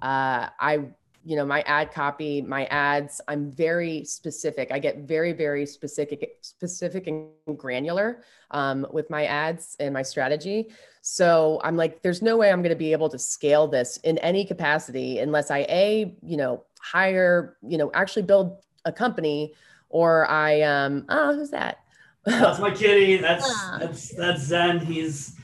uh, 0.00 0.48
I, 0.60 0.90
you 1.28 1.36
know, 1.36 1.44
my 1.44 1.60
ad 1.66 1.92
copy, 1.92 2.40
my 2.40 2.64
ads, 2.66 3.20
I'm 3.28 3.52
very 3.52 4.02
specific. 4.02 4.72
I 4.72 4.78
get 4.78 5.00
very, 5.00 5.34
very 5.34 5.66
specific, 5.66 6.38
specific 6.40 7.06
and 7.06 7.28
granular 7.54 8.22
um, 8.50 8.86
with 8.90 9.10
my 9.10 9.26
ads 9.26 9.76
and 9.78 9.92
my 9.92 10.00
strategy. 10.00 10.70
So 11.02 11.60
I'm 11.62 11.76
like, 11.76 12.00
there's 12.00 12.22
no 12.22 12.38
way 12.38 12.50
I'm 12.50 12.62
going 12.62 12.70
to 12.70 12.76
be 12.76 12.92
able 12.92 13.10
to 13.10 13.18
scale 13.18 13.68
this 13.68 13.98
in 14.04 14.16
any 14.18 14.42
capacity 14.42 15.18
unless 15.18 15.50
I 15.50 15.66
a, 15.68 16.16
you 16.22 16.38
know, 16.38 16.64
hire, 16.80 17.58
you 17.60 17.76
know, 17.76 17.90
actually 17.92 18.22
build 18.22 18.64
a 18.86 18.92
company 18.92 19.52
or 19.90 20.26
I 20.30 20.62
um 20.62 21.04
oh 21.10 21.34
who's 21.34 21.50
that? 21.50 21.80
That's 22.24 22.58
my 22.58 22.70
kitty. 22.70 23.18
That's 23.18 23.70
that's 23.78 24.14
that's 24.14 24.42
Zen. 24.44 24.80
He's 24.80 25.37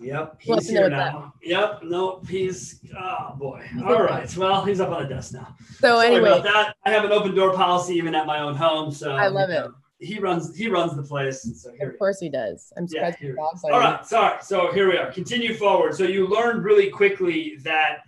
yep, 0.00 0.36
he's 0.40 0.68
here 0.68 0.88
now. 0.88 1.32
Yep, 1.42 1.80
nope, 1.84 2.28
he's 2.28 2.80
oh 2.96 3.34
boy. 3.36 3.66
All 3.84 4.02
right. 4.02 4.34
Well, 4.36 4.64
he's 4.64 4.80
up 4.80 4.90
on 4.90 5.02
the 5.02 5.08
desk 5.08 5.32
now. 5.32 5.54
So 5.78 5.96
Sorry 5.96 6.06
anyway, 6.08 6.30
about 6.30 6.44
that. 6.44 6.76
I 6.84 6.90
have 6.90 7.04
an 7.04 7.12
open 7.12 7.34
door 7.34 7.52
policy 7.52 7.94
even 7.94 8.14
at 8.14 8.26
my 8.26 8.40
own 8.40 8.54
home. 8.54 8.92
So 8.92 9.12
I 9.12 9.28
love 9.28 9.50
it. 9.50 9.66
he 9.98 10.18
runs 10.18 10.56
he 10.56 10.68
runs 10.68 10.96
the 10.96 11.02
place. 11.02 11.42
So 11.62 11.70
of 11.80 11.98
course 11.98 12.20
he 12.20 12.28
does. 12.28 12.72
I'm 12.76 12.88
surprised. 12.88 13.18
yeah, 13.20 13.34
All 13.38 13.70
right, 13.78 14.04
sorry. 14.06 14.38
So 14.42 14.72
here 14.72 14.88
we 14.88 14.96
are. 14.96 15.12
Continue 15.12 15.54
forward. 15.54 15.94
So 15.94 16.04
you 16.04 16.26
learned 16.26 16.64
really 16.64 16.90
quickly 16.90 17.56
that 17.62 17.98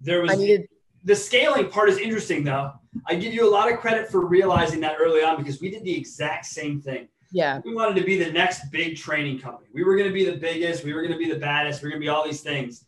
there 0.00 0.22
was 0.22 0.36
needed- 0.38 0.68
the 1.04 1.14
scaling 1.14 1.68
part 1.70 1.88
is 1.88 1.98
interesting 1.98 2.42
though 2.42 2.72
I 3.06 3.14
give 3.16 3.34
you 3.34 3.48
a 3.48 3.50
lot 3.50 3.70
of 3.70 3.78
credit 3.78 4.10
for 4.10 4.26
realizing 4.26 4.80
that 4.80 4.96
early 5.00 5.22
on 5.22 5.36
because 5.36 5.60
we 5.60 5.70
did 5.70 5.84
the 5.84 5.96
exact 5.96 6.46
same 6.46 6.80
thing. 6.80 7.08
Yeah. 7.32 7.60
We 7.64 7.74
wanted 7.74 7.96
to 8.00 8.04
be 8.04 8.22
the 8.22 8.30
next 8.30 8.70
big 8.70 8.96
training 8.96 9.38
company. 9.38 9.68
We 9.72 9.84
were 9.84 9.96
going 9.96 10.08
to 10.08 10.14
be 10.14 10.24
the 10.24 10.36
biggest. 10.36 10.84
We 10.84 10.94
were 10.94 11.02
going 11.02 11.12
to 11.12 11.18
be 11.18 11.30
the 11.30 11.38
baddest. 11.38 11.82
We 11.82 11.88
are 11.88 11.90
going 11.90 12.00
to 12.00 12.04
be 12.04 12.08
all 12.08 12.24
these 12.24 12.40
things. 12.40 12.84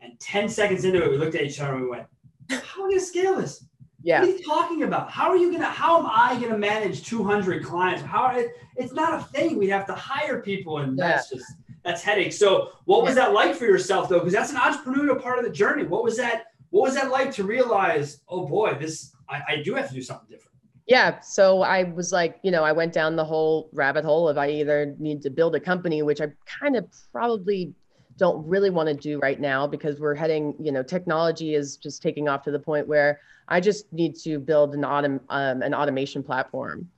And 0.00 0.18
10 0.20 0.48
seconds 0.48 0.84
into 0.84 1.02
it, 1.02 1.10
we 1.10 1.16
looked 1.16 1.34
at 1.34 1.42
each 1.42 1.60
other 1.60 1.74
and 1.74 1.82
we 1.82 1.88
went, 1.88 2.06
How 2.50 2.82
are 2.82 2.88
we 2.88 2.94
going 2.94 3.00
to 3.00 3.04
scale 3.06 3.36
this? 3.36 3.64
Yeah. 4.02 4.20
What 4.20 4.28
are 4.28 4.32
you 4.32 4.44
talking 4.44 4.82
about? 4.82 5.10
How 5.10 5.28
are 5.28 5.36
you 5.36 5.50
going 5.50 5.62
to, 5.62 5.68
how 5.68 5.98
am 5.98 6.06
I 6.10 6.34
going 6.40 6.50
to 6.50 6.58
manage 6.58 7.04
200 7.04 7.64
clients? 7.64 8.02
How 8.02 8.22
are 8.22 8.38
it, 8.38 8.56
it's 8.76 8.92
not 8.92 9.20
a 9.20 9.22
thing. 9.22 9.58
We 9.58 9.68
have 9.68 9.86
to 9.86 9.94
hire 9.94 10.40
people 10.40 10.78
and 10.78 10.98
yeah. 10.98 11.08
that's 11.08 11.30
just, 11.30 11.44
that's 11.84 12.02
headache. 12.02 12.32
So 12.32 12.72
what 12.84 13.02
was 13.02 13.14
that 13.14 13.32
like 13.32 13.54
for 13.54 13.64
yourself 13.64 14.08
though? 14.08 14.18
Because 14.18 14.32
that's 14.32 14.50
an 14.50 14.56
entrepreneurial 14.56 15.20
part 15.20 15.38
of 15.38 15.44
the 15.44 15.50
journey. 15.50 15.84
What 15.84 16.02
was 16.02 16.16
that? 16.16 16.46
What 16.70 16.82
was 16.82 16.94
that 16.94 17.10
like 17.10 17.30
to 17.32 17.44
realize, 17.44 18.22
oh 18.28 18.46
boy, 18.46 18.74
this 18.80 19.12
I, 19.28 19.42
I 19.48 19.62
do 19.62 19.74
have 19.74 19.88
to 19.88 19.94
do 19.94 20.02
something 20.02 20.28
different. 20.28 20.51
Yeah. 20.86 21.20
So 21.20 21.62
I 21.62 21.84
was 21.84 22.12
like, 22.12 22.38
you 22.42 22.50
know, 22.50 22.64
I 22.64 22.72
went 22.72 22.92
down 22.92 23.16
the 23.16 23.24
whole 23.24 23.70
rabbit 23.72 24.04
hole 24.04 24.28
of 24.28 24.36
I 24.36 24.50
either 24.50 24.94
need 24.98 25.22
to 25.22 25.30
build 25.30 25.54
a 25.54 25.60
company, 25.60 26.02
which 26.02 26.20
I 26.20 26.26
kind 26.44 26.76
of 26.76 26.86
probably 27.12 27.74
don't 28.16 28.46
really 28.46 28.70
want 28.70 28.88
to 28.88 28.94
do 28.94 29.18
right 29.20 29.40
now 29.40 29.66
because 29.66 30.00
we're 30.00 30.14
heading, 30.14 30.54
you 30.60 30.72
know, 30.72 30.82
technology 30.82 31.54
is 31.54 31.76
just 31.76 32.02
taking 32.02 32.28
off 32.28 32.42
to 32.44 32.50
the 32.50 32.58
point 32.58 32.86
where 32.86 33.20
I 33.48 33.60
just 33.60 33.92
need 33.92 34.16
to 34.24 34.38
build 34.38 34.74
an 34.74 34.82
autom- 34.82 35.20
um, 35.28 35.62
an 35.62 35.74
automation 35.74 36.22
platform. 36.22 36.88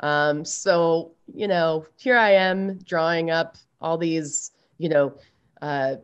Um, 0.00 0.44
so, 0.44 1.12
you 1.34 1.48
know, 1.48 1.86
here 1.96 2.16
I 2.16 2.32
am 2.32 2.78
drawing 2.78 3.30
up 3.30 3.56
all 3.80 3.98
these, 3.98 4.52
you 4.78 4.88
know, 4.88 5.14
uh, 5.60 5.96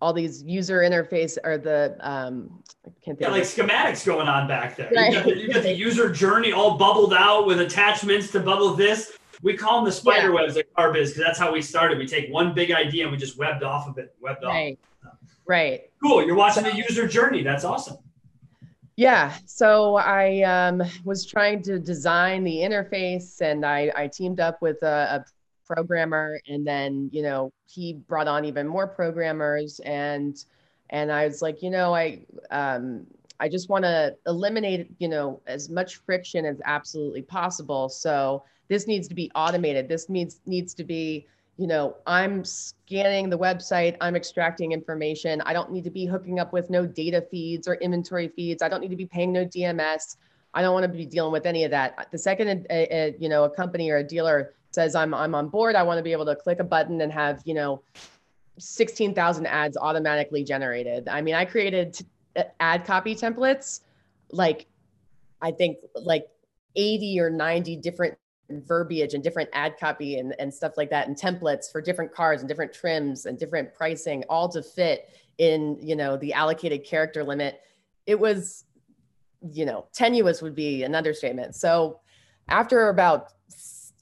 all 0.00 0.12
these 0.12 0.42
user 0.42 0.80
interface 0.80 1.38
or 1.44 1.58
the 1.58 1.96
um, 2.00 2.62
I 2.86 2.90
can't 3.04 3.18
think 3.18 3.20
yeah, 3.20 3.28
like 3.28 3.42
schematics 3.42 4.04
going 4.04 4.28
on 4.28 4.46
back 4.46 4.76
there. 4.76 4.90
Right. 4.94 5.12
You, 5.12 5.18
got 5.18 5.24
the, 5.24 5.36
you, 5.36 5.52
got 5.52 5.62
the, 5.62 5.74
user 5.88 6.10
journey 6.10 6.52
all 6.52 6.76
bubbled 6.76 7.14
out 7.14 7.46
with 7.46 7.60
attachments 7.60 8.30
to 8.32 8.40
bubble 8.40 8.74
this. 8.74 9.18
We 9.42 9.56
call 9.56 9.76
them 9.76 9.84
the 9.84 9.92
spider 9.92 10.28
yeah. 10.28 10.42
webs 10.42 10.56
at 10.56 10.72
Carbiz 10.74 11.08
because 11.08 11.16
that's 11.16 11.38
how 11.38 11.52
we 11.52 11.60
started. 11.60 11.98
We 11.98 12.06
take 12.06 12.32
one 12.32 12.54
big 12.54 12.70
idea 12.72 13.04
and 13.04 13.12
we 13.12 13.18
just 13.18 13.36
webbed 13.36 13.62
off 13.62 13.88
of 13.88 13.98
it, 13.98 14.14
webbed 14.20 14.42
right. 14.44 14.78
off. 15.04 15.12
Right. 15.46 15.90
Cool. 16.02 16.24
You're 16.24 16.36
watching 16.36 16.64
the 16.64 16.74
user 16.74 17.06
journey. 17.06 17.42
That's 17.42 17.64
awesome. 17.64 17.98
Yeah. 18.96 19.34
So 19.44 19.96
I 19.96 20.42
um, 20.42 20.82
was 21.04 21.26
trying 21.26 21.62
to 21.64 21.78
design 21.78 22.44
the 22.44 22.56
interface 22.56 23.40
and 23.40 23.66
I, 23.66 23.92
I 23.94 24.06
teamed 24.06 24.40
up 24.40 24.62
with 24.62 24.82
a, 24.82 24.86
a 24.86 25.24
programmer 25.66 26.40
and 26.48 26.66
then 26.66 27.08
you 27.12 27.22
know 27.22 27.52
he 27.66 27.94
brought 27.94 28.28
on 28.28 28.44
even 28.44 28.66
more 28.66 28.86
programmers 28.86 29.80
and 29.80 30.44
and 30.90 31.10
i 31.10 31.26
was 31.26 31.42
like 31.42 31.62
you 31.62 31.70
know 31.70 31.94
i 31.94 32.24
um 32.50 33.06
i 33.40 33.48
just 33.48 33.68
want 33.68 33.84
to 33.84 34.16
eliminate 34.26 34.90
you 34.98 35.08
know 35.08 35.40
as 35.46 35.68
much 35.68 35.96
friction 35.96 36.44
as 36.44 36.60
absolutely 36.64 37.22
possible. 37.22 37.88
So 37.88 38.44
this 38.68 38.86
needs 38.86 39.08
to 39.08 39.14
be 39.14 39.30
automated. 39.34 39.88
This 39.88 40.08
needs 40.08 40.40
needs 40.46 40.74
to 40.74 40.84
be 40.84 41.26
you 41.56 41.66
know 41.66 41.96
i'm 42.06 42.44
scanning 42.44 43.30
the 43.30 43.38
website. 43.38 43.96
I'm 44.00 44.16
extracting 44.16 44.72
information. 44.72 45.40
I 45.42 45.52
don't 45.52 45.70
need 45.70 45.84
to 45.84 45.90
be 45.90 46.06
hooking 46.06 46.40
up 46.40 46.52
with 46.52 46.70
no 46.70 46.86
data 46.86 47.24
feeds 47.30 47.68
or 47.68 47.74
inventory 47.76 48.28
feeds. 48.28 48.62
I 48.62 48.68
don't 48.68 48.80
need 48.80 48.90
to 48.90 48.96
be 48.96 49.06
paying 49.06 49.32
no 49.32 49.44
dms 49.44 50.16
i 50.54 50.62
don't 50.62 50.72
want 50.72 50.84
to 50.84 50.88
be 50.88 51.04
dealing 51.04 51.32
with 51.32 51.46
any 51.46 51.64
of 51.64 51.72
that. 51.72 52.08
The 52.12 52.18
second 52.18 52.66
a, 52.70 52.96
a, 52.96 53.16
you 53.18 53.28
know 53.28 53.44
a 53.44 53.50
company 53.50 53.90
or 53.90 53.98
a 53.98 54.04
dealer 54.04 54.54
says 54.74 54.94
I'm 54.94 55.14
I'm 55.14 55.34
on 55.34 55.48
board. 55.48 55.76
I 55.76 55.82
want 55.82 55.98
to 55.98 56.02
be 56.02 56.12
able 56.12 56.26
to 56.26 56.36
click 56.36 56.60
a 56.60 56.64
button 56.64 57.00
and 57.00 57.12
have 57.12 57.42
you 57.44 57.54
know 57.54 57.82
16,000 58.58 59.46
ads 59.46 59.76
automatically 59.76 60.44
generated. 60.44 61.08
I 61.08 61.20
mean, 61.20 61.34
I 61.34 61.44
created 61.44 61.98
uh, 62.36 62.44
ad 62.60 62.84
copy 62.84 63.14
templates 63.14 63.80
like 64.30 64.66
I 65.40 65.50
think 65.50 65.78
like 65.94 66.26
80 66.76 67.20
or 67.20 67.30
90 67.30 67.76
different 67.76 68.16
verbiage 68.50 69.14
and 69.14 69.22
different 69.22 69.48
ad 69.52 69.76
copy 69.78 70.18
and, 70.18 70.34
and 70.38 70.52
stuff 70.52 70.76
like 70.76 70.90
that 70.90 71.08
and 71.08 71.16
templates 71.16 71.70
for 71.70 71.80
different 71.80 72.12
cars 72.12 72.40
and 72.40 72.48
different 72.48 72.72
trims 72.72 73.26
and 73.26 73.38
different 73.38 73.74
pricing 73.74 74.22
all 74.28 74.48
to 74.48 74.62
fit 74.62 75.08
in 75.38 75.78
you 75.80 75.96
know 75.96 76.16
the 76.18 76.32
allocated 76.32 76.84
character 76.84 77.24
limit 77.24 77.60
it 78.06 78.18
was 78.18 78.64
you 79.50 79.64
know 79.64 79.86
tenuous 79.92 80.42
would 80.42 80.54
be 80.54 80.82
an 80.82 80.94
understatement 80.94 81.54
so 81.54 82.00
after 82.48 82.90
about 82.90 83.32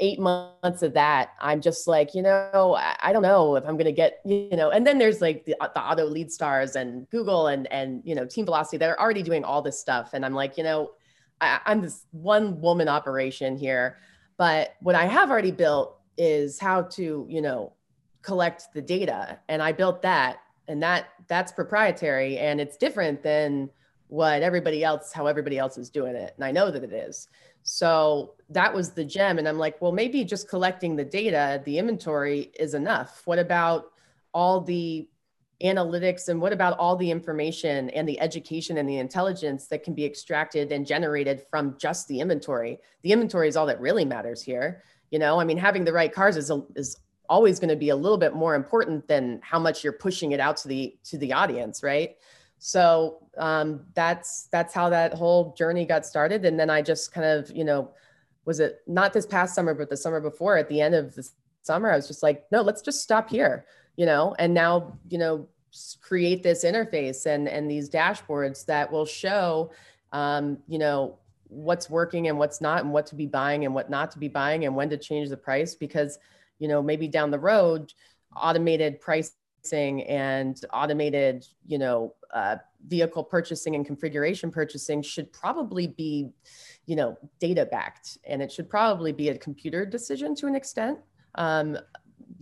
eight 0.01 0.19
months 0.19 0.83
of 0.83 0.95
that, 0.95 1.31
I'm 1.41 1.61
just 1.61 1.87
like, 1.87 2.15
you 2.15 2.23
know, 2.23 2.77
I, 2.79 2.97
I 3.01 3.13
don't 3.13 3.23
know 3.23 3.57
if 3.57 3.65
I'm 3.65 3.75
going 3.75 3.85
to 3.85 3.93
get, 3.93 4.21
you 4.25 4.57
know, 4.57 4.71
and 4.71 4.87
then 4.87 4.99
there's 4.99 5.21
like 5.21 5.45
the, 5.45 5.55
the 5.61 5.81
AutoLeadStars 5.81 6.77
and 6.77 7.09
Google 7.11 7.49
and, 7.49 7.71
and, 7.73 8.03
you 8.05 8.15
know, 8.15 8.27
team 8.27 8.45
velocity 8.45 8.79
that 8.79 8.89
are 8.89 8.99
already 8.99 9.23
doing 9.23 9.45
all 9.45 9.63
this 9.63 9.79
stuff. 9.79 10.11
And 10.13 10.25
I'm 10.25 10.35
like, 10.35 10.57
you 10.57 10.65
know, 10.65 10.93
I, 11.41 11.61
I'm 11.67 11.83
this 11.83 12.07
one 12.11 12.61
woman 12.61 12.89
operation 12.89 13.57
here, 13.57 13.99
but 14.37 14.75
what 14.81 14.95
I 14.95 15.05
have 15.05 15.31
already 15.31 15.53
built 15.53 15.99
is 16.17 16.59
how 16.59 16.83
to, 16.83 17.27
you 17.29 17.41
know, 17.41 17.75
collect 18.23 18.73
the 18.75 18.83
data. 18.83 19.39
And 19.49 19.63
I 19.63 19.73
built 19.73 20.03
that 20.03 20.39
and 20.69 20.83
that 20.83 21.09
that's 21.29 21.53
proprietary 21.53 22.39
and 22.39 22.61
it's 22.61 22.77
different 22.77 23.23
than 23.23 23.71
what 24.09 24.43
everybody 24.43 24.85
else, 24.85 25.13
how 25.13 25.27
everybody 25.27 25.59
else 25.59 25.79
is 25.79 25.91
doing 25.91 26.15
it. 26.15 26.35
And 26.37 26.45
I 26.45 26.53
know 26.53 26.71
that 26.71 26.85
it 26.85 26.93
is. 26.93 27.29
So 27.63 28.35
that 28.51 28.75
was 28.75 28.93
the 28.93 29.05
gem. 29.05 29.39
And 29.39 29.49
I'm 29.49 29.59
like, 29.59 29.81
well, 29.81 29.93
maybe 29.93 30.25
just 30.25 30.49
collecting 30.49 30.97
the 30.97 31.05
data, 31.05 31.63
the 31.65 31.79
inventory 31.79 32.53
is 32.59 32.75
enough. 32.75 33.23
What 33.25 33.39
about 33.39 33.93
all 34.35 34.61
the 34.61 35.09
analytics 35.63 36.29
and 36.29 36.41
what 36.41 36.53
about 36.53 36.77
all 36.79 36.97
the 36.97 37.11
information 37.11 37.89
and 37.91 38.09
the 38.09 38.19
education 38.21 38.79
and 38.79 38.89
the 38.89 38.99
intelligence 38.99 39.69
that 39.69 39.85
can 39.85 39.95
be 39.95 40.05
extracted 40.05 40.73
and 40.73 40.87
generated 40.87 41.43
from 41.51 41.77
just 41.79 42.09
the 42.09 42.19
inventory 42.19 42.79
the 43.03 43.13
inventory 43.13 43.49
is 43.49 43.57
all 43.57 43.67
that 43.67 43.81
really 43.81 44.05
matters 44.05 44.43
here 44.43 44.83
you 45.11 45.21
know 45.21 45.39
i 45.39 45.45
mean 45.45 45.57
having 45.57 45.85
the 45.85 45.93
right 45.93 46.13
cars 46.13 46.37
is 46.37 46.51
a, 46.51 46.61
is 46.75 46.97
always 47.29 47.61
going 47.61 47.69
to 47.69 47.77
be 47.77 47.91
a 47.91 47.97
little 47.97 48.19
bit 48.19 48.35
more 48.35 48.57
important 48.57 49.07
than 49.07 49.39
how 49.43 49.59
much 49.59 49.85
you're 49.85 49.93
pushing 49.93 50.33
it 50.33 50.41
out 50.41 50.57
to 50.57 50.67
the 50.67 50.97
to 51.05 51.17
the 51.19 51.33
audience 51.33 51.83
right 51.83 52.17
so 52.65 53.19
um, 53.39 53.85
that's 53.95 54.49
that's 54.53 54.73
how 54.73 54.89
that 54.91 55.15
whole 55.15 55.53
journey 55.55 55.85
got 55.85 56.07
started. 56.07 56.45
And 56.45 56.59
then 56.59 56.71
i 56.71 56.81
just 56.81 57.13
kind 57.13 57.27
of 57.27 57.51
you 57.51 57.65
know 57.65 57.91
was 58.45 58.61
it 58.61 58.81
not 58.87 59.13
this 59.13 59.27
past 59.27 59.55
summer 59.55 59.75
but 59.75 59.89
the 59.89 59.97
summer 59.97 60.21
before 60.21 60.57
at 60.57 60.69
the 60.69 60.81
end 60.81 60.95
of 60.95 61.15
the 61.15 61.29
summer 61.63 61.91
i 61.91 61.97
was 61.97 62.09
just 62.09 62.25
like 62.25 62.45
no 62.51 62.61
let's 62.61 62.83
just 62.83 63.03
stop 63.03 63.31
here 63.31 63.65
you 63.97 64.07
know? 64.07 64.35
And 64.39 64.55
now 64.55 64.99
you 65.09 65.19
know 65.19 65.49
create 66.01 66.43
this 66.43 66.65
interface 66.65 67.25
and 67.27 67.49
and 67.49 67.71
these 67.71 67.89
dashboards 67.89 68.67
that 68.67 68.93
will 68.93 69.07
show 69.07 69.71
um, 70.13 70.59
you 70.69 70.79
know 70.79 71.19
what's 71.49 71.91
working 71.91 72.29
and 72.29 72.39
what's 72.39 72.61
not 72.61 72.83
and 72.83 72.93
what 72.93 73.07
to 73.07 73.15
be 73.15 73.27
buying 73.27 73.65
and 73.65 73.75
what 73.75 73.91
not 73.91 74.11
to 74.11 74.19
be 74.19 74.29
buying 74.29 74.65
and 74.65 74.75
when 74.75 74.89
to 74.91 74.97
change 74.97 75.29
the 75.29 75.37
price. 75.37 75.75
Because 75.75 76.19
you 76.59 76.69
know 76.69 76.83
maybe 76.83 77.09
down 77.09 77.31
the 77.31 77.39
road 77.39 77.93
automated 78.37 79.01
pricing 79.01 79.35
and 79.71 80.65
automated 80.73 81.47
you 81.67 81.79
know 81.79 82.15
uh, 82.35 82.57
vehicle 82.89 83.23
purchasing 83.23 83.75
and 83.75 83.87
configuration 83.87 84.51
purchasing 84.51 85.03
should 85.03 85.33
probably 85.33 85.87
be 85.87 86.31
you 86.87 86.97
know 86.97 87.17
data 87.39 87.67
backed 87.67 88.19
and 88.25 88.43
it 88.43 88.51
should 88.51 88.69
probably 88.69 89.13
be 89.13 89.29
a 89.29 89.39
computer 89.39 89.87
decision 89.87 90.35
to 90.35 90.47
an 90.47 90.55
extent 90.55 90.99
um, 91.37 91.79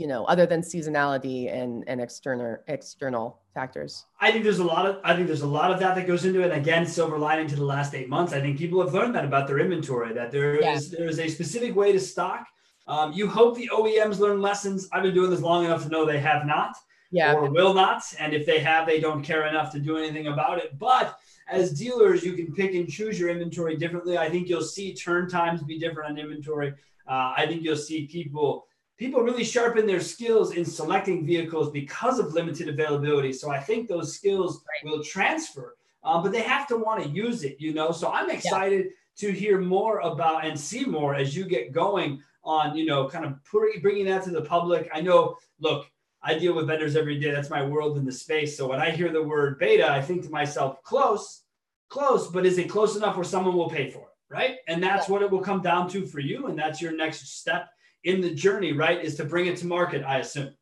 you 0.00 0.06
know, 0.06 0.24
other 0.24 0.46
than 0.46 0.62
seasonality 0.62 1.52
and, 1.52 1.84
and 1.86 2.00
external 2.00 2.56
external 2.68 3.40
factors? 3.52 4.06
I 4.20 4.32
think 4.32 4.44
there's 4.44 4.58
a 4.58 4.64
lot 4.64 4.86
of 4.86 4.98
I 5.04 5.14
think 5.14 5.26
there's 5.26 5.42
a 5.42 5.46
lot 5.46 5.70
of 5.70 5.78
that 5.80 5.94
that 5.94 6.06
goes 6.06 6.24
into 6.24 6.40
it. 6.40 6.44
And 6.44 6.54
again, 6.54 6.86
silver 6.86 7.18
lining 7.18 7.46
to 7.48 7.56
the 7.56 7.64
last 7.64 7.94
eight 7.94 8.08
months. 8.08 8.32
I 8.32 8.40
think 8.40 8.58
people 8.58 8.82
have 8.82 8.94
learned 8.94 9.14
that 9.14 9.26
about 9.26 9.46
their 9.46 9.58
inventory, 9.58 10.14
that 10.14 10.30
there 10.30 10.60
yeah. 10.60 10.74
is 10.74 10.90
there 10.90 11.08
is 11.08 11.18
a 11.18 11.28
specific 11.28 11.76
way 11.76 11.92
to 11.92 12.00
stock. 12.00 12.46
Um, 12.86 13.12
you 13.12 13.28
hope 13.28 13.56
the 13.56 13.68
OEMs 13.72 14.18
learn 14.18 14.40
lessons. 14.40 14.88
I've 14.92 15.02
been 15.02 15.14
doing 15.14 15.30
this 15.30 15.42
long 15.42 15.64
enough 15.64 15.82
to 15.84 15.90
know 15.90 16.04
they 16.04 16.18
have 16.18 16.46
not, 16.46 16.76
yeah. 17.10 17.34
or 17.34 17.50
will 17.50 17.74
not. 17.74 18.02
And 18.18 18.32
if 18.32 18.46
they 18.46 18.60
have, 18.60 18.86
they 18.86 19.00
don't 19.00 19.22
care 19.22 19.46
enough 19.46 19.72
to 19.72 19.78
do 19.78 19.96
anything 19.96 20.28
about 20.28 20.58
it. 20.58 20.78
But 20.78 21.18
as 21.48 21.72
dealers, 21.72 22.24
you 22.24 22.34
can 22.34 22.52
pick 22.54 22.74
and 22.74 22.88
choose 22.88 23.18
your 23.18 23.28
inventory 23.28 23.76
differently. 23.76 24.16
I 24.16 24.28
think 24.28 24.48
you'll 24.48 24.62
see 24.62 24.94
turn 24.94 25.28
times 25.28 25.62
be 25.62 25.78
different 25.78 26.10
on 26.10 26.18
inventory. 26.18 26.74
Uh, 27.08 27.34
I 27.36 27.46
think 27.46 27.62
you'll 27.62 27.76
see 27.76 28.06
people 28.06 28.66
people 29.00 29.22
really 29.22 29.44
sharpen 29.44 29.86
their 29.86 29.98
skills 29.98 30.54
in 30.54 30.64
selecting 30.64 31.24
vehicles 31.24 31.70
because 31.70 32.18
of 32.18 32.34
limited 32.34 32.68
availability. 32.68 33.32
So 33.32 33.50
I 33.50 33.58
think 33.58 33.88
those 33.88 34.14
skills 34.14 34.62
right. 34.68 34.92
will 34.92 35.02
transfer, 35.02 35.76
uh, 36.04 36.22
but 36.22 36.32
they 36.32 36.42
have 36.42 36.66
to 36.68 36.76
want 36.76 37.02
to 37.02 37.08
use 37.08 37.42
it, 37.42 37.56
you 37.58 37.72
know. 37.72 37.92
So 37.92 38.12
I'm 38.12 38.30
excited 38.30 38.84
yeah. 38.84 39.28
to 39.28 39.32
hear 39.32 39.58
more 39.58 40.00
about 40.00 40.44
and 40.44 40.60
see 40.60 40.84
more 40.84 41.14
as 41.14 41.34
you 41.34 41.46
get 41.46 41.72
going 41.72 42.22
on, 42.44 42.76
you 42.76 42.84
know, 42.84 43.08
kind 43.08 43.24
of 43.24 43.38
bringing 43.82 44.04
that 44.04 44.22
to 44.24 44.30
the 44.30 44.42
public. 44.42 44.90
I 44.92 45.00
know, 45.00 45.36
look, 45.60 45.89
I 46.22 46.38
deal 46.38 46.54
with 46.54 46.66
vendors 46.66 46.96
every 46.96 47.18
day. 47.18 47.30
That's 47.30 47.50
my 47.50 47.64
world 47.64 47.96
in 47.96 48.04
the 48.04 48.12
space. 48.12 48.56
So 48.56 48.68
when 48.68 48.80
I 48.80 48.90
hear 48.90 49.10
the 49.10 49.22
word 49.22 49.58
beta, 49.58 49.90
I 49.90 50.02
think 50.02 50.22
to 50.24 50.30
myself, 50.30 50.82
close, 50.82 51.42
close, 51.88 52.28
but 52.28 52.44
is 52.44 52.58
it 52.58 52.68
close 52.68 52.96
enough 52.96 53.16
where 53.16 53.24
someone 53.24 53.56
will 53.56 53.70
pay 53.70 53.90
for 53.90 54.00
it? 54.00 54.06
Right. 54.28 54.56
And 54.68 54.82
that's 54.82 55.08
what 55.08 55.22
it 55.22 55.30
will 55.30 55.40
come 55.40 55.60
down 55.60 55.88
to 55.90 56.06
for 56.06 56.20
you. 56.20 56.46
And 56.46 56.58
that's 56.58 56.80
your 56.80 56.92
next 56.92 57.26
step 57.38 57.68
in 58.04 58.20
the 58.20 58.32
journey, 58.32 58.72
right? 58.72 59.02
Is 59.04 59.16
to 59.16 59.24
bring 59.24 59.46
it 59.46 59.56
to 59.58 59.66
market, 59.66 60.04
I 60.04 60.18
assume. 60.18 60.54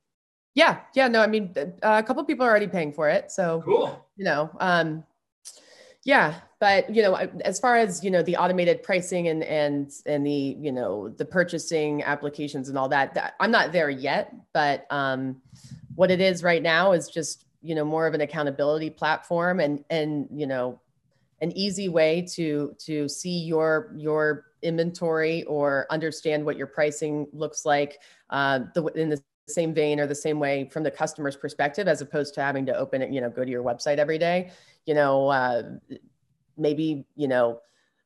Yeah, 0.54 0.80
yeah, 0.94 1.06
no, 1.06 1.20
I 1.20 1.26
mean, 1.26 1.54
uh, 1.56 1.70
a 1.82 2.02
couple 2.02 2.24
people 2.24 2.44
are 2.44 2.48
already 2.48 2.66
paying 2.66 2.92
for 2.92 3.08
it, 3.08 3.30
so 3.30 3.62
cool. 3.64 4.04
You 4.16 4.24
know, 4.24 4.50
um, 4.58 5.04
yeah, 6.04 6.34
but 6.60 6.92
you 6.92 7.02
know, 7.02 7.14
as 7.44 7.60
far 7.60 7.76
as 7.76 8.02
you 8.02 8.10
know, 8.10 8.22
the 8.22 8.36
automated 8.36 8.82
pricing 8.82 9.28
and 9.28 9.44
and 9.44 9.92
and 10.06 10.26
the 10.26 10.56
you 10.60 10.72
know 10.72 11.08
the 11.08 11.24
purchasing 11.24 12.02
applications 12.02 12.68
and 12.68 12.76
all 12.76 12.88
that, 12.88 13.14
that 13.14 13.34
I'm 13.38 13.50
not 13.50 13.72
there 13.72 13.90
yet. 13.90 14.34
But 14.52 14.86
um, 14.90 15.40
what 15.94 16.10
it 16.10 16.20
is 16.20 16.42
right 16.42 16.62
now 16.62 16.92
is 16.92 17.08
just 17.08 17.44
you 17.62 17.74
know 17.74 17.84
more 17.84 18.06
of 18.06 18.14
an 18.14 18.20
accountability 18.20 18.90
platform 18.90 19.60
and 19.60 19.84
and 19.90 20.28
you 20.32 20.46
know 20.46 20.80
an 21.40 21.56
easy 21.56 21.88
way 21.88 22.26
to 22.34 22.74
to 22.78 23.08
see 23.08 23.38
your 23.38 23.92
your 23.96 24.46
inventory 24.62 25.44
or 25.44 25.86
understand 25.90 26.44
what 26.44 26.56
your 26.56 26.66
pricing 26.66 27.28
looks 27.32 27.64
like 27.64 28.00
uh, 28.30 28.60
the, 28.74 28.84
in 28.96 29.08
the 29.08 29.22
same 29.48 29.72
vein 29.72 30.00
or 30.00 30.06
the 30.06 30.14
same 30.14 30.40
way 30.40 30.68
from 30.68 30.82
the 30.82 30.90
customer's 30.90 31.36
perspective 31.36 31.86
as 31.86 32.00
opposed 32.00 32.34
to 32.34 32.42
having 32.42 32.66
to 32.66 32.76
open 32.76 33.00
it 33.00 33.10
you 33.10 33.20
know 33.20 33.30
go 33.30 33.44
to 33.44 33.50
your 33.50 33.62
website 33.62 33.98
every 33.98 34.18
day 34.18 34.50
you 34.84 34.94
know 34.94 35.28
uh, 35.28 35.62
maybe 36.58 37.06
you 37.16 37.28
know 37.28 37.60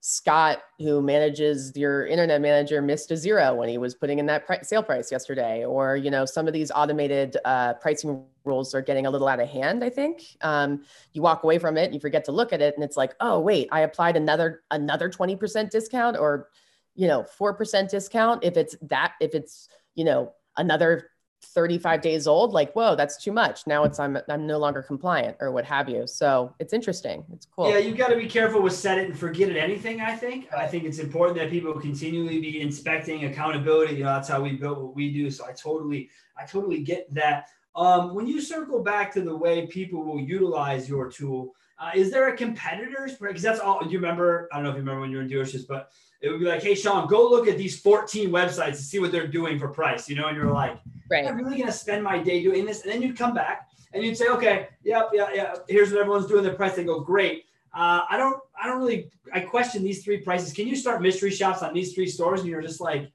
Scott, 0.04 0.58
who 0.80 1.00
manages 1.00 1.72
your 1.76 2.08
internet 2.08 2.40
manager, 2.40 2.82
missed 2.82 3.12
a 3.12 3.16
zero 3.16 3.54
when 3.54 3.68
he 3.68 3.78
was 3.78 3.94
putting 3.94 4.18
in 4.18 4.26
that 4.26 4.66
sale 4.66 4.82
price 4.82 5.12
yesterday. 5.12 5.64
Or 5.64 5.96
you 5.96 6.10
know, 6.10 6.24
some 6.24 6.48
of 6.48 6.52
these 6.52 6.72
automated 6.72 7.36
uh, 7.44 7.74
pricing 7.74 8.24
rules 8.44 8.74
are 8.74 8.82
getting 8.82 9.06
a 9.06 9.10
little 9.10 9.28
out 9.28 9.38
of 9.38 9.48
hand. 9.48 9.84
I 9.84 9.90
think 9.90 10.24
um, 10.40 10.82
you 11.12 11.22
walk 11.22 11.44
away 11.44 11.60
from 11.60 11.76
it, 11.76 11.92
you 11.92 12.00
forget 12.00 12.24
to 12.24 12.32
look 12.32 12.52
at 12.52 12.60
it, 12.60 12.74
and 12.74 12.82
it's 12.82 12.96
like, 12.96 13.14
oh 13.20 13.38
wait, 13.38 13.68
I 13.70 13.82
applied 13.82 14.16
another 14.16 14.62
another 14.72 15.08
twenty 15.08 15.36
percent 15.36 15.70
discount, 15.70 16.16
or 16.16 16.48
you 16.96 17.06
know, 17.06 17.22
four 17.22 17.54
percent 17.54 17.88
discount. 17.88 18.42
If 18.42 18.56
it's 18.56 18.74
that, 18.82 19.12
if 19.20 19.36
it's 19.36 19.68
you 19.94 20.04
know 20.04 20.32
another 20.56 21.10
35 21.44 22.00
days 22.00 22.26
old 22.26 22.52
like 22.52 22.72
whoa 22.72 22.94
that's 22.94 23.22
too 23.22 23.32
much. 23.32 23.66
Now 23.66 23.84
it's 23.84 23.98
i'm 23.98 24.18
i'm 24.28 24.46
no 24.46 24.58
longer 24.58 24.82
compliant 24.82 25.36
or 25.40 25.50
what 25.50 25.64
have 25.64 25.88
you. 25.88 26.06
So 26.06 26.54
it's 26.58 26.72
interesting. 26.72 27.24
It's 27.32 27.46
cool. 27.46 27.68
Yeah 27.68 27.78
you 27.78 27.94
got 27.94 28.08
to 28.08 28.16
be 28.16 28.26
careful 28.26 28.62
with 28.62 28.74
set 28.74 28.98
it 28.98 29.08
and 29.08 29.18
forget 29.18 29.48
it 29.48 29.56
anything 29.56 30.00
i 30.00 30.16
think. 30.16 30.52
I 30.52 30.66
think 30.66 30.84
it's 30.84 30.98
important 30.98 31.38
that 31.38 31.50
people 31.50 31.72
continually 31.74 32.40
be 32.40 32.60
inspecting 32.60 33.24
accountability. 33.24 33.94
You 33.94 34.04
know 34.04 34.14
that's 34.14 34.28
how 34.28 34.40
we 34.40 34.52
built 34.52 34.80
what 34.80 34.94
we 34.94 35.12
do. 35.12 35.30
So 35.30 35.46
i 35.46 35.52
totally 35.52 36.10
i 36.38 36.44
totally 36.44 36.82
get 36.82 37.12
that. 37.14 37.48
Um, 37.74 38.14
when 38.14 38.26
you 38.26 38.42
circle 38.42 38.82
back 38.82 39.12
to 39.14 39.22
the 39.22 39.34
way 39.34 39.66
people 39.66 40.04
will 40.04 40.20
utilize 40.20 40.90
your 40.90 41.10
tool 41.10 41.54
uh, 41.82 41.90
is 41.94 42.10
there 42.10 42.28
a 42.28 42.36
competitors 42.36 43.16
because 43.16 43.42
that's 43.42 43.58
all 43.58 43.80
you 43.88 43.98
remember 43.98 44.48
i 44.52 44.56
don't 44.56 44.64
know 44.64 44.70
if 44.70 44.76
you 44.76 44.80
remember 44.80 45.00
when 45.00 45.10
you 45.10 45.16
were 45.16 45.22
in 45.22 45.28
dealerships 45.28 45.66
but 45.66 45.90
it 46.20 46.30
would 46.30 46.38
be 46.38 46.46
like 46.46 46.62
hey 46.62 46.74
sean 46.74 47.08
go 47.08 47.28
look 47.28 47.48
at 47.48 47.58
these 47.58 47.78
14 47.80 48.30
websites 48.30 48.76
to 48.76 48.82
see 48.82 48.98
what 49.00 49.10
they're 49.10 49.26
doing 49.26 49.58
for 49.58 49.68
price 49.68 50.08
you 50.08 50.14
know 50.14 50.28
and 50.28 50.36
you're 50.36 50.52
like 50.52 50.78
Right. 51.12 51.26
I'm 51.26 51.36
really 51.36 51.58
going 51.58 51.66
to 51.66 51.72
spend 51.72 52.02
my 52.02 52.16
day 52.22 52.42
doing 52.42 52.64
this. 52.64 52.82
And 52.82 52.90
then 52.90 53.02
you'd 53.02 53.18
come 53.18 53.34
back 53.34 53.68
and 53.92 54.02
you'd 54.02 54.16
say, 54.16 54.28
okay, 54.28 54.68
yep, 54.82 55.10
yeah, 55.12 55.28
yeah. 55.34 55.54
Here's 55.68 55.90
what 55.92 56.00
everyone's 56.00 56.26
doing. 56.26 56.42
The 56.42 56.52
price. 56.52 56.74
They 56.74 56.84
go, 56.84 57.00
great. 57.00 57.44
Uh, 57.74 58.00
I 58.08 58.16
don't, 58.16 58.38
I 58.60 58.66
don't 58.66 58.78
really, 58.78 59.10
I 59.30 59.40
question 59.40 59.84
these 59.84 60.02
three 60.02 60.22
prices. 60.22 60.54
Can 60.54 60.66
you 60.66 60.74
start 60.74 61.02
mystery 61.02 61.30
shops 61.30 61.62
on 61.62 61.74
these 61.74 61.92
three 61.92 62.06
stores? 62.06 62.40
And 62.40 62.48
you're 62.48 62.62
just 62.62 62.80
like, 62.80 63.12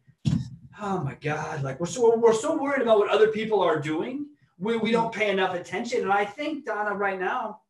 oh 0.79 1.01
my 1.01 1.15
God, 1.21 1.63
like 1.63 1.79
we're 1.79 1.87
so, 1.87 2.15
we're 2.17 2.33
so 2.33 2.55
worried 2.55 2.83
about 2.83 2.99
what 2.99 3.09
other 3.09 3.29
people 3.29 3.61
are 3.61 3.79
doing. 3.79 4.27
We, 4.59 4.77
we 4.77 4.91
don't 4.91 5.11
pay 5.11 5.31
enough 5.31 5.55
attention. 5.55 6.01
And 6.03 6.11
I 6.11 6.23
think 6.23 6.65
Donna 6.65 6.93
right 6.93 7.19
now, 7.19 7.61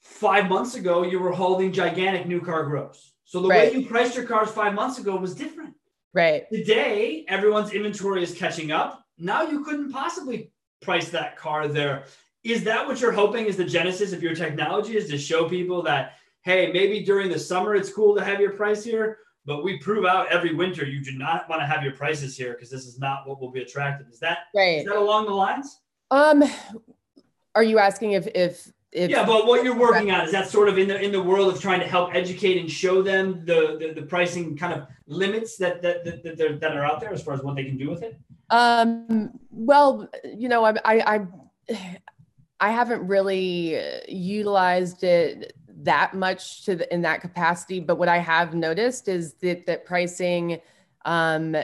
five 0.00 0.48
months 0.48 0.76
ago, 0.76 1.02
you 1.02 1.18
were 1.18 1.32
holding 1.32 1.72
gigantic 1.72 2.26
new 2.26 2.40
car 2.40 2.64
gross. 2.64 3.12
So 3.24 3.42
the 3.42 3.48
right. 3.48 3.70
way 3.70 3.80
you 3.80 3.86
priced 3.86 4.16
your 4.16 4.24
cars 4.24 4.50
five 4.50 4.72
months 4.72 4.98
ago 4.98 5.16
was 5.16 5.34
different. 5.34 5.74
Right. 6.14 6.44
Today, 6.50 7.24
everyone's 7.28 7.72
inventory 7.72 8.22
is 8.22 8.34
catching 8.34 8.70
up. 8.70 9.04
Now 9.18 9.42
you 9.42 9.64
couldn't 9.64 9.92
possibly 9.92 10.50
price 10.82 11.08
that 11.10 11.36
car 11.36 11.68
there. 11.68 12.04
Is 12.44 12.64
that 12.64 12.86
what 12.86 13.00
you're 13.00 13.12
hoping 13.12 13.46
is 13.46 13.56
the 13.56 13.64
genesis 13.64 14.12
of 14.12 14.22
your 14.22 14.34
technology 14.34 14.96
is 14.96 15.08
to 15.08 15.18
show 15.18 15.48
people 15.48 15.82
that, 15.82 16.14
hey, 16.42 16.70
maybe 16.72 17.04
during 17.04 17.30
the 17.30 17.38
summer 17.38 17.74
it's 17.74 17.92
cool 17.92 18.16
to 18.16 18.24
have 18.24 18.40
your 18.40 18.52
price 18.52 18.84
here, 18.84 19.18
but 19.46 19.62
we 19.62 19.78
prove 19.78 20.04
out 20.04 20.28
every 20.28 20.54
winter 20.54 20.84
you 20.84 21.02
do 21.02 21.12
not 21.12 21.48
want 21.48 21.62
to 21.62 21.66
have 21.66 21.82
your 21.82 21.92
prices 21.92 22.36
here 22.36 22.52
because 22.52 22.70
this 22.70 22.86
is 22.86 22.98
not 22.98 23.26
what 23.26 23.40
will 23.40 23.50
be 23.50 23.62
attractive. 23.62 24.08
Is 24.08 24.18
that 24.20 24.38
right. 24.54 24.78
is 24.78 24.84
that 24.84 24.96
along 24.96 25.26
the 25.26 25.32
lines? 25.32 25.80
Um 26.10 26.42
are 27.54 27.62
you 27.62 27.78
asking 27.78 28.12
if 28.12 28.26
if 28.34 28.72
yeah, 28.92 29.24
but 29.24 29.46
what 29.46 29.64
you're 29.64 29.78
working 29.78 30.10
on 30.10 30.24
is 30.24 30.32
that 30.32 30.48
sort 30.48 30.68
of 30.68 30.78
in 30.78 30.88
the 30.88 31.00
in 31.00 31.12
the 31.12 31.22
world 31.22 31.52
of 31.52 31.60
trying 31.60 31.80
to 31.80 31.86
help 31.86 32.14
educate 32.14 32.58
and 32.58 32.70
show 32.70 33.02
them 33.02 33.44
the 33.46 33.78
the, 33.80 34.00
the 34.00 34.06
pricing 34.06 34.56
kind 34.56 34.74
of 34.74 34.86
limits 35.06 35.56
that 35.56 35.80
that 35.82 36.04
that, 36.04 36.22
that, 36.22 36.60
that 36.60 36.76
are 36.76 36.84
out 36.84 37.00
there 37.00 37.12
as 37.12 37.22
far 37.22 37.34
as 37.34 37.42
what 37.42 37.56
they 37.56 37.64
can 37.64 37.78
do 37.78 37.88
with 37.88 38.02
it. 38.02 38.18
Um. 38.50 39.38
Well, 39.50 40.08
you 40.24 40.48
know, 40.48 40.64
I 40.64 40.74
I 40.84 41.14
I, 41.14 41.98
I 42.60 42.70
haven't 42.70 43.06
really 43.06 43.80
utilized 44.08 45.04
it 45.04 45.54
that 45.84 46.14
much 46.14 46.64
to 46.66 46.76
the, 46.76 46.94
in 46.94 47.02
that 47.02 47.22
capacity, 47.22 47.80
but 47.80 47.96
what 47.96 48.08
I 48.08 48.18
have 48.18 48.54
noticed 48.54 49.08
is 49.08 49.34
that 49.34 49.66
that 49.66 49.86
pricing. 49.86 50.60
Um, 51.04 51.56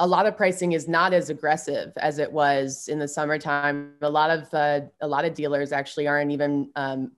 a 0.00 0.06
lot 0.06 0.26
of 0.26 0.34
pricing 0.34 0.72
is 0.72 0.88
not 0.88 1.12
as 1.12 1.28
aggressive 1.28 1.92
as 1.98 2.18
it 2.18 2.32
was 2.32 2.88
in 2.88 2.98
the 2.98 3.06
summertime. 3.06 3.92
A 4.00 4.08
lot 4.08 4.30
of 4.30 4.52
uh, 4.52 4.80
a 5.02 5.06
lot 5.06 5.26
of 5.26 5.34
dealers 5.34 5.72
actually 5.72 6.08
aren't 6.08 6.32
even 6.32 6.70
um, 6.74 7.12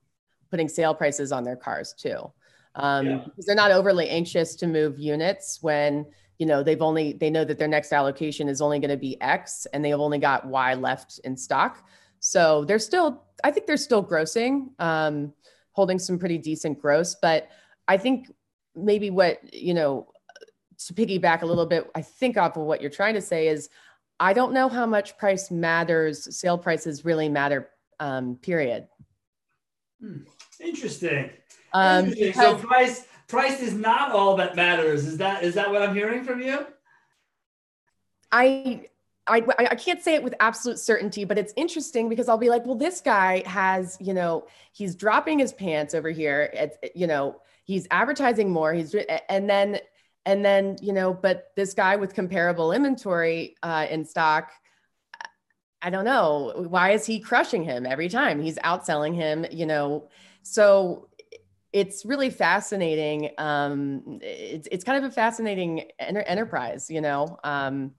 putting 0.50 0.68
sale 0.68 0.92
prices 0.92 1.30
on 1.30 1.44
their 1.44 1.54
cars 1.54 1.94
too, 1.96 2.30
um, 2.74 3.06
yeah. 3.06 3.16
because 3.24 3.46
they're 3.46 3.54
not 3.54 3.70
overly 3.70 4.08
anxious 4.08 4.56
to 4.56 4.66
move 4.66 4.98
units 4.98 5.60
when 5.62 6.04
you 6.38 6.46
know 6.46 6.64
they've 6.64 6.82
only 6.82 7.12
they 7.12 7.30
know 7.30 7.44
that 7.44 7.56
their 7.56 7.68
next 7.68 7.92
allocation 7.92 8.48
is 8.48 8.60
only 8.60 8.80
going 8.80 8.90
to 8.90 8.96
be 8.96 9.20
x 9.22 9.64
and 9.72 9.84
they've 9.84 9.94
only 9.94 10.18
got 10.18 10.44
y 10.44 10.74
left 10.74 11.20
in 11.22 11.36
stock 11.36 11.86
so 12.18 12.64
they're 12.64 12.80
still 12.80 13.22
i 13.44 13.50
think 13.50 13.66
they're 13.66 13.76
still 13.76 14.04
grossing 14.04 14.68
um, 14.80 15.32
holding 15.70 16.00
some 16.00 16.18
pretty 16.18 16.38
decent 16.38 16.80
gross 16.80 17.14
but 17.22 17.48
i 17.86 17.96
think 17.96 18.32
maybe 18.74 19.08
what 19.10 19.38
you 19.54 19.72
know 19.72 20.08
to 20.86 20.94
piggyback 20.94 21.42
a 21.42 21.46
little 21.46 21.66
bit 21.66 21.90
i 21.94 22.02
think 22.02 22.36
off 22.36 22.56
of 22.56 22.64
what 22.64 22.80
you're 22.80 22.90
trying 22.90 23.14
to 23.14 23.20
say 23.20 23.48
is 23.48 23.68
i 24.20 24.32
don't 24.32 24.52
know 24.52 24.68
how 24.68 24.86
much 24.86 25.16
price 25.18 25.50
matters 25.50 26.36
sale 26.36 26.58
prices 26.58 27.04
really 27.04 27.28
matter 27.28 27.68
um, 28.00 28.36
period 28.36 28.88
hmm. 30.00 30.18
interesting, 30.60 31.30
um, 31.72 32.06
interesting. 32.06 32.32
so 32.32 32.56
price 32.56 33.06
price 33.32 33.60
is 33.62 33.72
not 33.72 34.12
all 34.12 34.36
that 34.36 34.54
matters. 34.54 35.06
Is 35.06 35.16
that 35.16 35.42
is 35.42 35.54
that 35.54 35.70
what 35.70 35.82
I'm 35.82 35.94
hearing 35.94 36.22
from 36.22 36.40
you? 36.40 36.66
I 38.30 38.86
I, 39.26 39.42
I 39.56 39.74
can't 39.76 40.02
say 40.02 40.14
it 40.14 40.22
with 40.22 40.34
absolute 40.40 40.78
certainty, 40.78 41.24
but 41.24 41.38
it's 41.38 41.54
interesting 41.56 42.08
because 42.08 42.28
I'll 42.28 42.38
be 42.38 42.50
like, 42.50 42.66
well, 42.66 42.74
this 42.74 43.00
guy 43.00 43.42
has, 43.46 43.96
you 44.00 44.12
know, 44.12 44.46
he's 44.72 44.96
dropping 44.96 45.38
his 45.38 45.52
pants 45.52 45.94
over 45.94 46.10
here. 46.10 46.50
It's, 46.52 46.76
you 46.96 47.06
know, 47.06 47.40
he's 47.62 47.86
advertising 47.92 48.50
more. 48.50 48.74
He's, 48.74 48.96
and 49.28 49.48
then, 49.48 49.78
and 50.24 50.44
then, 50.44 50.76
you 50.80 50.92
know, 50.92 51.12
but 51.12 51.52
this 51.56 51.74
guy 51.74 51.96
with 51.96 52.14
comparable 52.14 52.72
inventory 52.72 53.56
uh, 53.62 53.86
in 53.90 54.04
stock, 54.04 54.50
I 55.80 55.90
don't 55.90 56.04
know. 56.04 56.66
Why 56.68 56.92
is 56.92 57.04
he 57.04 57.18
crushing 57.18 57.64
him 57.64 57.86
every 57.86 58.08
time? 58.08 58.40
He's 58.40 58.56
outselling 58.58 59.14
him, 59.16 59.44
you 59.50 59.66
know. 59.66 60.08
So 60.42 61.08
it's 61.72 62.04
really 62.04 62.30
fascinating. 62.30 63.30
Um, 63.38 64.20
it's 64.22 64.68
it's 64.70 64.84
kind 64.84 65.04
of 65.04 65.10
a 65.10 65.12
fascinating 65.12 65.90
enter- 65.98 66.22
enterprise, 66.22 66.88
you 66.88 67.00
know. 67.00 67.38
Um, 67.42 67.92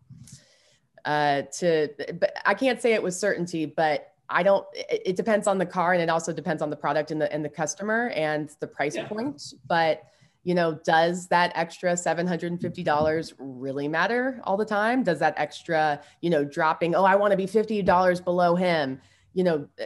uh, 1.04 1.42
to, 1.60 1.90
but 2.20 2.34
I 2.46 2.54
can't 2.54 2.82
say 2.82 2.94
it 2.94 3.04
with 3.04 3.16
certainty, 3.16 3.66
but 3.66 4.14
I 4.30 4.44
don't. 4.44 4.66
It, 4.74 5.02
it, 5.08 5.16
depends 5.18 5.48
on 5.48 5.58
the 5.58 5.66
car, 5.66 5.92
and 5.92 6.02
it 6.02 6.10
also 6.10 6.32
depends 6.32 6.62
on 6.62 6.70
the 6.70 6.78
product 6.78 7.12
and 7.12 7.20
the 7.20 7.32
and 7.34 7.44
the 7.44 7.50
customer 7.50 8.10
and 8.10 8.50
the 8.62 8.68
price 8.68 8.96
yeah. 8.96 9.08
point. 9.08 9.54
But 9.68 10.04
you 10.44 10.54
know, 10.54 10.78
does 10.84 11.28
that 11.28 11.52
extra 11.56 11.96
seven 11.96 12.28
hundred 12.28 12.52
and 12.52 12.62
fifty 12.62 12.82
mm-hmm. 12.82 12.96
dollars 12.96 13.34
really 13.38 13.88
matter 13.88 14.42
all 14.44 14.58
the 14.58 14.66
time? 14.66 15.04
Does 15.04 15.20
that 15.20 15.34
extra, 15.38 16.02
you 16.22 16.30
know, 16.30 16.44
dropping? 16.44 16.96
Oh, 16.96 17.06
I 17.06 17.16
want 17.16 17.32
to 17.32 17.38
be 17.38 17.48
fifty 17.48 17.82
dollars 17.82 18.20
below 18.20 18.56
him. 18.56 19.00
You 19.34 19.44
know, 19.46 19.68
eh, 19.78 19.86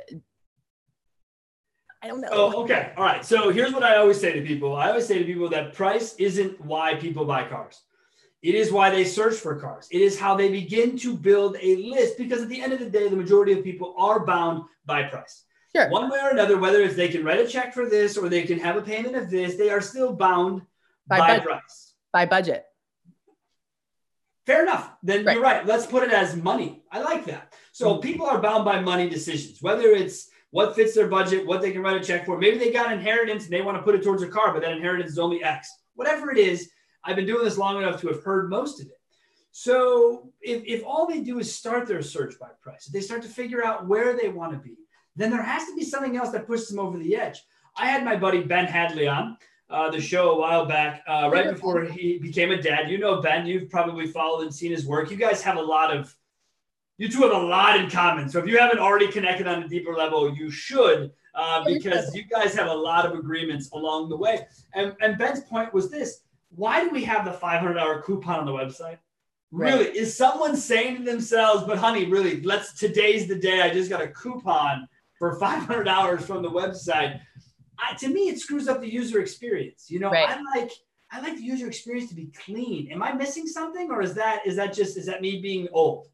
I 2.01 2.07
don't 2.07 2.21
know. 2.21 2.29
Oh, 2.31 2.63
okay. 2.63 2.93
All 2.97 3.03
right. 3.03 3.25
So 3.25 3.49
here's 3.49 3.73
what 3.73 3.83
I 3.83 3.97
always 3.97 4.19
say 4.19 4.33
to 4.33 4.41
people. 4.45 4.75
I 4.75 4.89
always 4.89 5.07
say 5.07 5.19
to 5.19 5.25
people 5.25 5.49
that 5.49 5.73
price 5.73 6.15
isn't 6.15 6.59
why 6.63 6.95
people 6.95 7.25
buy 7.25 7.47
cars. 7.47 7.81
It 8.43 8.53
is 8.53 8.71
why 8.71 8.91
they 8.91 9.03
search 9.03 9.35
for 9.35 9.59
cars. 9.59 9.87
It 9.91 10.01
is 10.01 10.19
how 10.19 10.35
they 10.35 10.49
begin 10.49 10.97
to 10.99 11.17
build 11.17 11.57
a 11.59 11.75
list 11.77 12.17
because 12.17 12.43
at 12.43 12.49
the 12.49 12.61
end 12.61 12.71
of 12.71 12.79
the 12.79 12.89
day, 12.89 13.07
the 13.09 13.15
majority 13.15 13.51
of 13.53 13.63
people 13.63 13.95
are 13.97 14.25
bound 14.25 14.63
by 14.85 15.03
price. 15.03 15.43
Sure. 15.75 15.89
One 15.89 16.09
way 16.09 16.19
or 16.19 16.29
another, 16.29 16.57
whether 16.57 16.81
it's 16.81 16.95
they 16.95 17.09
can 17.09 17.23
write 17.23 17.39
a 17.39 17.47
check 17.47 17.73
for 17.73 17.89
this 17.89 18.17
or 18.17 18.29
they 18.29 18.43
can 18.43 18.59
have 18.59 18.77
a 18.77 18.81
payment 18.81 19.15
of 19.15 19.29
this, 19.29 19.55
they 19.55 19.69
are 19.69 19.81
still 19.81 20.13
bound 20.13 20.61
by, 21.07 21.19
by 21.19 21.39
price. 21.39 21.93
By 22.11 22.25
budget. 22.25 22.65
Fair 24.45 24.63
enough. 24.63 24.89
Then 25.03 25.25
right. 25.25 25.33
you're 25.33 25.43
right. 25.43 25.65
Let's 25.65 25.85
put 25.85 26.03
it 26.03 26.11
as 26.11 26.35
money. 26.35 26.83
I 26.89 27.01
like 27.01 27.25
that. 27.25 27.53
So 27.73 27.91
mm-hmm. 27.91 28.01
people 28.01 28.25
are 28.25 28.41
bound 28.41 28.63
by 28.63 28.79
money 28.79 29.09
decisions, 29.09 29.61
whether 29.61 29.89
it's 29.89 30.29
what 30.51 30.75
fits 30.75 30.95
their 30.95 31.07
budget, 31.07 31.45
what 31.45 31.61
they 31.61 31.71
can 31.71 31.81
write 31.81 32.01
a 32.01 32.03
check 32.03 32.25
for. 32.25 32.37
Maybe 32.37 32.57
they 32.57 32.71
got 32.71 32.93
inheritance 32.93 33.43
and 33.43 33.53
they 33.53 33.61
want 33.61 33.77
to 33.77 33.83
put 33.83 33.95
it 33.95 34.03
towards 34.03 34.23
a 34.23 34.27
car, 34.27 34.53
but 34.53 34.61
that 34.61 34.71
inheritance 34.71 35.11
is 35.11 35.19
only 35.19 35.43
X. 35.43 35.69
Whatever 35.95 36.31
it 36.31 36.37
is, 36.37 36.69
I've 37.03 37.17
been 37.17 37.25
doing 37.25 37.43
this 37.43 37.57
long 37.57 37.77
enough 37.77 37.99
to 38.01 38.07
have 38.07 38.23
heard 38.23 38.49
most 38.49 38.79
of 38.79 38.87
it. 38.87 38.93
So 39.51 40.31
if, 40.39 40.63
if 40.65 40.85
all 40.85 41.07
they 41.07 41.21
do 41.21 41.39
is 41.39 41.53
start 41.53 41.87
their 41.87 42.01
search 42.01 42.35
by 42.39 42.47
price, 42.61 42.87
if 42.87 42.93
they 42.93 43.01
start 43.01 43.23
to 43.23 43.27
figure 43.27 43.65
out 43.65 43.87
where 43.87 44.15
they 44.15 44.29
want 44.29 44.53
to 44.53 44.59
be, 44.59 44.77
then 45.17 45.31
there 45.31 45.41
has 45.41 45.65
to 45.65 45.75
be 45.75 45.83
something 45.83 46.15
else 46.15 46.31
that 46.31 46.47
pushes 46.47 46.69
them 46.69 46.79
over 46.79 46.97
the 46.97 47.15
edge. 47.15 47.43
I 47.75 47.87
had 47.87 48.05
my 48.05 48.15
buddy 48.15 48.41
Ben 48.41 48.65
Hadley 48.65 49.07
on 49.07 49.37
uh, 49.69 49.91
the 49.91 49.99
show 49.99 50.31
a 50.31 50.39
while 50.39 50.65
back, 50.65 51.03
uh, 51.07 51.29
right 51.31 51.51
before 51.51 51.83
he 51.83 52.17
became 52.19 52.51
a 52.51 52.61
dad. 52.61 52.89
You 52.89 52.97
know 52.97 53.21
Ben, 53.21 53.45
you've 53.45 53.69
probably 53.69 54.07
followed 54.07 54.43
and 54.43 54.53
seen 54.53 54.71
his 54.71 54.85
work. 54.85 55.11
You 55.11 55.17
guys 55.17 55.41
have 55.41 55.57
a 55.57 55.61
lot 55.61 55.95
of 55.95 56.15
you 56.97 57.09
two 57.09 57.21
have 57.21 57.31
a 57.31 57.37
lot 57.37 57.79
in 57.79 57.89
common. 57.89 58.27
So 58.27 58.39
if 58.39 58.47
you 58.47 58.57
haven't 58.57 58.79
already 58.79 59.11
connected 59.11 59.47
on 59.47 59.61
a 59.61 59.67
deeper 59.67 59.93
level, 59.93 60.33
you 60.33 60.49
should, 60.49 61.11
uh, 61.35 61.63
because 61.63 62.13
you 62.15 62.23
guys 62.23 62.55
have 62.55 62.67
a 62.67 62.73
lot 62.73 63.05
of 63.05 63.17
agreements 63.17 63.69
along 63.71 64.09
the 64.09 64.17
way. 64.17 64.47
And, 64.73 64.95
and 64.99 65.17
Ben's 65.17 65.41
point 65.41 65.73
was 65.73 65.91
this 65.91 66.21
why 66.55 66.83
do 66.83 66.89
we 66.89 67.03
have 67.03 67.25
the 67.25 67.31
$500 67.31 68.03
coupon 68.03 68.39
on 68.39 68.45
the 68.45 68.51
website? 68.51 68.97
Right. 69.51 69.73
Really, 69.73 69.97
is 69.97 70.17
someone 70.17 70.57
saying 70.57 70.97
to 70.97 71.03
themselves, 71.03 71.63
but 71.65 71.77
honey, 71.77 72.05
really, 72.05 72.41
let's 72.41 72.73
today's 72.73 73.27
the 73.27 73.35
day. 73.35 73.61
I 73.61 73.69
just 73.69 73.89
got 73.89 74.01
a 74.01 74.07
coupon 74.07 74.87
for 75.19 75.39
$500 75.39 76.21
from 76.21 76.41
the 76.41 76.49
website. 76.49 77.19
I, 77.79 77.95
to 77.95 78.07
me, 78.07 78.29
it 78.29 78.39
screws 78.39 78.67
up 78.67 78.81
the 78.81 78.91
user 78.91 79.19
experience. 79.19 79.85
You 79.89 79.99
know, 79.99 80.09
right. 80.09 80.29
I 80.29 80.59
like 80.59 80.71
I 81.11 81.21
like 81.21 81.35
the 81.37 81.43
user 81.43 81.67
experience 81.67 82.09
to 82.09 82.15
be 82.15 82.31
clean. 82.45 82.91
Am 82.91 83.01
I 83.01 83.13
missing 83.13 83.47
something, 83.47 83.91
or 83.91 84.01
is 84.01 84.13
that 84.15 84.45
is 84.45 84.55
that 84.55 84.73
just 84.73 84.97
is 84.97 85.05
that 85.05 85.21
me 85.21 85.39
being 85.41 85.67
old? 85.71 86.07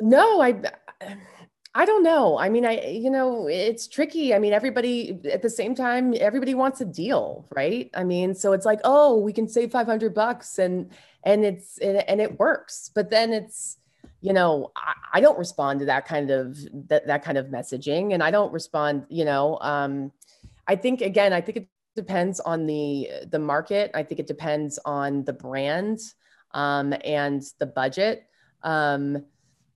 no, 0.00 0.40
I, 0.40 0.60
I 1.74 1.84
don't 1.84 2.02
know. 2.02 2.38
I 2.38 2.48
mean, 2.48 2.64
I, 2.64 2.80
you 2.88 3.10
know, 3.10 3.46
it's 3.46 3.86
tricky. 3.86 4.34
I 4.34 4.38
mean, 4.38 4.52
everybody 4.52 5.20
at 5.30 5.42
the 5.42 5.50
same 5.50 5.74
time, 5.74 6.14
everybody 6.18 6.54
wants 6.54 6.80
a 6.80 6.84
deal, 6.84 7.46
right? 7.54 7.90
I 7.94 8.04
mean, 8.04 8.34
so 8.34 8.52
it's 8.52 8.66
like, 8.66 8.80
oh, 8.84 9.18
we 9.18 9.32
can 9.32 9.48
save 9.48 9.70
500 9.70 10.14
bucks 10.14 10.58
and, 10.58 10.90
and 11.22 11.44
it's, 11.44 11.78
and 11.78 12.20
it 12.20 12.38
works. 12.38 12.90
But 12.94 13.10
then 13.10 13.32
it's, 13.32 13.76
you 14.20 14.32
know, 14.32 14.70
I, 14.76 14.94
I 15.14 15.20
don't 15.20 15.38
respond 15.38 15.80
to 15.80 15.86
that 15.86 16.06
kind 16.06 16.30
of, 16.30 16.58
that, 16.88 17.06
that 17.06 17.24
kind 17.24 17.38
of 17.38 17.46
messaging. 17.46 18.14
And 18.14 18.22
I 18.22 18.30
don't 18.30 18.52
respond, 18.52 19.06
you 19.08 19.24
know, 19.24 19.58
um, 19.60 20.12
I 20.66 20.76
think, 20.76 21.00
again, 21.00 21.32
I 21.32 21.40
think 21.40 21.56
it 21.56 21.68
depends 21.96 22.38
on 22.40 22.66
the, 22.66 23.10
the 23.30 23.38
market. 23.38 23.90
I 23.94 24.02
think 24.02 24.20
it 24.20 24.26
depends 24.26 24.78
on 24.84 25.24
the 25.24 25.32
brand 25.32 25.98
um, 26.52 26.94
and 27.04 27.42
the 27.58 27.66
budget. 27.66 28.24
Um, 28.62 29.24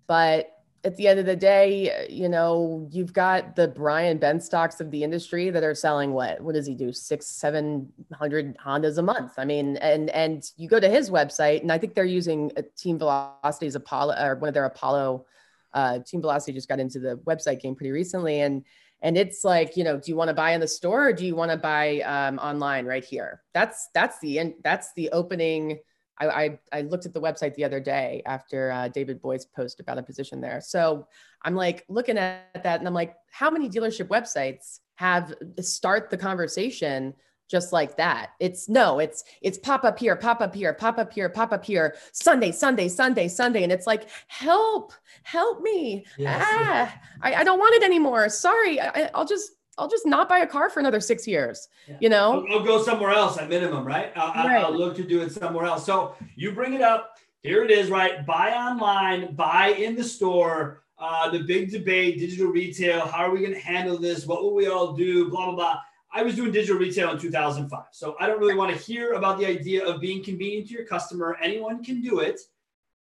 but 0.07 0.54
at 0.85 0.97
the 0.97 1.09
end 1.09 1.19
of 1.19 1.27
the 1.27 1.37
day, 1.37 2.07
you 2.11 2.29
know, 2.29 2.87
you've 2.91 3.13
got 3.13 3.57
the 3.57 3.69
Brian 3.69 4.19
Benstocks 4.19 4.81
of 4.81 4.91
the 4.91 5.03
industry 5.03 5.49
that 5.51 5.65
are 5.65 5.75
selling 5.75 6.13
what? 6.13 6.41
What 6.41 6.55
does 6.55 6.67
he 6.67 6.75
do? 6.75 6.93
Six, 6.93 7.27
seven 7.27 7.91
hundred 8.13 8.57
Hondas 8.59 8.99
a 8.99 9.03
month. 9.03 9.33
I 9.39 9.45
mean, 9.45 9.79
and 9.79 10.11
and 10.11 10.45
you 10.57 10.69
go 10.69 10.79
to 10.79 10.89
his 10.89 11.11
website, 11.11 11.63
and 11.63 11.73
I 11.73 11.79
think 11.79 11.95
they're 11.95 12.05
using 12.05 12.53
Team 12.77 12.99
Velocity's 12.99 13.75
Apollo 13.75 14.17
or 14.23 14.37
one 14.37 14.49
of 14.49 14.55
their 14.55 14.67
Apollo. 14.67 15.25
Uh, 15.73 15.99
Team 16.01 16.21
Velocity 16.21 16.53
just 16.53 16.69
got 16.69 16.79
into 16.79 17.01
the 17.01 17.17
website 17.27 17.61
game 17.61 17.75
pretty 17.75 17.91
recently, 17.91 18.41
and 18.41 18.65
and 19.01 19.17
it's 19.17 19.45
like, 19.45 19.77
you 19.77 19.85
know, 19.85 19.99
do 19.99 20.11
you 20.11 20.17
want 20.17 20.29
to 20.29 20.35
buy 20.35 20.53
in 20.53 20.61
the 20.61 20.69
store 20.69 21.09
or 21.09 21.13
do 21.13 21.27
you 21.27 21.35
want 21.35 21.51
to 21.51 21.57
buy 21.57 22.01
um, 22.01 22.39
online 22.39 22.87
right 22.87 23.05
here? 23.05 23.43
That's 23.53 23.89
that's 23.95 24.19
the 24.21 24.55
that's 24.63 24.93
the 24.95 25.11
opening 25.11 25.79
I, 26.19 26.27
I, 26.27 26.59
I, 26.73 26.81
looked 26.83 27.07
at 27.07 27.15
the 27.15 27.21
website 27.21 27.55
the 27.55 27.65
other 27.65 27.81
day 27.81 28.23
after 28.27 28.71
uh, 28.71 28.89
David 28.89 29.21
Boyd's 29.21 29.45
post 29.45 29.81
about 29.81 29.99
a 29.99 30.03
position 30.03 30.41
there. 30.41 30.61
So 30.61 31.07
I'm 31.43 31.55
like 31.55 31.85
looking 31.89 32.19
at 32.19 32.63
that 32.63 32.79
and 32.79 32.87
I'm 32.87 32.95
like, 32.95 33.17
how 33.31 33.51
many 33.51 33.69
dealership 33.69 34.09
websites 34.09 34.81
have 34.97 35.35
start 35.61 36.11
the 36.11 36.17
conversation 36.17 37.15
just 37.51 37.73
like 37.73 37.97
that? 37.97 38.31
It's 38.39 38.69
no, 38.69 39.01
it's 39.01 39.25
it's 39.43 39.59
pop 39.59 39.85
up 39.85 39.99
here, 39.99 40.15
pop 40.17 40.41
up 40.41 40.55
here, 40.55 40.73
pop 40.73 40.99
up 40.99 41.13
here, 41.13 41.29
pop 41.29 41.53
up 41.53 41.65
here, 41.65 41.97
Sunday, 42.13 42.53
Sunday, 42.53 42.89
Sunday, 42.89 43.29
Sunday. 43.29 43.65
And 43.65 43.73
it's 43.73 43.87
like, 43.87 44.09
help, 44.29 44.93
help 45.25 45.63
me. 45.63 46.05
Yes. 46.17 46.47
Ah, 46.47 47.01
I, 47.23 47.35
I 47.35 47.45
don't 47.45 47.59
want 47.59 47.75
it 47.75 47.83
anymore. 47.83 48.29
Sorry. 48.29 48.81
I, 48.81 49.11
I'll 49.15 49.27
just 49.27 49.53
I'll 49.79 49.89
just 49.89 50.07
not 50.07 50.29
buy 50.29 50.39
a 50.39 50.47
car 50.47 50.71
for 50.71 50.81
another 50.81 51.01
six 51.01 51.27
years. 51.27 51.69
Yeah. 51.89 51.97
You 52.01 52.09
know, 52.09 52.47
I'll, 52.49 52.59
I'll, 52.59 52.65
go 52.65 52.83
somewhere 52.83 53.11
else 53.11 53.39
at 53.39 53.49
minimum, 53.49 53.85
right? 53.85 54.13
I'll, 54.17 54.47
right? 54.47 54.65
I'll, 54.65 54.77
look 54.77 54.97
to 54.97 55.05
do 55.05 55.23
it 55.23 55.33
somewhere 55.33 55.67
else. 55.67 55.85
So 55.85 56.15
you 56.37 56.53
bring 56.53 56.75
it 56.75 56.81
up. 56.81 57.17
Here 57.43 57.63
it 57.63 57.71
is, 57.71 57.91
right? 57.91 58.25
Buy 58.25 58.53
online, 58.53 59.35
buy 59.35 59.69
in 59.69 59.97
the 59.97 60.05
store. 60.05 60.83
Uh, 60.97 61.29
the 61.29 61.41
big 61.41 61.71
debate, 61.71 62.19
digital 62.19 62.47
retail. 62.47 63.01
How 63.01 63.25
are 63.25 63.31
we 63.31 63.41
going 63.41 63.53
to 63.53 63.59
handle 63.59 63.99
this? 63.99 64.27
What 64.27 64.43
will 64.43 64.55
we 64.55 64.69
all 64.69 64.93
do? 64.93 65.29
Blah 65.29 65.47
blah 65.47 65.55
blah. 65.55 65.81
I 66.13 66.23
was 66.23 66.37
doing 66.37 66.53
digital 66.53 66.79
retail 66.79 67.11
in 67.11 67.19
2005, 67.19 67.87
so 67.91 68.15
I 68.21 68.29
don't 68.29 68.39
really 68.39 68.55
want 68.55 68.71
to 68.71 68.81
hear 68.81 69.15
about 69.15 69.37
the 69.39 69.47
idea 69.47 69.85
of 69.85 70.01
being 70.01 70.23
convenient 70.23 70.69
to 70.69 70.75
your 70.75 70.87
customer. 70.87 71.37
Anyone 71.43 71.83
can 71.83 72.01
do 72.01 72.21
it, 72.21 72.41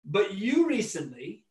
but 0.05 0.35
you 0.35 0.69
recently 0.69 1.45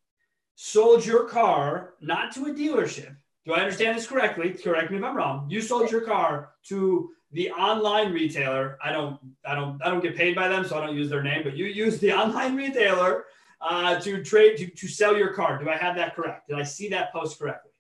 sold 0.54 1.04
your 1.04 1.26
car 1.26 1.96
not 2.00 2.32
to 2.34 2.46
a 2.46 2.54
dealership 2.54 3.16
do 3.48 3.54
I 3.54 3.62
understand 3.62 3.98
this 3.98 4.06
correctly? 4.06 4.52
Correct 4.52 4.92
me 4.92 4.98
if 4.98 5.04
I'm 5.04 5.16
wrong. 5.16 5.50
You 5.50 5.62
sold 5.62 5.90
your 5.90 6.02
car 6.02 6.50
to 6.68 7.10
the 7.32 7.50
online 7.52 8.12
retailer. 8.12 8.78
I 8.84 8.92
don't, 8.92 9.18
I 9.46 9.56
don't, 9.56 9.82
I 9.82 9.90
don't 9.90 10.02
get 10.02 10.18
paid 10.18 10.36
by 10.36 10.50
them, 10.50 10.66
so 10.66 10.78
I 10.78 10.86
don't 10.86 10.98
use 10.98 11.10
their 11.10 11.24
name. 11.24 11.44
But 11.44 11.56
you 11.56 11.66
use 11.66 11.98
the 12.00 12.12
online 12.22 12.58
retailer 12.58 13.24
uh, 13.62 14.02
to 14.02 14.22
trade 14.22 14.58
to, 14.58 14.68
to 14.68 14.88
sell 14.90 15.18
your 15.18 15.34
car. 15.34 15.64
Do 15.64 15.70
I 15.70 15.78
have 15.78 15.96
that 15.96 16.14
correct? 16.14 16.50
Did 16.50 16.60
I 16.60 16.64
see 16.64 16.90
that 16.90 17.14
post 17.14 17.40
correctly? 17.40 17.72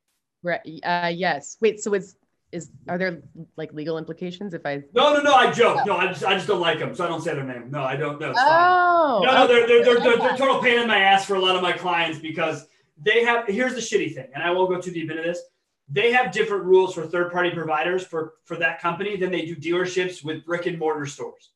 Right. 0.41 0.61
Uh, 0.83 1.11
yes. 1.13 1.57
Wait. 1.59 1.81
So 1.81 1.93
it's 1.93 2.15
is 2.53 2.71
are 2.87 2.97
there 2.97 3.21
like 3.57 3.73
legal 3.73 3.97
implications 3.97 4.53
if 4.53 4.65
I? 4.65 4.83
No, 4.93 5.13
no, 5.13 5.21
no. 5.21 5.33
I 5.33 5.51
joke. 5.51 5.85
No, 5.85 5.97
I 5.97 6.07
just 6.07 6.23
I 6.23 6.33
just 6.35 6.47
don't 6.47 6.61
like 6.61 6.79
them, 6.79 6.95
so 6.95 7.03
I 7.03 7.09
don't 7.09 7.21
say 7.21 7.33
their 7.33 7.43
name. 7.43 7.69
No, 7.69 7.83
I 7.83 7.97
don't 7.97 8.21
know. 8.21 8.33
Oh, 8.37 9.21
no, 9.21 9.33
no, 9.33 9.47
they're 9.47 9.67
they're, 9.67 9.83
they're, 9.83 9.99
they're, 9.99 10.17
they're 10.17 10.37
total 10.37 10.61
pain 10.61 10.79
in 10.79 10.87
my 10.87 10.99
ass 10.99 11.25
for 11.25 11.35
a 11.35 11.41
lot 11.41 11.57
of 11.57 11.61
my 11.61 11.73
clients 11.73 12.19
because 12.19 12.65
they 13.01 13.25
have. 13.25 13.47
Here's 13.47 13.73
the 13.73 13.81
shitty 13.81 14.15
thing, 14.15 14.27
and 14.33 14.41
I 14.41 14.51
won't 14.51 14.69
go 14.69 14.79
too 14.79 14.91
deep 14.91 15.11
into 15.11 15.23
this. 15.23 15.41
They 15.89 16.11
have 16.11 16.31
different 16.31 16.65
rules 16.65 16.93
for 16.93 17.05
third 17.05 17.31
party 17.31 17.51
providers 17.51 18.05
for 18.05 18.33
for 18.45 18.57
that 18.57 18.81
company 18.81 19.15
than 19.15 19.31
they 19.31 19.45
do 19.45 19.55
dealerships 19.55 20.23
with 20.23 20.45
brick 20.45 20.65
and 20.65 20.77
mortar 20.77 21.05
stores. 21.05 21.51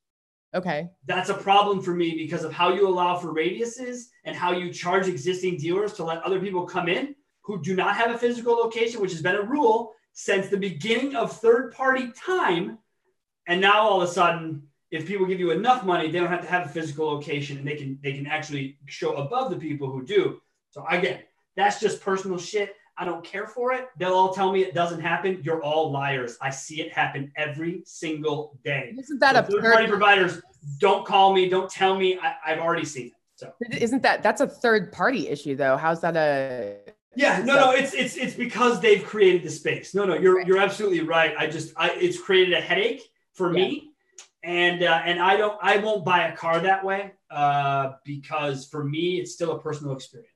Okay. 0.53 0.89
That's 1.05 1.29
a 1.29 1.33
problem 1.33 1.81
for 1.81 1.91
me 1.91 2.15
because 2.15 2.43
of 2.43 2.51
how 2.51 2.73
you 2.73 2.87
allow 2.87 3.17
for 3.17 3.33
radiuses 3.33 4.07
and 4.25 4.35
how 4.35 4.51
you 4.51 4.71
charge 4.71 5.07
existing 5.07 5.57
dealers 5.57 5.93
to 5.93 6.03
let 6.03 6.21
other 6.23 6.39
people 6.39 6.65
come 6.65 6.89
in 6.89 7.15
who 7.41 7.61
do 7.61 7.75
not 7.75 7.95
have 7.95 8.11
a 8.11 8.17
physical 8.17 8.55
location, 8.55 9.01
which 9.01 9.11
has 9.11 9.21
been 9.21 9.35
a 9.35 9.41
rule 9.41 9.93
since 10.13 10.47
the 10.47 10.57
beginning 10.57 11.15
of 11.15 11.31
third 11.31 11.73
party 11.73 12.11
time. 12.11 12.77
And 13.47 13.61
now 13.61 13.81
all 13.81 14.01
of 14.01 14.09
a 14.09 14.11
sudden, 14.11 14.63
if 14.91 15.07
people 15.07 15.25
give 15.25 15.39
you 15.39 15.51
enough 15.51 15.85
money, 15.85 16.11
they 16.11 16.19
don't 16.19 16.29
have 16.29 16.41
to 16.41 16.47
have 16.47 16.65
a 16.65 16.69
physical 16.69 17.07
location 17.07 17.57
and 17.57 17.67
they 17.67 17.75
can 17.75 17.97
they 18.03 18.13
can 18.13 18.27
actually 18.27 18.77
show 18.85 19.15
above 19.15 19.49
the 19.49 19.57
people 19.57 19.89
who 19.89 20.05
do. 20.05 20.41
So 20.71 20.85
again, 20.89 21.21
that's 21.55 21.79
just 21.79 22.01
personal 22.01 22.37
shit. 22.37 22.75
I 22.97 23.05
don't 23.05 23.23
care 23.23 23.47
for 23.47 23.73
it. 23.73 23.87
They'll 23.97 24.13
all 24.13 24.33
tell 24.33 24.51
me 24.51 24.61
it 24.63 24.73
doesn't 24.73 25.01
happen. 25.01 25.41
You're 25.43 25.63
all 25.63 25.91
liars. 25.91 26.37
I 26.41 26.49
see 26.49 26.81
it 26.81 26.91
happen 26.91 27.31
every 27.35 27.83
single 27.85 28.59
day. 28.63 28.93
Isn't 28.97 29.19
that 29.19 29.35
so 29.35 29.55
a 29.55 29.61
third 29.61 29.73
party 29.73 29.87
providers? 29.87 30.41
Don't 30.77 31.05
call 31.05 31.33
me. 31.33 31.49
Don't 31.49 31.69
tell 31.69 31.97
me. 31.97 32.19
I, 32.19 32.35
I've 32.45 32.59
already 32.59 32.85
seen 32.85 33.07
it. 33.07 33.13
So 33.35 33.53
isn't 33.71 34.03
that 34.03 34.21
that's 34.21 34.41
a 34.41 34.47
third 34.47 34.91
party 34.91 35.27
issue 35.27 35.55
though? 35.55 35.75
How's 35.75 36.01
that 36.01 36.15
a 36.15 36.77
yeah, 37.15 37.41
no, 37.43 37.55
no, 37.55 37.71
it's 37.71 37.93
it's 37.93 38.15
it's 38.15 38.33
because 38.35 38.79
they've 38.79 39.03
created 39.03 39.43
the 39.43 39.49
space. 39.49 39.93
No, 39.93 40.05
no, 40.05 40.15
you're 40.15 40.37
right. 40.37 40.47
you're 40.47 40.59
absolutely 40.59 41.01
right. 41.01 41.33
I 41.37 41.47
just 41.47 41.73
I 41.75 41.89
it's 41.91 42.19
created 42.19 42.53
a 42.53 42.61
headache 42.61 43.01
for 43.33 43.47
yeah. 43.47 43.65
me, 43.65 43.91
and 44.43 44.83
uh, 44.83 45.01
and 45.03 45.19
I 45.19 45.35
don't 45.35 45.57
I 45.61 45.77
won't 45.77 46.05
buy 46.05 46.27
a 46.27 46.35
car 46.37 46.59
that 46.61 46.85
way 46.85 47.11
uh, 47.29 47.93
because 48.05 48.65
for 48.67 48.83
me 48.83 49.19
it's 49.19 49.33
still 49.33 49.51
a 49.51 49.59
personal 49.59 49.93
experience. 49.93 50.30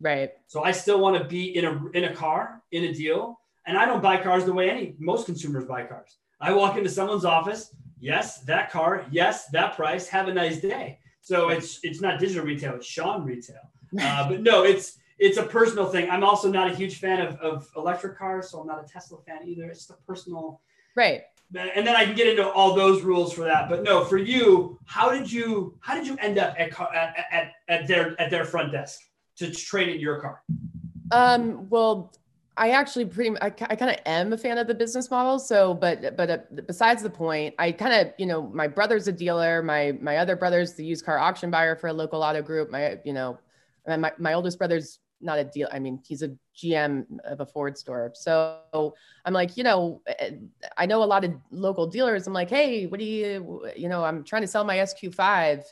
Right. 0.00 0.32
So 0.46 0.62
I 0.64 0.72
still 0.72 1.00
want 1.00 1.18
to 1.18 1.24
be 1.28 1.56
in 1.56 1.64
a 1.64 1.86
in 1.90 2.04
a 2.04 2.14
car 2.14 2.62
in 2.72 2.84
a 2.84 2.92
deal, 2.92 3.38
and 3.66 3.76
I 3.76 3.84
don't 3.84 4.02
buy 4.02 4.16
cars 4.16 4.44
the 4.44 4.52
way 4.52 4.70
any 4.70 4.96
most 4.98 5.26
consumers 5.26 5.64
buy 5.64 5.84
cars. 5.84 6.16
I 6.40 6.52
walk 6.52 6.78
into 6.78 6.88
someone's 6.88 7.26
office. 7.26 7.74
Yes, 8.00 8.40
that 8.42 8.70
car. 8.70 9.04
Yes, 9.10 9.48
that 9.48 9.76
price. 9.76 10.08
Have 10.08 10.28
a 10.28 10.34
nice 10.34 10.60
day. 10.60 10.98
So 11.20 11.50
it's 11.50 11.80
it's 11.82 12.00
not 12.00 12.18
digital 12.18 12.44
retail. 12.44 12.74
It's 12.74 12.86
Sean 12.86 13.24
retail. 13.24 13.56
Uh, 14.00 14.28
but 14.28 14.40
no, 14.40 14.62
it's 14.62 14.98
it's 15.18 15.36
a 15.36 15.42
personal 15.42 15.84
thing. 15.84 16.08
I'm 16.08 16.22
also 16.22 16.48
not 16.48 16.70
a 16.70 16.74
huge 16.74 17.00
fan 17.00 17.20
of, 17.20 17.34
of 17.40 17.68
electric 17.76 18.16
cars, 18.16 18.48
so 18.48 18.60
I'm 18.60 18.68
not 18.68 18.82
a 18.82 18.86
Tesla 18.86 19.18
fan 19.26 19.40
either. 19.48 19.68
It's 19.68 19.80
just 19.80 19.90
a 19.90 19.94
personal. 20.06 20.60
Right. 20.94 21.22
And 21.52 21.84
then 21.84 21.96
I 21.96 22.04
can 22.04 22.14
get 22.14 22.28
into 22.28 22.48
all 22.48 22.76
those 22.76 23.02
rules 23.02 23.32
for 23.32 23.42
that. 23.42 23.68
But 23.68 23.82
no, 23.82 24.04
for 24.04 24.16
you, 24.16 24.78
how 24.84 25.10
did 25.10 25.30
you 25.30 25.76
how 25.80 25.96
did 25.96 26.06
you 26.06 26.16
end 26.18 26.38
up 26.38 26.54
at 26.56 26.70
at, 26.80 27.26
at, 27.32 27.52
at 27.68 27.88
their 27.88 28.18
at 28.20 28.30
their 28.30 28.44
front 28.44 28.70
desk 28.70 29.00
to 29.40 29.50
trade 29.50 29.88
in 29.88 30.00
your 30.00 30.20
car? 30.20 30.42
Um. 31.10 31.68
Well, 31.68 32.12
I 32.56 32.70
actually 32.70 33.06
pretty 33.06 33.36
I, 33.40 33.46
I 33.46 33.50
kind 33.50 33.90
of 33.90 33.96
am 34.06 34.32
a 34.32 34.38
fan 34.38 34.58
of 34.58 34.66
the 34.66 34.74
business 34.74 35.10
model. 35.10 35.38
So, 35.38 35.74
but 35.74 36.16
but 36.16 36.30
uh, 36.30 36.38
besides 36.66 37.02
the 37.02 37.10
point, 37.10 37.54
I 37.58 37.72
kind 37.72 37.94
of 37.94 38.14
you 38.18 38.26
know 38.26 38.42
my 38.42 38.68
brother's 38.68 39.08
a 39.08 39.12
dealer. 39.12 39.62
My 39.62 39.96
my 40.00 40.18
other 40.18 40.36
brother's 40.36 40.74
the 40.74 40.84
used 40.84 41.04
car 41.04 41.18
auction 41.18 41.50
buyer 41.50 41.74
for 41.74 41.88
a 41.88 41.92
local 41.92 42.22
auto 42.22 42.42
group. 42.42 42.70
My 42.70 42.98
you 43.04 43.12
know 43.12 43.38
my 43.86 44.12
my 44.18 44.34
oldest 44.34 44.58
brother's 44.58 45.00
not 45.20 45.38
a 45.38 45.44
deal. 45.44 45.68
I 45.72 45.78
mean, 45.78 46.00
he's 46.06 46.22
a 46.22 46.30
GM 46.56 47.04
of 47.24 47.40
a 47.40 47.46
Ford 47.46 47.76
store. 47.76 48.12
So 48.14 48.94
I'm 49.24 49.32
like, 49.32 49.56
you 49.56 49.64
know, 49.64 50.00
eh, 50.06 50.32
I 50.76 50.86
know 50.86 51.02
a 51.02 51.04
lot 51.04 51.24
of 51.24 51.32
local 51.50 51.86
dealers. 51.86 52.26
I'm 52.26 52.32
like, 52.32 52.50
hey, 52.50 52.86
what 52.86 53.00
do 53.00 53.06
you, 53.06 53.70
you 53.76 53.88
know, 53.88 54.04
I'm 54.04 54.24
trying 54.24 54.42
to 54.42 54.48
sell 54.48 54.64
my 54.64 54.76
SQ5. 54.76 55.64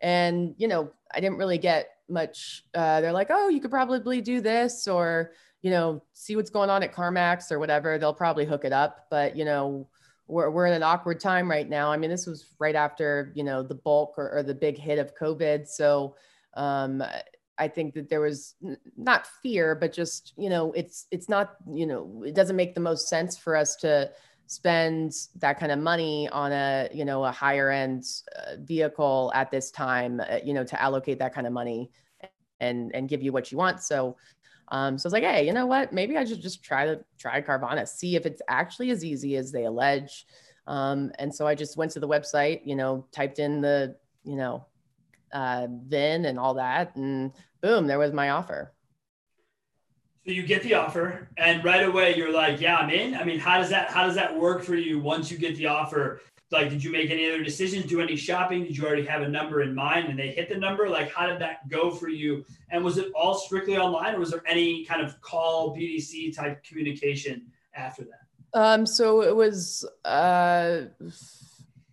And, 0.00 0.54
you 0.58 0.68
know, 0.68 0.90
I 1.12 1.20
didn't 1.20 1.38
really 1.38 1.58
get 1.58 1.90
much. 2.08 2.64
Uh, 2.74 3.00
they're 3.00 3.12
like, 3.12 3.28
oh, 3.30 3.48
you 3.48 3.60
could 3.60 3.70
probably 3.70 4.20
do 4.20 4.40
this 4.40 4.88
or, 4.88 5.32
you 5.62 5.70
know, 5.70 6.02
see 6.12 6.36
what's 6.36 6.50
going 6.50 6.70
on 6.70 6.82
at 6.82 6.94
CarMax 6.94 7.52
or 7.52 7.58
whatever. 7.58 7.98
They'll 7.98 8.14
probably 8.14 8.44
hook 8.44 8.64
it 8.64 8.72
up. 8.72 9.06
But, 9.10 9.36
you 9.36 9.44
know, 9.44 9.88
we're, 10.26 10.50
we're 10.50 10.66
in 10.66 10.72
an 10.72 10.82
awkward 10.82 11.20
time 11.20 11.50
right 11.50 11.68
now. 11.68 11.92
I 11.92 11.96
mean, 11.96 12.10
this 12.10 12.26
was 12.26 12.46
right 12.58 12.74
after, 12.74 13.32
you 13.34 13.44
know, 13.44 13.62
the 13.62 13.74
bulk 13.74 14.14
or, 14.16 14.38
or 14.38 14.42
the 14.42 14.54
big 14.54 14.78
hit 14.78 14.98
of 14.98 15.14
COVID. 15.16 15.68
So, 15.68 16.16
um, 16.54 17.02
I 17.60 17.68
think 17.68 17.92
that 17.94 18.08
there 18.08 18.22
was 18.22 18.54
not 18.96 19.26
fear, 19.42 19.74
but 19.74 19.92
just 19.92 20.32
you 20.38 20.48
know, 20.48 20.72
it's 20.72 21.06
it's 21.10 21.28
not 21.28 21.56
you 21.70 21.86
know, 21.86 22.24
it 22.26 22.34
doesn't 22.34 22.56
make 22.56 22.74
the 22.74 22.80
most 22.80 23.06
sense 23.08 23.36
for 23.36 23.54
us 23.54 23.76
to 23.76 24.10
spend 24.50 25.12
that 25.36 25.60
kind 25.60 25.70
of 25.70 25.78
money 25.78 26.28
on 26.30 26.50
a 26.50 26.88
you 26.92 27.04
know 27.04 27.24
a 27.24 27.30
higher 27.30 27.70
end 27.70 28.04
uh, 28.36 28.56
vehicle 28.58 29.30
at 29.32 29.48
this 29.50 29.70
time. 29.70 30.20
Uh, 30.20 30.38
you 30.44 30.52
know, 30.52 30.64
to 30.64 30.82
allocate 30.82 31.20
that 31.20 31.32
kind 31.32 31.46
of 31.46 31.52
money 31.52 31.90
and 32.58 32.90
and 32.94 33.08
give 33.08 33.22
you 33.22 33.32
what 33.32 33.50
you 33.52 33.58
want. 33.58 33.80
So. 33.80 34.16
Um, 34.72 34.96
so 34.98 35.06
I 35.06 35.08
was 35.08 35.12
like, 35.14 35.24
hey, 35.24 35.44
you 35.44 35.52
know 35.52 35.66
what? 35.66 35.92
Maybe 35.92 36.16
I 36.16 36.24
should 36.24 36.40
just 36.40 36.62
try 36.62 36.86
to 36.86 37.00
try 37.18 37.42
Carvana, 37.42 37.88
see 37.88 38.14
if 38.14 38.24
it's 38.24 38.40
actually 38.46 38.92
as 38.92 39.04
easy 39.04 39.34
as 39.34 39.50
they 39.50 39.64
allege. 39.64 40.26
Um, 40.68 41.10
and 41.18 41.34
so 41.34 41.44
I 41.44 41.56
just 41.56 41.76
went 41.76 41.90
to 41.90 41.98
the 41.98 42.06
website, 42.06 42.60
you 42.64 42.76
know, 42.76 43.04
typed 43.10 43.40
in 43.40 43.60
the, 43.60 43.96
you 44.22 44.36
know, 44.36 44.64
uh, 45.32 45.66
VIN 45.88 46.24
and 46.24 46.38
all 46.38 46.54
that, 46.54 46.94
and 46.94 47.32
boom, 47.60 47.88
there 47.88 47.98
was 47.98 48.12
my 48.12 48.30
offer. 48.30 48.72
So 50.26 50.32
you 50.32 50.42
get 50.42 50.62
the 50.62 50.74
offer, 50.74 51.28
and 51.38 51.64
right 51.64 51.82
away 51.82 52.14
you're 52.14 52.32
like, 52.32 52.60
"Yeah, 52.60 52.76
I'm 52.76 52.90
in." 52.90 53.14
I 53.14 53.24
mean, 53.24 53.38
how 53.38 53.58
does 53.58 53.70
that 53.70 53.90
how 53.90 54.06
does 54.06 54.14
that 54.16 54.38
work 54.38 54.62
for 54.62 54.74
you 54.74 55.00
once 55.00 55.30
you 55.30 55.38
get 55.38 55.56
the 55.56 55.66
offer? 55.66 56.20
Like, 56.50 56.68
did 56.68 56.84
you 56.84 56.92
make 56.92 57.10
any 57.10 57.26
other 57.26 57.42
decisions? 57.42 57.86
Do 57.86 58.00
any 58.00 58.16
shopping? 58.16 58.64
Did 58.64 58.76
you 58.76 58.84
already 58.84 59.06
have 59.06 59.22
a 59.22 59.28
number 59.28 59.62
in 59.62 59.74
mind, 59.74 60.08
and 60.08 60.18
they 60.18 60.28
hit 60.28 60.50
the 60.50 60.58
number? 60.58 60.90
Like, 60.90 61.10
how 61.10 61.26
did 61.26 61.40
that 61.40 61.68
go 61.68 61.90
for 61.90 62.08
you? 62.08 62.44
And 62.70 62.84
was 62.84 62.98
it 62.98 63.10
all 63.14 63.34
strictly 63.34 63.78
online, 63.78 64.14
or 64.14 64.18
was 64.18 64.30
there 64.30 64.42
any 64.46 64.84
kind 64.84 65.00
of 65.00 65.18
call 65.22 65.74
BDC 65.74 66.36
type 66.36 66.62
communication 66.64 67.46
after 67.74 68.04
that? 68.04 68.58
Um, 68.60 68.84
so 68.84 69.22
it 69.22 69.34
was. 69.34 69.86
Uh 70.04 70.86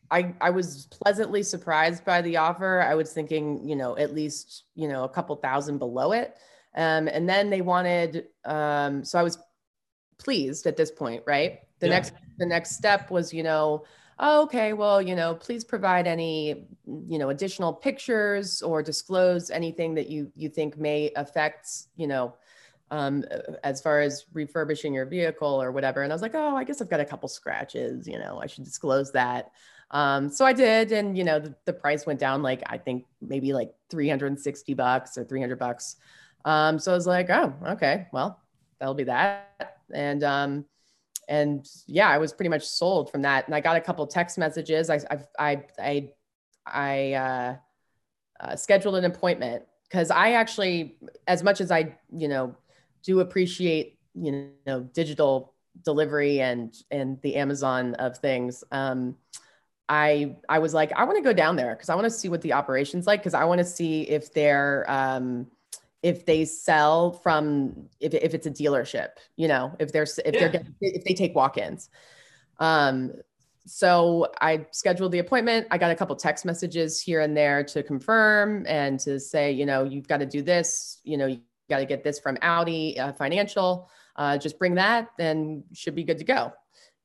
I, 0.10 0.34
I 0.40 0.50
was 0.50 0.88
pleasantly 0.88 1.44
surprised 1.44 2.06
by 2.06 2.22
the 2.22 2.38
offer. 2.38 2.82
I 2.82 2.96
was 2.96 3.12
thinking, 3.12 3.68
you 3.68 3.76
know, 3.76 3.98
at 3.98 4.14
least, 4.14 4.64
you 4.76 4.88
know, 4.88 5.04
a 5.04 5.10
couple 5.10 5.36
thousand 5.36 5.80
below 5.80 6.14
it. 6.14 6.36
Um, 6.78 7.08
and 7.08 7.28
then 7.28 7.50
they 7.50 7.62
wanted, 7.62 8.28
um, 8.46 9.04
so 9.04 9.20
I 9.20 9.24
was 9.24 9.40
pleased 10.20 10.68
at 10.68 10.78
this 10.78 10.92
point, 10.92 11.24
right? 11.26 11.60
The 11.80 11.88
yeah. 11.88 11.94
next, 11.94 12.14
the 12.38 12.46
next 12.46 12.76
step 12.76 13.12
was, 13.12 13.34
you 13.34 13.44
know, 13.44 13.84
oh, 14.20 14.44
okay, 14.44 14.74
well, 14.74 15.02
you 15.02 15.16
know, 15.16 15.36
please 15.36 15.64
provide 15.64 16.08
any, 16.08 16.68
you 16.86 17.18
know, 17.18 17.30
additional 17.30 17.74
pictures 17.74 18.62
or 18.62 18.82
disclose 18.82 19.50
anything 19.50 19.96
that 19.96 20.08
you, 20.08 20.32
you 20.36 20.50
think 20.50 20.78
may 20.78 21.12
affect, 21.16 21.68
you 21.96 22.08
know, 22.08 22.36
um, 22.92 23.26
as 23.64 23.82
far 23.82 24.00
as 24.00 24.26
refurbishing 24.34 24.94
your 24.94 25.06
vehicle 25.06 25.62
or 25.62 25.72
whatever. 25.72 26.04
And 26.04 26.12
I 26.12 26.16
was 26.16 26.22
like, 26.22 26.36
oh, 26.36 26.56
I 26.56 26.64
guess 26.64 26.82
I've 26.82 26.90
got 26.90 27.00
a 27.00 27.06
couple 27.06 27.28
scratches, 27.28 28.08
you 28.08 28.18
know, 28.18 28.40
I 28.42 28.46
should 28.46 28.64
disclose 28.64 29.12
that. 29.12 29.52
Um, 29.92 30.30
so 30.30 30.46
I 30.46 30.54
did, 30.54 30.92
and 30.92 31.18
you 31.18 31.24
know, 31.24 31.40
the, 31.40 31.56
the, 31.66 31.72
price 31.72 32.06
went 32.06 32.20
down 32.20 32.44
like 32.44 32.62
I 32.66 32.78
think 32.78 33.06
maybe 33.22 33.54
like 33.54 33.74
360 33.90 34.74
bucks 34.74 35.18
or 35.18 35.24
300 35.24 35.58
bucks. 35.58 35.96
Um, 36.48 36.80
so 36.80 36.94
I 36.94 36.96
was 36.96 37.06
like, 37.06 37.30
oh, 37.30 37.54
okay, 37.72 38.08
well, 38.14 38.40
that'll 38.80 38.94
be 38.94 39.04
that. 39.04 39.80
And 39.94 40.24
um, 40.24 40.66
and 41.28 41.68
yeah, 41.88 42.08
I 42.08 42.20
was 42.20 42.32
pretty 42.32 42.48
much 42.48 42.66
sold 42.66 43.12
from 43.12 43.24
that. 43.24 43.46
And 43.48 43.54
I 43.54 43.60
got 43.60 43.76
a 43.76 43.82
couple 43.82 44.08
text 44.08 44.38
messages. 44.38 44.90
I 44.90 45.02
I 45.38 45.64
I 45.78 46.10
I, 46.66 47.14
uh, 47.14 47.56
uh, 48.40 48.56
scheduled 48.56 48.96
an 48.96 49.04
appointment 49.04 49.64
because 49.90 50.10
I 50.10 50.34
actually, 50.34 50.98
as 51.28 51.44
much 51.44 51.60
as 51.60 51.70
I 51.70 51.98
you 52.16 52.30
know 52.30 52.56
do 53.04 53.20
appreciate 53.20 54.00
you 54.16 54.52
know 54.66 54.82
digital 54.82 55.54
delivery 55.84 56.40
and 56.40 56.74
and 56.92 57.22
the 57.24 57.36
Amazon 57.36 57.94
of 57.96 58.20
things. 58.20 58.64
Um, 58.72 59.18
I 59.90 60.38
I 60.48 60.60
was 60.60 60.74
like, 60.74 60.94
I 60.94 61.04
want 61.04 61.18
to 61.18 61.24
go 61.24 61.34
down 61.34 61.58
there 61.58 61.76
because 61.76 61.90
I 61.90 61.96
want 61.96 62.06
to 62.06 62.12
see 62.12 62.30
what 62.30 62.42
the 62.42 62.54
operations 62.54 63.06
like 63.06 63.20
because 63.20 63.34
I 63.34 63.44
want 63.44 63.60
to 63.60 63.66
see 63.66 64.04
if 64.04 64.34
they're 64.34 64.90
um, 64.90 65.48
if 66.04 66.26
they 66.26 66.46
sell 66.46 67.12
from 67.12 67.90
if, 68.00 68.14
if 68.14 68.34
it's 68.34 68.48
a 68.48 68.52
dealership, 68.52 69.10
you 69.36 69.48
know, 69.48 69.76
if 69.80 69.92
they're 69.92 70.04
if 70.04 70.36
yeah. 70.36 70.48
they're 70.48 70.64
if 70.82 71.04
they 71.04 71.14
take 71.14 71.36
walk-ins. 71.36 71.90
Um, 72.60 73.14
so 73.66 74.32
I 74.40 74.68
scheduled 74.72 75.12
the 75.12 75.20
appointment. 75.20 75.68
I 75.72 75.78
got 75.78 75.92
a 75.92 75.96
couple 75.96 76.16
text 76.16 76.46
messages 76.46 77.02
here 77.02 77.22
and 77.22 77.36
there 77.36 77.64
to 77.66 77.84
confirm 77.84 78.66
and 78.68 78.98
to 79.02 79.20
say, 79.20 79.52
you 79.52 79.66
know, 79.66 79.84
you've 79.84 80.08
got 80.08 80.18
to 80.18 80.26
do 80.26 80.42
this. 80.42 81.02
You 81.04 81.18
know, 81.18 81.26
you 81.26 81.42
got 81.70 81.80
to 81.80 81.86
get 81.86 82.04
this 82.04 82.18
from 82.18 82.38
Audi 82.42 82.98
uh, 82.98 83.12
Financial. 83.14 83.90
Uh, 84.16 84.38
just 84.38 84.58
bring 84.58 84.76
that, 84.76 85.10
and 85.20 85.64
should 85.74 85.96
be 85.96 86.04
good 86.04 86.18
to 86.18 86.24
go 86.24 86.54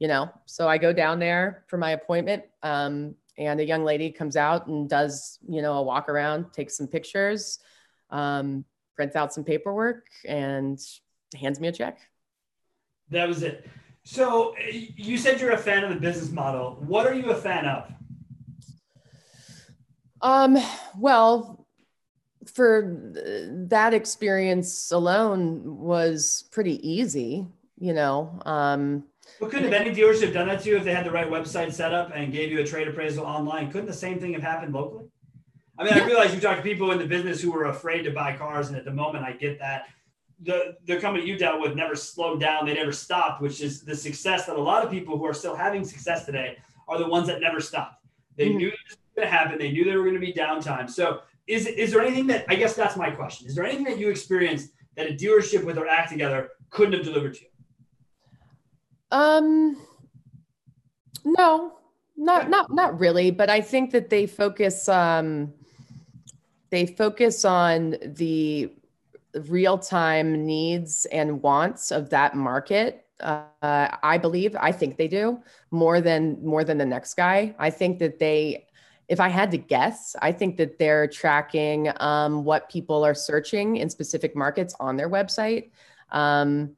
you 0.02 0.08
know 0.08 0.28
so 0.46 0.68
i 0.68 0.76
go 0.76 0.92
down 0.92 1.20
there 1.20 1.64
for 1.68 1.78
my 1.78 1.92
appointment 1.92 2.42
um, 2.64 3.14
and 3.38 3.60
a 3.60 3.64
young 3.64 3.84
lady 3.84 4.10
comes 4.10 4.36
out 4.36 4.66
and 4.66 4.90
does 4.90 5.38
you 5.48 5.62
know 5.62 5.74
a 5.74 5.82
walk 5.82 6.08
around 6.08 6.52
takes 6.52 6.76
some 6.76 6.88
pictures 6.88 7.60
um, 8.10 8.64
prints 8.96 9.16
out 9.16 9.32
some 9.32 9.44
paperwork 9.44 10.06
and 10.26 10.78
hands 11.38 11.60
me 11.60 11.68
a 11.68 11.72
check 11.72 11.98
that 13.10 13.28
was 13.28 13.42
it 13.42 13.66
So 14.04 14.54
you 14.96 15.16
said 15.16 15.40
you're 15.40 15.52
a 15.52 15.58
fan 15.58 15.84
of 15.84 15.90
the 15.90 16.00
business 16.00 16.30
model. 16.30 16.76
What 16.80 17.06
are 17.06 17.14
you 17.14 17.30
a 17.30 17.36
fan 17.36 17.66
of? 17.66 17.92
Um, 20.20 20.56
well, 20.98 21.66
for 22.52 23.12
that 23.68 23.94
experience 23.94 24.90
alone 24.90 25.78
was 25.78 26.44
pretty 26.50 26.88
easy, 26.88 27.46
you 27.78 27.92
know. 27.92 28.40
Um, 28.44 29.04
but 29.40 29.50
couldn't 29.50 29.72
have 29.72 29.80
any 29.80 29.94
dealership 29.94 30.32
done 30.32 30.48
that 30.48 30.62
to 30.62 30.70
you 30.70 30.76
if 30.76 30.84
they 30.84 30.94
had 30.94 31.06
the 31.06 31.10
right 31.10 31.28
website 31.28 31.72
set 31.72 31.92
up 31.92 32.10
and 32.14 32.32
gave 32.32 32.50
you 32.50 32.60
a 32.60 32.66
trade 32.66 32.88
appraisal 32.88 33.24
online? 33.24 33.70
Couldn't 33.70 33.86
the 33.86 33.92
same 33.92 34.18
thing 34.20 34.32
have 34.32 34.42
happened 34.42 34.74
locally? 34.74 35.06
I 35.82 35.94
mean. 35.94 36.02
I 36.02 36.06
realize 36.06 36.34
you 36.34 36.40
talk 36.40 36.56
to 36.56 36.62
people 36.62 36.92
in 36.92 36.98
the 36.98 37.06
business 37.06 37.40
who 37.40 37.50
were 37.50 37.66
afraid 37.66 38.02
to 38.02 38.10
buy 38.10 38.36
cars, 38.36 38.68
and 38.68 38.76
at 38.76 38.84
the 38.84 38.92
moment, 38.92 39.24
I 39.24 39.32
get 39.32 39.58
that. 39.58 39.88
The 40.40 40.76
the 40.86 40.96
company 40.98 41.26
you 41.26 41.36
dealt 41.36 41.60
with 41.60 41.74
never 41.74 41.94
slowed 41.94 42.40
down; 42.40 42.66
they 42.66 42.74
never 42.74 42.92
stopped, 42.92 43.42
which 43.42 43.60
is 43.60 43.82
the 43.82 43.94
success 43.94 44.46
that 44.46 44.56
a 44.56 44.60
lot 44.60 44.84
of 44.84 44.90
people 44.90 45.18
who 45.18 45.24
are 45.24 45.34
still 45.34 45.54
having 45.54 45.84
success 45.84 46.24
today 46.24 46.56
are 46.88 46.98
the 46.98 47.06
ones 47.06 47.26
that 47.28 47.40
never 47.40 47.60
stopped. 47.60 48.04
They 48.36 48.48
mm-hmm. 48.48 48.56
knew 48.56 48.70
this 48.70 48.96
was 48.96 48.98
going 49.16 49.28
to 49.28 49.32
happen. 49.32 49.58
They 49.58 49.72
knew 49.72 49.84
there 49.84 49.98
were 49.98 50.04
going 50.04 50.14
to 50.14 50.20
be 50.20 50.32
downtime. 50.32 50.90
So, 50.90 51.20
is 51.46 51.66
is 51.66 51.92
there 51.92 52.02
anything 52.02 52.26
that 52.28 52.44
I 52.48 52.54
guess 52.54 52.74
that's 52.74 52.96
my 52.96 53.10
question? 53.10 53.48
Is 53.48 53.54
there 53.54 53.64
anything 53.64 53.84
that 53.84 53.98
you 53.98 54.08
experienced 54.08 54.70
that 54.96 55.08
a 55.08 55.14
dealership 55.14 55.64
with 55.64 55.76
their 55.76 55.88
act 55.88 56.10
together 56.10 56.50
couldn't 56.70 56.94
have 56.94 57.04
delivered 57.04 57.34
to 57.34 57.40
you? 57.40 57.46
Um, 59.10 59.76
no, 61.24 61.74
not 62.16 62.50
not 62.50 62.72
not 62.72 62.98
really. 62.98 63.30
But 63.30 63.50
I 63.50 63.60
think 63.60 63.90
that 63.92 64.10
they 64.10 64.26
focus. 64.26 64.88
Um, 64.88 65.54
they 66.72 66.86
focus 66.86 67.44
on 67.44 67.96
the 68.02 68.72
real 69.46 69.78
time 69.78 70.44
needs 70.44 71.06
and 71.12 71.42
wants 71.42 71.92
of 71.92 72.10
that 72.10 72.34
market. 72.34 73.06
Uh, 73.20 73.46
i 74.02 74.18
believe 74.18 74.56
i 74.58 74.72
think 74.72 74.96
they 74.96 75.06
do 75.06 75.40
more 75.70 76.00
than 76.00 76.44
more 76.44 76.64
than 76.64 76.76
the 76.76 76.84
next 76.84 77.14
guy. 77.14 77.54
I 77.56 77.70
think 77.70 78.00
that 78.00 78.18
they 78.18 78.66
if 79.06 79.20
i 79.20 79.28
had 79.28 79.52
to 79.52 79.58
guess 79.58 80.16
i 80.20 80.32
think 80.32 80.56
that 80.56 80.76
they're 80.80 81.06
tracking 81.06 81.92
um, 82.00 82.42
what 82.42 82.68
people 82.68 83.04
are 83.04 83.14
searching 83.14 83.76
in 83.76 83.88
specific 83.88 84.34
markets 84.34 84.74
on 84.80 84.96
their 84.96 85.08
website. 85.08 85.70
Um, 86.10 86.76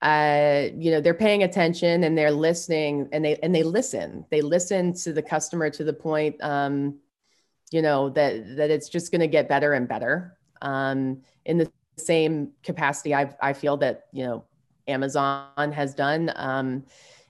uh, 0.00 0.68
you 0.76 0.92
know 0.92 1.00
they're 1.00 1.22
paying 1.26 1.42
attention 1.42 2.04
and 2.04 2.16
they're 2.16 2.30
listening 2.30 3.08
and 3.10 3.24
they 3.24 3.34
and 3.42 3.52
they 3.52 3.64
listen. 3.64 4.24
They 4.30 4.42
listen 4.42 4.94
to 5.02 5.12
the 5.12 5.22
customer 5.22 5.70
to 5.70 5.82
the 5.82 5.92
point 5.92 6.40
um, 6.40 7.00
you 7.70 7.82
know 7.82 8.10
that 8.10 8.56
that 8.56 8.70
it's 8.70 8.88
just 8.88 9.10
going 9.10 9.20
to 9.20 9.28
get 9.28 9.48
better 9.48 9.72
and 9.72 9.88
better. 9.88 10.36
Um, 10.60 11.22
in 11.44 11.58
the 11.58 11.70
same 11.96 12.52
capacity 12.62 13.14
I, 13.14 13.34
I 13.40 13.52
feel 13.52 13.76
that 13.78 14.06
you 14.12 14.24
know 14.24 14.44
amazon 14.86 15.72
has 15.72 15.94
done 15.94 16.32
um, 16.36 16.84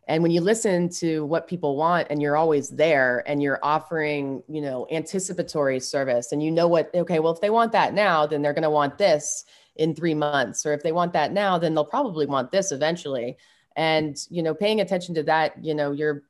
and 0.07 0.22
when 0.22 0.32
you 0.32 0.41
listen 0.41 0.89
to 0.89 1.24
what 1.26 1.47
people 1.47 1.76
want 1.76 2.07
and 2.11 2.22
you're 2.22 2.36
always 2.36 2.70
there 2.70 3.22
and 3.26 3.43
you're 3.43 3.59
offering 3.62 4.43
you 4.49 4.61
know 4.61 4.86
anticipatory 4.91 5.80
service 5.80 6.32
and 6.32 6.43
you 6.43 6.51
know 6.51 6.68
what 6.68 6.91
okay 6.95 7.18
well 7.18 7.32
if 7.32 7.41
they 7.41 7.51
want 7.51 7.72
that 7.72 7.95
now 7.95 8.26
then 8.26 8.43
they're 8.43 8.53
going 8.53 8.62
to 8.62 8.70
want 8.70 8.99
this 8.99 9.45
in 9.76 9.95
three 9.95 10.14
months 10.14 10.66
or 10.66 10.72
if 10.72 10.82
they 10.82 10.93
want 10.93 11.12
that 11.12 11.32
now 11.32 11.59
then 11.59 11.74
they'll 11.74 11.84
probably 11.84 12.26
want 12.26 12.51
this 12.51 12.72
eventually. 12.72 13.36
And 13.76 14.16
you 14.28 14.43
know 14.43 14.55
paying 14.55 14.80
attention 14.80 15.14
to 15.14 15.22
that 15.24 15.64
you 15.64 15.74
know 15.74 15.93
you're 15.93 16.24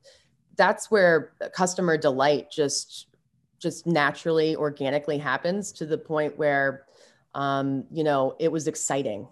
that's 0.57 0.91
where 0.91 1.33
customer 1.55 1.97
delight 1.97 2.51
just 2.51 3.08
just 3.59 3.87
naturally, 3.87 4.57
organically 4.57 5.19
happens 5.19 5.73
to 5.73 5.87
the 5.87 5.99
point 5.99 6.39
where, 6.39 6.85
um, 7.35 7.85
you 7.91 8.05
know, 8.05 8.37
it 8.39 8.51
was 8.51 8.67
exciting. 8.67 9.29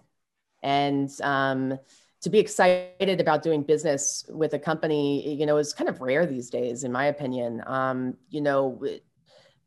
And 0.63 1.09
um, 1.21 1.79
to 2.21 2.29
be 2.29 2.39
excited 2.39 3.21
about 3.21 3.43
doing 3.43 3.63
business 3.63 4.25
with 4.29 4.53
a 4.53 4.59
company, 4.59 5.35
you 5.35 5.45
know, 5.45 5.57
is 5.57 5.73
kind 5.73 5.89
of 5.89 6.01
rare 6.01 6.25
these 6.25 6.49
days, 6.49 6.83
in 6.83 6.91
my 6.91 7.05
opinion. 7.05 7.63
Um, 7.65 8.17
you 8.29 8.41
know, 8.41 8.81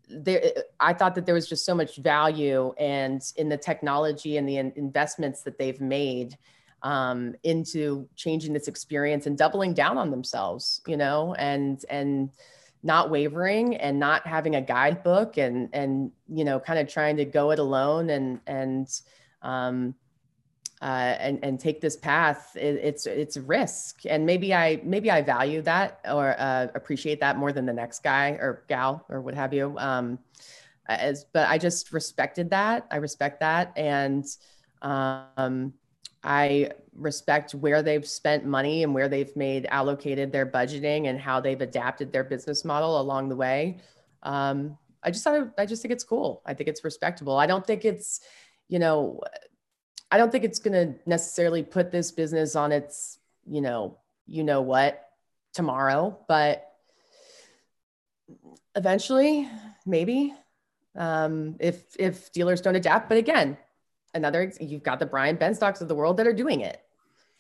there, 0.09 0.43
I 0.81 0.93
thought 0.93 1.15
that 1.15 1.27
there 1.27 1.35
was 1.35 1.49
just 1.49 1.65
so 1.65 1.75
much 1.75 1.97
value 1.97 2.73
and 2.79 3.23
in 3.37 3.49
the 3.49 3.57
technology 3.57 4.37
and 4.37 4.49
the 4.49 4.59
investments 4.59 5.43
that 5.43 5.59
they've 5.59 5.81
made 5.81 6.37
um, 6.83 7.35
into 7.43 8.09
changing 8.17 8.53
this 8.53 8.69
experience 8.69 9.27
and 9.27 9.37
doubling 9.37 9.75
down 9.75 9.99
on 9.99 10.11
themselves, 10.11 10.81
you 10.87 10.97
know, 10.97 11.35
and 11.35 11.85
and 11.89 12.31
not 12.83 13.11
wavering 13.11 13.77
and 13.77 13.99
not 13.99 14.27
having 14.27 14.57
a 14.57 14.61
guidebook 14.61 15.37
and 15.37 15.69
and 15.73 16.11
you 16.29 16.45
know 16.45 16.59
kind 16.59 16.79
of 16.79 16.89
trying 16.89 17.17
to 17.17 17.25
go 17.25 17.51
it 17.51 17.59
alone 17.59 18.11
and 18.11 18.41
and 18.47 19.01
um 19.43 19.95
uh, 20.83 21.15
and 21.21 21.41
and 21.43 21.61
take 21.61 21.83
this 21.83 21.97
path 21.97 22.57
it, 22.57 22.77
it's 22.83 23.07
it's 23.07 23.37
a 23.37 23.43
risk. 23.43 24.07
And 24.07 24.25
maybe 24.25 24.55
i 24.55 24.81
maybe 24.83 25.11
i 25.11 25.21
value 25.21 25.61
that 25.63 26.01
or 26.11 26.35
uh, 26.39 26.69
appreciate 26.75 27.21
that 27.21 27.37
more 27.37 27.53
than 27.53 27.67
the 27.67 27.73
next 27.73 28.03
guy 28.03 28.31
or 28.31 28.65
gal 28.69 29.05
or 29.11 29.21
what 29.21 29.35
have 29.35 29.53
you 29.53 29.75
um 29.79 30.19
as 30.87 31.25
but 31.33 31.49
i 31.49 31.59
just 31.59 31.93
respected 31.93 32.51
that 32.51 32.87
i 32.91 32.97
respect 32.97 33.41
that 33.41 33.73
and 33.77 34.25
um 34.83 35.75
I 36.23 36.71
respect 36.95 37.55
where 37.55 37.83
they've 37.83 38.07
spent 38.07 38.45
money 38.45 38.83
and 38.83 38.95
where 38.95 39.09
they've 39.09 39.35
made 39.37 39.67
allocated 39.67 40.33
their 40.33 40.47
budgeting 40.47 41.09
and 41.09 41.19
how 41.19 41.41
they've 41.41 41.61
adapted 41.61 42.13
their 42.13 42.25
business 42.25 42.65
model 42.65 43.01
along 43.01 43.29
the 43.29 43.37
way. 43.37 43.79
Um, 44.23 44.77
I 45.03 45.11
just 45.11 45.25
thought, 45.25 45.53
I 45.57 45.65
just 45.65 45.81
think 45.81 45.93
it's 45.93 46.05
cool. 46.05 46.43
I 46.45 46.53
think 46.53 46.69
it's 46.69 46.85
respectable. 46.85 47.37
I 47.39 47.47
don't 47.47 47.67
think 47.67 47.85
it's, 47.85 48.21
you 48.69 48.79
know, 48.79 49.21
I 50.11 50.19
don't 50.19 50.31
think 50.31 50.45
it's 50.45 50.59
going 50.59 50.75
to 50.75 51.01
necessarily 51.09 51.63
put 51.63 51.91
this 51.91 52.13
business 52.13 52.55
on 52.55 52.73
its, 52.73 53.19
you 53.47 53.61
know, 53.61 53.97
you 54.27 54.45
know 54.45 54.61
what 54.61 55.09
tomorrow, 55.55 56.19
but 56.29 56.67
eventually, 58.75 59.49
maybe 59.87 60.35
um, 60.97 61.57
if 61.61 61.97
if 61.99 62.33
dealers 62.33 62.61
don't 62.61 62.77
adapt. 62.77 63.09
But 63.09 63.19
again, 63.19 63.57
another 64.15 64.53
you've 64.61 64.83
got 64.83 64.99
the 64.99 65.07
Brian 65.07 65.37
Benstocks 65.37 65.81
of 65.81 65.89
the 65.89 65.95
world 65.95 66.17
that 66.19 66.27
are 66.27 66.33
doing 66.33 66.61
it. 66.61 66.83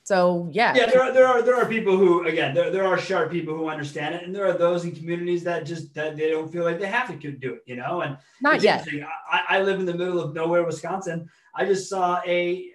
So 0.03 0.49
yeah. 0.51 0.75
Yeah, 0.75 0.87
there 0.87 1.03
are 1.03 1.13
there 1.13 1.27
are 1.27 1.43
there 1.43 1.57
are 1.57 1.67
people 1.67 1.97
who 1.97 2.27
again 2.27 2.55
there, 2.55 2.71
there 2.71 2.87
are 2.87 2.99
sharp 2.99 3.31
people 3.31 3.57
who 3.57 3.69
understand 3.69 4.15
it, 4.15 4.25
and 4.25 4.35
there 4.35 4.47
are 4.47 4.57
those 4.57 4.85
in 4.85 4.93
communities 4.93 5.45
that 5.45 5.67
just 5.67 5.95
that 5.95 6.17
they 6.17 6.31
don't 6.31 6.51
feel 6.51 6.65
like 6.65 6.81
they 6.81 6.87
have 6.87 7.09
to 7.21 7.33
do 7.33 7.55
it, 7.55 7.63
you 7.67 7.77
know. 7.77 8.01
And 8.01 8.17
not 8.41 8.63
yet. 8.63 8.87
I, 9.31 9.59
I 9.59 9.63
live 9.63 9.79
in 9.79 9.87
the 9.87 9.95
middle 9.95 10.21
of 10.21 10.35
nowhere, 10.35 10.65
Wisconsin. 10.65 11.29
I 11.55 11.65
just 11.65 11.89
saw 11.89 12.21
a 12.27 12.71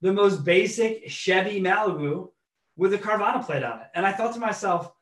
the 0.00 0.12
most 0.12 0.44
basic 0.44 1.10
Chevy 1.10 1.60
Malibu 1.60 2.30
with 2.76 2.94
a 2.94 2.98
Carvana 2.98 3.44
plate 3.44 3.64
on 3.64 3.80
it, 3.80 3.88
and 3.94 4.06
I 4.06 4.12
thought 4.12 4.32
to 4.34 4.40
myself, 4.40 4.92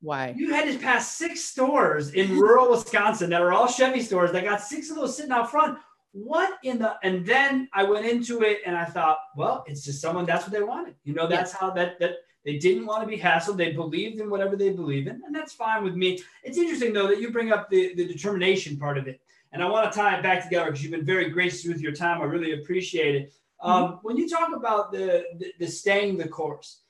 why? 0.00 0.32
You 0.36 0.54
had 0.54 0.70
to 0.72 0.78
pass 0.78 1.16
six 1.16 1.40
stores 1.40 2.10
in 2.10 2.38
rural 2.38 2.70
Wisconsin 2.72 3.30
that 3.30 3.42
are 3.42 3.52
all 3.52 3.66
Chevy 3.66 4.00
stores 4.00 4.30
that 4.32 4.44
got 4.44 4.60
six 4.60 4.90
of 4.90 4.96
those 4.96 5.16
sitting 5.16 5.32
out 5.32 5.50
front 5.50 5.78
what 6.14 6.58
in 6.62 6.78
the 6.78 6.94
and 7.02 7.26
then 7.26 7.68
i 7.72 7.82
went 7.82 8.06
into 8.06 8.42
it 8.42 8.60
and 8.64 8.76
i 8.76 8.84
thought 8.84 9.18
well 9.36 9.64
it's 9.66 9.84
just 9.84 10.00
someone 10.00 10.24
that's 10.24 10.44
what 10.44 10.52
they 10.52 10.62
wanted. 10.62 10.94
You 11.02 11.12
know 11.12 11.26
that's 11.26 11.50
how 11.52 11.70
that 11.70 11.98
that 11.98 12.18
they 12.44 12.58
didn't 12.58 12.86
want 12.86 13.02
to 13.02 13.08
be 13.08 13.18
hassled. 13.18 13.56
They 13.56 13.72
believed 13.72 14.20
in 14.20 14.30
whatever 14.30 14.54
they 14.54 14.70
believe 14.70 15.08
in 15.08 15.20
and 15.26 15.34
that's 15.34 15.52
fine 15.52 15.82
with 15.82 15.96
me. 15.96 16.22
It's 16.44 16.56
interesting 16.56 16.92
though 16.92 17.08
that 17.08 17.20
you 17.20 17.32
bring 17.32 17.52
up 17.52 17.68
the 17.68 17.94
the 17.96 18.06
determination 18.06 18.78
part 18.78 18.96
of 18.96 19.08
it 19.08 19.20
and 19.52 19.62
i 19.62 19.68
want 19.68 19.90
to 19.90 19.98
tie 19.98 20.16
it 20.16 20.22
back 20.22 20.42
together 20.42 20.66
because 20.66 20.82
you've 20.82 20.92
been 20.92 21.04
very 21.04 21.30
gracious 21.30 21.64
with 21.64 21.80
your 21.80 21.92
time. 21.92 22.22
I 22.22 22.24
really 22.24 22.52
appreciate 22.52 23.14
it. 23.16 23.32
Mm-hmm. 23.64 23.70
um, 23.70 23.98
when 24.02 24.16
you 24.16 24.28
talk 24.28 24.54
about 24.54 24.92
the, 24.92 25.24
the, 25.38 25.52
the 25.58 25.66
staying 25.66 26.16
the 26.16 26.28
course 26.28 26.80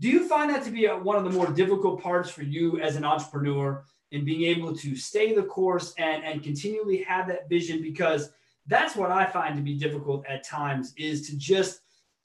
do 0.00 0.08
you 0.08 0.26
find 0.26 0.50
that 0.50 0.64
to 0.64 0.70
be 0.70 0.86
a, 0.86 0.96
one 0.96 1.16
of 1.16 1.24
the 1.24 1.30
more 1.30 1.46
difficult 1.48 2.02
parts 2.02 2.30
for 2.30 2.42
you 2.42 2.80
as 2.80 2.96
an 2.96 3.04
entrepreneur 3.04 3.84
in 4.12 4.24
being 4.24 4.42
able 4.44 4.74
to 4.74 4.96
stay 4.96 5.34
the 5.34 5.42
course 5.42 5.94
and 5.98 6.24
and 6.24 6.42
continually 6.42 7.02
have 7.02 7.28
that 7.28 7.48
vision? 7.48 7.82
Because 7.82 8.30
that's 8.66 8.96
what 8.96 9.10
I 9.10 9.26
find 9.26 9.56
to 9.56 9.62
be 9.62 9.78
difficult 9.78 10.24
at 10.26 10.44
times 10.44 10.92
is 10.96 11.28
to 11.28 11.36
just 11.36 11.80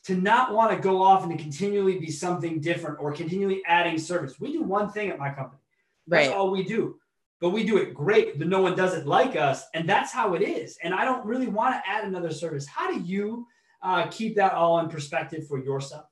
to 0.06 0.16
not 0.16 0.54
want 0.54 0.72
to 0.72 0.78
go 0.78 1.02
off 1.02 1.24
and 1.24 1.36
to 1.36 1.44
continually 1.44 1.98
be 1.98 2.12
something 2.12 2.60
different 2.62 2.98
or 3.00 3.12
continually 3.12 3.64
adding 3.66 3.98
service. 3.98 4.40
We 4.40 4.52
do 4.52 4.62
one 4.62 4.92
thing 4.92 5.10
at 5.10 5.18
my 5.18 5.30
company. 5.30 5.62
That's 6.08 6.28
right. 6.28 6.36
all 6.36 6.52
we 6.52 6.64
do. 6.64 7.00
But 7.42 7.50
we 7.50 7.64
do 7.64 7.78
it 7.78 7.94
great, 7.94 8.38
but 8.38 8.48
no 8.48 8.62
one 8.62 8.76
does 8.76 8.94
it 8.94 9.08
like 9.08 9.36
us. 9.36 9.66
And 9.74 9.90
that's 9.90 10.12
how 10.12 10.36
it 10.36 10.42
is. 10.42 10.78
And 10.84 10.94
I 10.94 11.06
don't 11.06 11.26
really 11.26 11.48
want 11.48 11.76
to 11.76 11.90
add 11.90 12.06
another 12.06 12.32
service. 12.32 12.68
How 12.68 12.92
do 12.92 13.00
you 13.00 13.48
uh, 13.82 14.08
keep 14.08 14.36
that 14.36 14.54
all 14.54 14.80
in 14.80 14.90
perspective 14.90 15.48
for 15.48 15.58
yourself? 15.58 16.06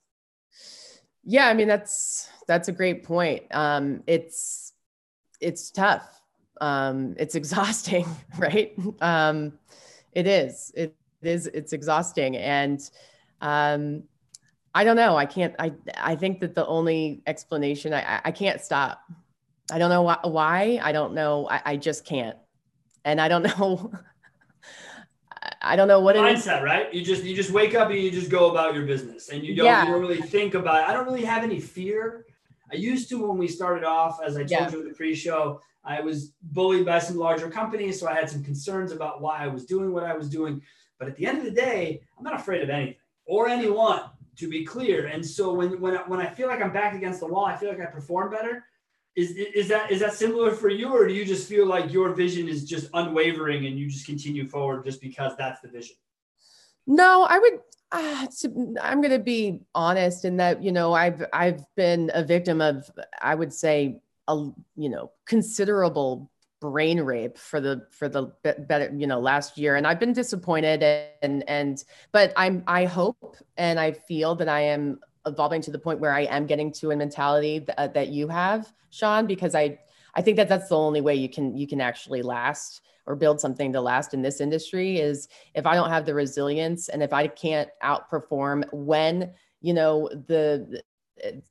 Yeah, 1.23 1.47
I 1.47 1.53
mean 1.53 1.67
that's 1.67 2.29
that's 2.47 2.67
a 2.67 2.73
great 2.73 3.03
point. 3.03 3.43
Um, 3.51 4.03
it's 4.07 4.73
it's 5.39 5.71
tough. 5.71 6.05
Um, 6.59 7.15
it's 7.17 7.35
exhausting, 7.41 8.05
right? 8.37 8.73
Um, 9.01 9.53
it 10.15 10.27
is. 10.27 10.71
It 10.75 10.95
is. 11.21 11.47
It's 11.47 11.73
exhausting, 11.73 12.37
and 12.37 12.79
um, 13.41 14.03
I 14.75 14.83
don't 14.83 14.95
know. 14.95 15.15
I 15.15 15.25
can't. 15.25 15.55
I 15.59 15.73
I 15.97 16.15
think 16.15 16.39
that 16.41 16.55
the 16.55 16.65
only 16.65 17.21
explanation 17.27 17.93
I 17.93 18.21
I 18.23 18.31
can't 18.31 18.61
stop. 18.61 19.01
I 19.71 19.77
don't 19.77 19.89
know 19.89 20.01
why. 20.01 20.79
I 20.81 20.91
don't 20.91 21.13
know. 21.13 21.47
I, 21.49 21.61
I 21.65 21.77
just 21.77 22.05
can't, 22.05 22.37
and 23.05 23.19
I 23.19 23.27
don't 23.27 23.43
know. 23.59 23.91
I 25.61 25.75
don't 25.75 25.87
know 25.87 25.99
what 25.99 26.15
mindset, 26.15 26.61
right? 26.61 26.93
You 26.93 27.03
just 27.03 27.23
you 27.23 27.35
just 27.35 27.51
wake 27.51 27.75
up 27.75 27.89
and 27.89 27.99
you 27.99 28.11
just 28.11 28.29
go 28.29 28.51
about 28.51 28.73
your 28.73 28.85
business, 28.85 29.29
and 29.29 29.43
you 29.43 29.55
don't, 29.55 29.65
yeah. 29.65 29.85
you 29.85 29.91
don't 29.91 30.01
really 30.01 30.21
think 30.21 30.53
about. 30.53 30.83
It. 30.83 30.89
I 30.89 30.93
don't 30.93 31.05
really 31.05 31.25
have 31.25 31.43
any 31.43 31.59
fear. 31.59 32.25
I 32.73 32.77
used 32.77 33.07
to 33.09 33.27
when 33.27 33.37
we 33.37 33.47
started 33.47 33.83
off, 33.83 34.19
as 34.25 34.35
I 34.35 34.39
told 34.39 34.51
yeah. 34.51 34.71
you 34.71 34.81
in 34.81 34.87
the 34.87 34.93
pre-show. 34.93 35.61
I 35.85 36.01
was 36.01 36.33
bullied 36.41 36.85
by 36.85 36.99
some 36.99 37.17
larger 37.17 37.49
companies, 37.49 37.99
so 37.99 38.07
I 38.07 38.13
had 38.13 38.29
some 38.29 38.43
concerns 38.43 38.91
about 38.91 39.21
why 39.21 39.43
I 39.43 39.47
was 39.47 39.65
doing 39.65 39.91
what 39.91 40.03
I 40.03 40.13
was 40.13 40.29
doing. 40.29 40.61
But 40.97 41.07
at 41.09 41.15
the 41.15 41.25
end 41.27 41.39
of 41.39 41.43
the 41.43 41.51
day, 41.51 42.01
I'm 42.17 42.23
not 42.23 42.39
afraid 42.39 42.61
of 42.63 42.69
anything 42.69 42.95
or 43.25 43.47
anyone, 43.47 44.01
to 44.37 44.49
be 44.49 44.65
clear. 44.65 45.07
And 45.07 45.25
so 45.25 45.53
when 45.53 45.79
when 45.79 45.95
I, 45.97 46.01
when 46.07 46.19
I 46.19 46.27
feel 46.27 46.47
like 46.47 46.61
I'm 46.61 46.73
back 46.73 46.95
against 46.95 47.19
the 47.19 47.27
wall, 47.27 47.45
I 47.45 47.55
feel 47.55 47.69
like 47.69 47.81
I 47.81 47.85
perform 47.85 48.31
better. 48.31 48.65
Is, 49.15 49.31
is 49.31 49.67
that 49.67 49.91
is 49.91 49.99
that 49.99 50.13
similar 50.13 50.51
for 50.51 50.69
you, 50.69 50.91
or 50.91 51.07
do 51.07 51.13
you 51.13 51.23
just 51.23 51.47
feel 51.47 51.67
like 51.67 51.93
your 51.93 52.13
vision 52.13 52.47
is 52.47 52.65
just 52.65 52.89
unwavering 52.93 53.67
and 53.67 53.77
you 53.77 53.87
just 53.87 54.07
continue 54.07 54.47
forward 54.47 54.83
just 54.85 55.01
because 55.01 55.33
that's 55.37 55.61
the 55.61 55.67
vision? 55.67 55.95
No, 56.87 57.23
I 57.29 57.37
would. 57.37 57.59
Uh, 57.93 58.25
I'm 58.81 59.01
going 59.01 59.11
to 59.11 59.19
be 59.19 59.61
honest 59.75 60.25
in 60.25 60.37
that 60.37 60.63
you 60.63 60.71
know 60.71 60.93
I've 60.93 61.23
I've 61.31 61.63
been 61.75 62.09
a 62.13 62.23
victim 62.23 62.59
of 62.59 62.89
I 63.21 63.35
would 63.35 63.53
say 63.53 64.01
a 64.27 64.35
you 64.75 64.89
know 64.89 65.11
considerable 65.25 66.31
brain 66.59 67.01
rape 67.01 67.37
for 67.37 67.59
the 67.59 67.85
for 67.91 68.09
the 68.09 68.31
better 68.67 68.91
you 68.95 69.05
know 69.05 69.19
last 69.19 69.57
year. 69.57 69.75
And 69.75 69.85
i've 69.85 69.99
been 69.99 70.13
disappointed 70.13 70.81
and 71.21 71.43
and 71.47 71.83
but 72.11 72.31
i'm 72.37 72.63
i 72.67 72.85
hope 72.85 73.37
and 73.57 73.79
i 73.79 73.91
feel 73.91 74.33
that 74.35 74.47
i 74.47 74.61
am 74.61 74.99
evolving 75.27 75.61
to 75.61 75.71
the 75.71 75.79
point 75.79 75.99
where 75.99 76.13
i 76.13 76.21
am 76.21 76.45
getting 76.47 76.71
to 76.71 76.91
a 76.91 76.95
mentality 76.95 77.59
that, 77.59 77.93
that 77.93 78.07
you 78.09 78.29
have 78.29 78.71
sean 78.89 79.25
because 79.27 79.55
i 79.55 79.77
i 80.15 80.21
think 80.21 80.37
that 80.37 80.47
that's 80.47 80.69
the 80.69 80.77
only 80.77 81.01
way 81.01 81.15
you 81.15 81.27
can 81.27 81.55
you 81.57 81.67
can 81.67 81.81
actually 81.81 82.21
last 82.21 82.81
or 83.05 83.15
build 83.15 83.39
something 83.39 83.73
to 83.73 83.81
last 83.81 84.13
in 84.13 84.21
this 84.21 84.39
industry 84.41 84.99
is 84.99 85.27
if 85.53 85.65
i 85.65 85.75
don't 85.75 85.89
have 85.89 86.05
the 86.05 86.13
resilience 86.13 86.89
and 86.89 87.03
if 87.03 87.13
i 87.13 87.27
can't 87.27 87.69
outperform 87.83 88.63
when 88.71 89.31
you 89.61 89.73
know 89.73 90.09
the 90.27 90.81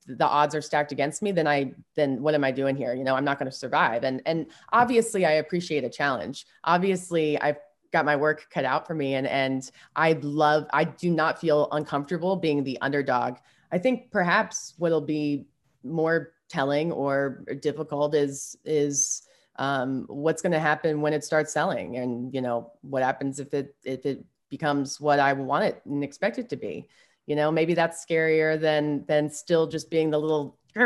the 0.07 0.27
odds 0.27 0.55
are 0.55 0.61
stacked 0.61 0.93
against 0.93 1.23
me 1.23 1.33
then 1.33 1.47
i 1.47 1.73
then 1.95 2.23
what 2.23 2.35
am 2.35 2.45
i 2.45 2.51
doing 2.51 2.77
here? 2.77 2.95
You 2.95 3.05
know 3.05 3.15
i'm 3.15 3.25
not 3.25 3.39
going 3.39 3.51
to 3.51 3.57
survive. 3.57 4.05
And 4.05 4.23
and 4.27 4.47
obviously 4.73 5.25
i 5.25 5.33
appreciate 5.33 5.85
a 5.85 5.91
challenge. 5.91 6.47
Obviously 6.65 7.41
i've 7.41 7.59
got 7.93 8.05
my 8.05 8.17
work 8.17 8.47
cut 8.51 8.65
out 8.65 8.87
for 8.87 8.95
me 8.95 9.15
and 9.15 9.27
and 9.27 9.71
i 9.97 10.13
love 10.23 10.67
i 10.73 10.85
do 10.85 11.11
not 11.11 11.41
feel 11.41 11.69
uncomfortable 11.73 12.37
being 12.37 12.65
the 12.65 12.79
underdog. 12.81 13.37
I 13.71 13.79
think 13.79 14.11
perhaps 14.11 14.75
what'll 14.79 15.01
be 15.01 15.47
more 15.83 16.33
telling 16.49 16.93
or 16.93 17.45
difficult 17.61 18.15
is 18.15 18.57
is 18.65 19.23
um, 19.57 20.05
what's 20.09 20.43
going 20.43 20.53
to 20.53 20.61
happen 20.61 21.01
when 21.01 21.13
it 21.13 21.25
starts 21.25 21.53
selling 21.53 21.97
and 21.97 22.35
you 22.35 22.41
know 22.41 22.73
what 22.83 23.03
happens 23.03 23.39
if 23.39 23.53
it 23.53 23.75
if 23.85 24.07
it 24.07 24.25
becomes 24.51 25.01
what 25.01 25.19
i 25.19 25.33
want 25.33 25.65
it 25.65 25.81
and 25.87 26.05
expect 26.05 26.39
it 26.39 26.49
to 26.51 26.57
be. 26.57 26.87
You 27.27 27.37
know 27.37 27.53
maybe 27.53 27.75
that's 27.75 28.05
scarier 28.05 28.61
than 28.61 29.05
than 29.07 29.31
still 29.31 29.67
just 29.67 29.91
being 29.91 30.11
the 30.11 30.19
little 30.19 30.59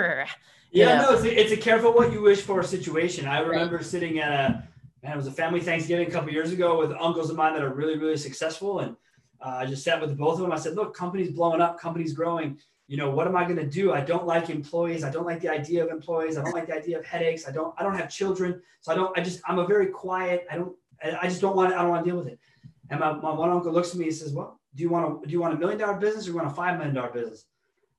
yeah 0.71 0.97
know? 0.97 1.03
no 1.03 1.15
it's 1.15 1.25
a, 1.25 1.41
it's 1.41 1.53
a 1.53 1.57
careful 1.57 1.93
what 1.93 2.13
you 2.13 2.21
wish 2.21 2.43
for 2.43 2.63
situation. 2.63 3.27
I 3.27 3.39
remember 3.41 3.77
right. 3.77 3.85
sitting 3.85 4.19
at 4.19 4.33
a 4.33 4.69
man 5.03 5.13
it 5.13 5.17
was 5.17 5.27
a 5.27 5.33
family 5.33 5.61
thanksgiving 5.61 6.09
a 6.09 6.11
couple 6.11 6.31
years 6.31 6.53
ago 6.53 6.79
with 6.79 6.93
uncles 7.01 7.31
of 7.31 7.37
mine 7.37 7.55
that 7.55 7.63
are 7.63 7.73
really 7.73 7.97
really 7.99 8.19
successful. 8.19 8.81
And 8.81 8.97
uh, 9.41 9.61
i 9.61 9.67
just 9.67 9.83
sat 9.83 10.01
with 10.01 10.17
both 10.19 10.35
of 10.35 10.41
them. 10.41 10.53
I 10.53 10.57
said 10.57 10.75
look 10.75 10.95
companies 10.95 11.31
blowing 11.31 11.63
up. 11.63 11.81
Companies 11.81 12.13
growing 12.13 12.59
you 12.89 12.97
know 12.97 13.11
what 13.11 13.27
am 13.27 13.37
i 13.37 13.45
going 13.45 13.57
to 13.57 13.67
do 13.67 13.93
i 13.93 14.01
don't 14.01 14.27
like 14.27 14.49
employees 14.49 15.05
i 15.05 15.11
don't 15.11 15.27
like 15.27 15.41
the 15.41 15.49
idea 15.49 15.85
of 15.85 15.91
employees 15.91 16.37
i 16.37 16.43
don't 16.43 16.55
like 16.55 16.67
the 16.67 16.75
idea 16.75 16.99
of 16.99 17.05
headaches 17.05 17.49
i 17.49 17.51
don't 17.51 17.75
i 17.79 17.83
don't 17.83 17.97
have 17.97 18.09
children 18.09 18.61
so 18.81 18.93
i 18.93 18.95
don't 18.95 19.17
i 19.19 19.21
just 19.21 19.41
i'm 19.47 19.59
a 19.59 19.67
very 19.67 19.87
quiet 19.87 20.47
i 20.51 20.57
don't 20.57 20.75
i 21.21 21.27
just 21.27 21.41
don't 21.41 21.57
want 21.57 21.71
to, 21.71 21.77
i 21.77 21.83
don't 21.83 21.91
want 21.91 22.05
to 22.05 22.11
deal 22.11 22.19
with 22.19 22.29
it 22.29 22.39
and 22.91 23.01
my, 23.01 23.13
my 23.13 23.33
one 23.33 23.51
uncle 23.51 23.73
looks 23.73 23.91
at 23.93 23.97
me 23.97 24.05
and 24.05 24.15
says 24.15 24.33
well 24.33 24.61
do 24.77 24.83
you 24.83 24.91
want 24.91 25.23
to 25.23 25.27
do 25.27 25.33
you 25.33 25.41
want 25.41 25.55
a 25.55 25.57
million 25.57 25.79
dollar 25.79 25.95
business 25.95 26.27
or 26.27 26.31
you 26.31 26.37
want 26.37 26.49
a 26.49 26.55
five 26.55 26.77
million 26.77 26.95
dollar 26.95 27.11
business? 27.11 27.47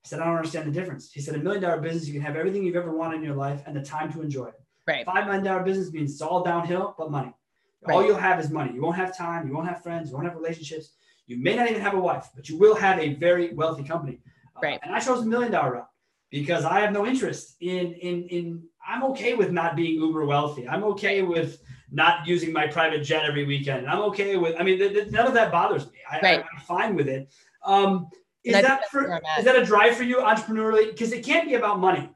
I 0.06 0.08
said, 0.08 0.20
I 0.20 0.26
don't 0.26 0.38
understand 0.38 0.68
the 0.68 0.80
difference. 0.80 1.12
He 1.12 1.20
said, 1.20 1.36
a 1.36 1.40
million 1.40 1.62
dollar 1.62 1.82
business, 1.82 2.08
you 2.08 2.14
can 2.14 2.22
have 2.22 2.36
everything 2.36 2.64
you've 2.64 2.76
ever 2.76 2.96
wanted 2.96 3.18
in 3.18 3.24
your 3.24 3.36
life 3.36 3.62
and 3.66 3.76
the 3.76 3.82
time 3.82 4.14
to 4.14 4.22
enjoy 4.22 4.46
it. 4.46 4.54
Right. 4.86 5.06
Five 5.06 5.26
million 5.26 5.44
dollar 5.44 5.64
business 5.64 5.92
means 5.92 6.12
it's 6.14 6.22
all 6.22 6.44
downhill, 6.44 6.96
but 6.98 7.12
money. 7.12 7.34
Right. 7.82 7.94
All 7.94 8.06
you'll 8.06 8.16
have 8.16 8.40
is 8.40 8.50
money. 8.50 8.74
You 8.74 8.82
won't 8.82 8.96
have 8.96 9.18
time. 9.18 9.48
You 9.48 9.54
won't 9.54 9.68
have 9.68 9.84
friends. 9.84 10.10
You 10.10 10.16
won't 10.16 10.28
have 10.28 10.36
relationships. 10.36 10.92
You 11.26 11.38
may 11.38 11.56
not 11.56 11.70
even 11.70 11.82
have 11.82 11.94
a 11.94 12.00
wife, 12.00 12.30
but 12.36 12.48
you 12.48 12.58
will 12.58 12.76
have 12.76 13.00
a 13.00 13.16
very 13.16 13.54
wealthy 13.54 13.84
company. 13.84 14.20
Uh, 14.58 14.60
right. 14.62 14.76
Uh, 14.76 14.88
and 14.88 14.96
I 14.96 15.00
chose 15.00 15.24
the 15.24 15.30
million 15.30 15.52
dollar 15.52 15.74
route 15.74 15.88
because 16.30 16.66
I 16.66 16.80
have 16.80 16.92
no 16.92 17.06
interest 17.06 17.56
in 17.62 17.94
in 17.94 18.24
in. 18.30 18.64
I'm 18.88 19.04
okay 19.12 19.34
with 19.34 19.52
not 19.52 19.76
being 19.76 20.00
uber 20.00 20.26
wealthy. 20.26 20.68
I'm 20.68 20.84
okay 20.86 21.22
with 21.22 21.62
not 21.92 22.28
using 22.28 22.52
my 22.52 22.68
private 22.68 23.04
jet 23.04 23.26
every 23.26 23.46
weekend. 23.46 23.88
I'm 23.88 24.00
okay 24.04 24.38
with. 24.38 24.56
I 24.60 24.64
mean, 24.64 24.78
th- 24.78 24.94
th- 24.94 25.12
none 25.12 25.28
of 25.28 25.34
that 25.34 25.52
bothers 25.52 25.86
me. 25.92 26.00
I, 26.10 26.20
right. 26.22 26.40
I'm 26.40 26.62
fine 26.62 26.96
with 26.96 27.08
it. 27.08 27.30
Um, 27.66 28.08
is 28.44 28.54
that 28.54 28.90
for, 28.90 29.20
is 29.38 29.46
that 29.46 29.56
a 29.58 29.66
drive 29.66 29.96
for 29.96 30.04
you 30.04 30.18
entrepreneurially? 30.18 30.92
Because 30.92 31.12
it 31.12 31.26
can't 31.26 31.48
be 31.48 31.56
about 31.56 31.80
money. 31.80 32.10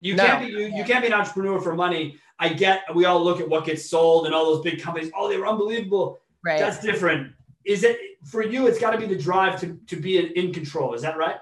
You 0.00 0.14
no. 0.14 0.24
can't 0.24 0.46
be 0.46 0.52
you, 0.52 0.66
you 0.66 0.84
can't 0.84 1.02
be 1.02 1.08
an 1.08 1.14
entrepreneur 1.14 1.60
for 1.60 1.74
money. 1.74 2.18
I 2.38 2.50
get 2.50 2.82
we 2.94 3.04
all 3.06 3.22
look 3.22 3.40
at 3.40 3.48
what 3.48 3.64
gets 3.64 3.88
sold 3.88 4.26
and 4.26 4.34
all 4.34 4.44
those 4.44 4.62
big 4.62 4.80
companies. 4.80 5.10
Oh, 5.16 5.28
they 5.28 5.38
were 5.38 5.46
unbelievable. 5.46 6.18
Right. 6.44 6.58
That's 6.58 6.80
different. 6.80 7.32
Is 7.64 7.82
it 7.82 7.98
for 8.24 8.44
you? 8.44 8.66
It's 8.66 8.78
got 8.78 8.90
to 8.92 8.98
be 8.98 9.06
the 9.06 9.20
drive 9.20 9.58
to 9.60 9.78
to 9.86 9.96
be 9.96 10.18
in, 10.18 10.26
in 10.32 10.52
control. 10.52 10.94
Is 10.94 11.02
that 11.02 11.16
right? 11.16 11.36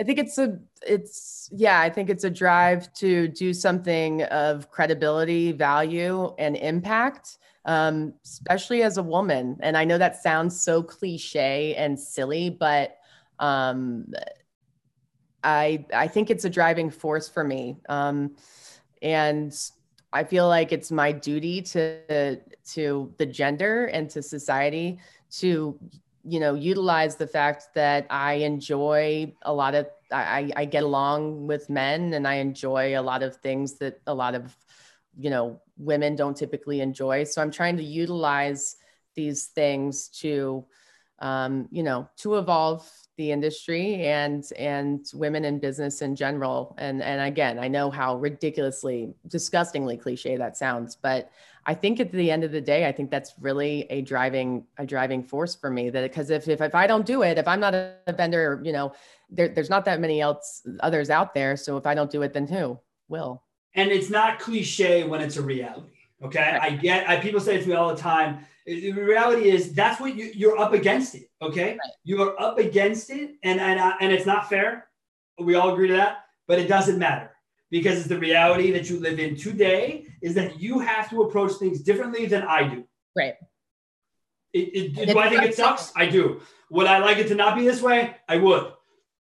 I 0.00 0.02
think 0.02 0.18
it's 0.18 0.38
a 0.38 0.58
it's 0.86 1.48
yeah, 1.52 1.80
I 1.80 1.88
think 1.88 2.10
it's 2.10 2.24
a 2.24 2.30
drive 2.30 2.92
to 2.94 3.28
do 3.28 3.52
something 3.54 4.22
of 4.24 4.70
credibility, 4.70 5.52
value, 5.52 6.34
and 6.38 6.56
impact 6.56 7.38
um, 7.64 8.14
especially 8.24 8.82
as 8.82 8.98
a 8.98 9.02
woman. 9.02 9.56
And 9.60 9.76
I 9.76 9.84
know 9.84 9.98
that 9.98 10.22
sounds 10.22 10.60
so 10.60 10.82
cliche 10.82 11.74
and 11.76 11.98
silly, 11.98 12.50
but 12.50 12.96
um, 13.38 14.12
I 15.42 15.84
I 15.92 16.08
think 16.08 16.30
it's 16.30 16.44
a 16.44 16.50
driving 16.50 16.90
force 16.90 17.28
for 17.28 17.44
me. 17.44 17.76
Um, 17.88 18.36
and 19.02 19.54
I 20.12 20.24
feel 20.24 20.48
like 20.48 20.72
it's 20.72 20.90
my 20.90 21.12
duty 21.12 21.62
to 21.62 22.40
to 22.72 23.14
the 23.18 23.26
gender 23.26 23.86
and 23.86 24.08
to 24.10 24.22
society 24.22 24.98
to 25.38 25.78
you 26.26 26.40
know 26.40 26.54
utilize 26.54 27.16
the 27.16 27.26
fact 27.26 27.68
that 27.74 28.06
I 28.10 28.34
enjoy 28.34 29.32
a 29.42 29.52
lot 29.52 29.74
of 29.74 29.86
I, 30.12 30.50
I 30.56 30.64
get 30.64 30.82
along 30.82 31.46
with 31.46 31.68
men 31.68 32.14
and 32.14 32.26
I 32.26 32.34
enjoy 32.34 32.98
a 32.98 33.02
lot 33.02 33.22
of 33.22 33.36
things 33.36 33.74
that 33.78 34.00
a 34.06 34.14
lot 34.14 34.34
of 34.34 34.56
you 35.18 35.30
know 35.30 35.60
women 35.76 36.16
don't 36.16 36.36
typically 36.36 36.80
enjoy. 36.80 37.24
So 37.24 37.42
i'm 37.42 37.50
trying 37.50 37.76
to 37.76 37.84
utilize 37.84 38.76
these 39.14 39.46
things 39.46 40.08
to 40.20 40.64
um, 41.20 41.68
you 41.70 41.82
know 41.82 42.08
to 42.18 42.36
evolve 42.36 42.90
the 43.16 43.30
industry 43.30 44.06
and 44.06 44.44
and 44.58 45.06
women 45.14 45.44
in 45.44 45.60
business 45.60 46.02
in 46.02 46.16
general. 46.16 46.74
And 46.78 47.02
and 47.02 47.20
again 47.20 47.58
i 47.58 47.68
know 47.68 47.90
how 47.90 48.16
ridiculously 48.16 49.14
disgustingly 49.28 49.96
cliche 49.96 50.36
that 50.36 50.56
sounds 50.56 50.96
but 50.96 51.30
i 51.66 51.74
think 51.74 52.00
at 52.00 52.12
the 52.12 52.30
end 52.30 52.44
of 52.44 52.52
the 52.52 52.60
day 52.60 52.86
i 52.86 52.92
think 52.92 53.10
that's 53.10 53.32
really 53.40 53.86
a 53.90 54.02
driving 54.02 54.64
a 54.78 54.86
driving 54.86 55.22
force 55.22 55.54
for 55.54 55.70
me 55.70 55.90
that 55.90 56.02
because 56.02 56.30
if, 56.30 56.48
if 56.48 56.60
if 56.60 56.74
i 56.74 56.86
don't 56.86 57.06
do 57.06 57.22
it 57.22 57.38
if 57.38 57.48
i'm 57.48 57.60
not 57.60 57.74
a 57.74 57.94
vendor 58.16 58.60
you 58.64 58.72
know 58.72 58.92
there, 59.30 59.48
there's 59.48 59.70
not 59.70 59.84
that 59.84 60.00
many 60.00 60.20
else 60.20 60.66
others 60.80 61.10
out 61.10 61.34
there 61.34 61.56
so 61.56 61.76
if 61.76 61.86
i 61.86 61.94
don't 61.94 62.10
do 62.10 62.22
it 62.22 62.32
then 62.32 62.46
who 62.46 62.78
will 63.08 63.42
and 63.74 63.90
it's 63.90 64.10
not 64.10 64.38
cliche 64.38 65.04
when 65.04 65.20
it's 65.20 65.36
a 65.36 65.42
reality. 65.42 65.88
Okay, 66.22 66.40
right. 66.40 66.62
I 66.62 66.70
get. 66.76 67.08
I, 67.08 67.18
people 67.18 67.40
say 67.40 67.56
it 67.56 67.62
to 67.62 67.68
me 67.68 67.74
all 67.74 67.94
the 67.94 68.00
time. 68.00 68.46
The 68.66 68.92
reality 68.92 69.50
is 69.50 69.74
that's 69.74 70.00
what 70.00 70.14
you, 70.14 70.30
you're 70.34 70.58
up 70.58 70.72
against 70.72 71.14
it. 71.14 71.28
Okay, 71.42 71.70
right. 71.70 71.78
you 72.04 72.22
are 72.22 72.40
up 72.40 72.58
against 72.58 73.10
it, 73.10 73.32
and 73.42 73.60
and 73.60 73.80
uh, 73.80 73.94
and 74.00 74.12
it's 74.12 74.26
not 74.26 74.48
fair. 74.48 74.86
We 75.38 75.56
all 75.56 75.72
agree 75.72 75.88
to 75.88 75.94
that, 75.94 76.24
but 76.46 76.58
it 76.58 76.68
doesn't 76.68 76.98
matter 76.98 77.32
because 77.70 77.98
it's 77.98 78.08
the 78.08 78.18
reality 78.18 78.70
that 78.72 78.88
you 78.88 79.00
live 79.00 79.18
in 79.18 79.36
today. 79.36 80.06
Is 80.22 80.34
that 80.34 80.60
you 80.60 80.78
have 80.78 81.10
to 81.10 81.22
approach 81.22 81.52
things 81.58 81.80
differently 81.80 82.26
than 82.26 82.42
I 82.42 82.68
do. 82.68 82.84
Right. 83.16 83.34
It, 84.52 84.98
it, 84.98 85.08
do 85.08 85.18
I 85.18 85.28
think 85.28 85.42
it 85.42 85.54
sucks? 85.54 85.92
I 85.96 86.06
do. 86.06 86.40
Would 86.70 86.86
I 86.86 86.98
like 86.98 87.18
it 87.18 87.28
to 87.28 87.34
not 87.34 87.56
be 87.56 87.64
this 87.64 87.82
way? 87.82 88.16
I 88.28 88.36
would. 88.36 88.72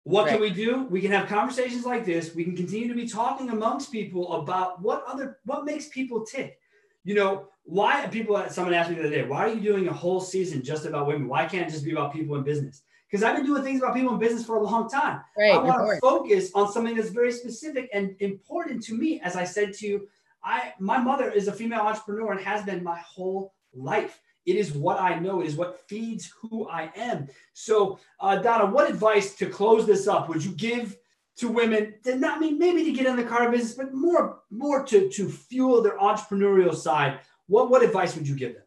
What 0.05 0.25
right. 0.25 0.33
can 0.33 0.41
we 0.41 0.51
do? 0.51 0.85
We 0.91 1.01
can 1.01 1.13
have 1.13 1.29
conversations 1.29 1.87
like 1.87 2.05
this. 2.05 2.35
We 2.35 2.45
can 2.45 2.57
continue 2.57 2.89
to 2.89 2.95
be 2.95 3.09
talking 3.09 3.51
amongst 3.51 3.93
people 3.93 4.33
about 4.35 4.83
what 4.83 5.05
other 5.07 5.39
what 5.45 5.65
makes 5.65 5.89
people 5.89 6.27
tick. 6.27 6.59
You 7.05 7.15
know, 7.15 7.49
why 7.65 8.07
people 8.09 8.45
someone 8.51 8.75
asked 8.75 8.91
me 8.91 8.97
the 8.97 9.03
other 9.03 9.11
day, 9.11 9.25
why 9.25 9.39
are 9.39 9.55
you 9.55 9.61
doing 9.61 9.89
a 9.89 9.93
whole 9.93 10.21
season 10.21 10.63
just 10.63 10.87
about 10.87 11.07
women? 11.07 11.29
Why 11.29 11.47
can't 11.47 11.69
it 11.69 11.71
just 11.71 11.85
be 11.85 11.93
about 11.93 12.13
people 12.13 12.35
in 12.37 12.43
business? 12.43 12.83
Because 13.13 13.25
I've 13.25 13.37
been 13.37 13.45
doing 13.45 13.63
things 13.63 13.83
about 13.83 13.95
people 13.95 14.15
in 14.15 14.19
business 14.19 14.47
for 14.47 14.57
a 14.57 14.63
long 14.63 14.89
time. 14.89 15.21
Right, 15.37 15.53
I 15.53 15.59
want 15.59 15.87
to 15.87 16.01
focus 16.01 16.51
on 16.55 16.73
something 16.73 16.97
that's 16.97 17.11
very 17.11 17.31
specific 17.31 17.91
and 17.93 18.17
important 18.21 18.83
to 18.85 18.95
me. 18.95 19.21
As 19.21 19.37
I 19.37 19.45
said 19.45 19.75
to 19.75 19.87
you, 19.87 20.09
I 20.43 20.73
my 20.79 20.97
mother 20.97 21.31
is 21.31 21.47
a 21.47 21.53
female 21.53 21.81
entrepreneur 21.81 22.33
and 22.33 22.41
has 22.41 22.65
been 22.65 22.83
my 22.83 22.99
whole 23.01 23.53
life. 23.75 24.19
It 24.47 24.57
is 24.57 24.73
what 24.73 24.99
I 24.99 25.19
know. 25.19 25.43
It 25.43 25.47
is 25.47 25.57
what 25.57 25.87
feeds 25.89 26.33
who 26.41 26.67
I 26.71 26.91
am. 26.97 27.29
So, 27.53 27.99
uh, 28.19 28.37
Donna, 28.37 28.67
what 28.67 28.89
advice 28.89 29.35
to 29.37 29.47
close 29.47 29.87
this 29.87 30.09
up 30.09 30.31
would 30.31 30.43
you 30.43 30.53
give 30.53 30.97
to 31.37 31.49
women 31.49 31.95
to 32.05 32.17
not 32.17 32.41
mean 32.41 32.59
maybe 32.59 32.83
to 32.85 32.93
get 32.93 33.07
in 33.07 33.17
the 33.17 33.25
car 33.25 33.51
business, 33.51 33.75
but 33.75 33.93
more 33.93 34.39
more 34.51 34.85
to 34.85 35.11
to 35.11 35.29
fuel 35.29 35.83
their 35.83 35.99
entrepreneurial 35.99 36.75
side? 36.75 37.21
What 37.47 37.69
what 37.69 37.83
advice 37.83 38.17
would 38.17 38.27
you 38.27 38.37
give 38.37 38.55
them? 38.55 38.63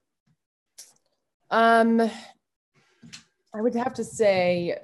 Um, 1.50 2.12
I 3.56 3.62
would 3.62 3.76
have 3.76 3.94
to 3.94 4.04
say, 4.04 4.78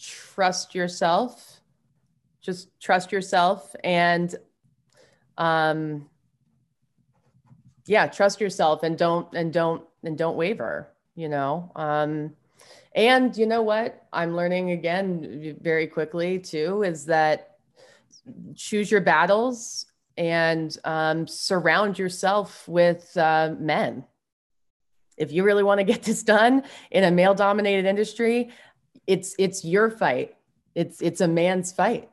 trust 0.00 0.76
yourself. 0.76 1.60
Just 2.40 2.68
trust 2.80 3.10
yourself, 3.10 3.74
and 3.82 4.32
um, 5.36 6.08
yeah, 7.86 8.06
trust 8.06 8.40
yourself, 8.40 8.84
and 8.84 8.96
don't 8.96 9.34
and 9.34 9.52
don't 9.52 9.82
and 10.04 10.16
don't 10.16 10.36
waver. 10.36 10.88
You 11.16 11.28
know, 11.28 11.72
um, 11.74 12.36
and 12.94 13.36
you 13.36 13.46
know 13.46 13.62
what? 13.62 14.06
I'm 14.12 14.36
learning 14.36 14.70
again 14.70 15.56
very 15.60 15.88
quickly 15.88 16.38
too 16.38 16.84
is 16.84 17.06
that 17.06 17.56
choose 18.54 18.92
your 18.92 19.00
battles 19.00 19.86
and 20.16 20.76
um, 20.84 21.26
surround 21.26 21.98
yourself 21.98 22.68
with 22.68 23.16
uh, 23.16 23.54
men. 23.58 24.04
If 25.16 25.32
you 25.32 25.44
really 25.44 25.62
want 25.62 25.78
to 25.80 25.84
get 25.84 26.02
this 26.02 26.22
done 26.22 26.62
in 26.90 27.04
a 27.04 27.10
male 27.10 27.34
dominated 27.34 27.86
industry, 27.86 28.50
it's 29.06 29.34
it's 29.38 29.64
your 29.64 29.90
fight. 29.90 30.36
It's 30.74 31.00
it's 31.00 31.20
a 31.20 31.28
man's 31.28 31.72
fight. 31.72 32.10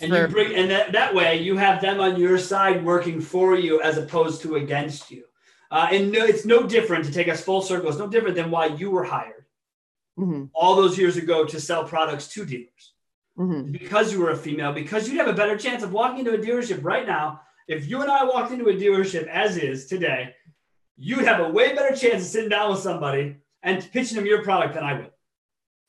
And 0.00 0.12
for, 0.12 0.22
you 0.22 0.28
bring 0.28 0.54
and 0.54 0.70
that, 0.70 0.92
that 0.92 1.14
way 1.14 1.40
you 1.40 1.56
have 1.56 1.80
them 1.80 2.00
on 2.00 2.20
your 2.20 2.38
side 2.38 2.84
working 2.84 3.20
for 3.20 3.56
you 3.56 3.80
as 3.80 3.96
opposed 3.96 4.42
to 4.42 4.56
against 4.56 5.10
you. 5.10 5.24
Uh, 5.70 5.88
and 5.90 6.12
no, 6.12 6.24
it's 6.24 6.44
no 6.44 6.66
different 6.66 7.04
to 7.06 7.12
take 7.12 7.28
us 7.28 7.40
full 7.40 7.62
circle. 7.62 7.88
It's 7.88 7.98
no 7.98 8.08
different 8.08 8.36
than 8.36 8.50
why 8.50 8.66
you 8.66 8.90
were 8.90 9.04
hired 9.04 9.46
mm-hmm. 10.18 10.44
all 10.54 10.76
those 10.76 10.98
years 10.98 11.16
ago 11.16 11.44
to 11.44 11.60
sell 11.60 11.84
products 11.84 12.28
to 12.28 12.44
dealers 12.44 12.92
mm-hmm. 13.38 13.72
because 13.72 14.12
you 14.12 14.20
were 14.20 14.30
a 14.30 14.36
female, 14.36 14.72
because 14.72 15.08
you'd 15.08 15.18
have 15.18 15.28
a 15.28 15.32
better 15.32 15.56
chance 15.56 15.82
of 15.82 15.92
walking 15.92 16.20
into 16.20 16.34
a 16.34 16.38
dealership 16.38 16.84
right 16.84 17.06
now. 17.06 17.40
If 17.68 17.88
you 17.88 18.00
and 18.02 18.10
I 18.10 18.24
walked 18.24 18.52
into 18.52 18.68
a 18.68 18.74
dealership 18.74 19.26
as 19.26 19.56
is 19.56 19.86
today, 19.86 20.34
you'd 20.96 21.24
have 21.24 21.40
a 21.40 21.48
way 21.50 21.74
better 21.74 21.94
chance 21.94 22.22
of 22.22 22.28
sitting 22.28 22.50
down 22.50 22.70
with 22.70 22.80
somebody 22.80 23.36
and 23.62 23.88
pitching 23.92 24.16
them 24.16 24.26
your 24.26 24.42
product 24.42 24.74
than 24.74 24.84
I 24.84 24.94
would. 24.94 25.10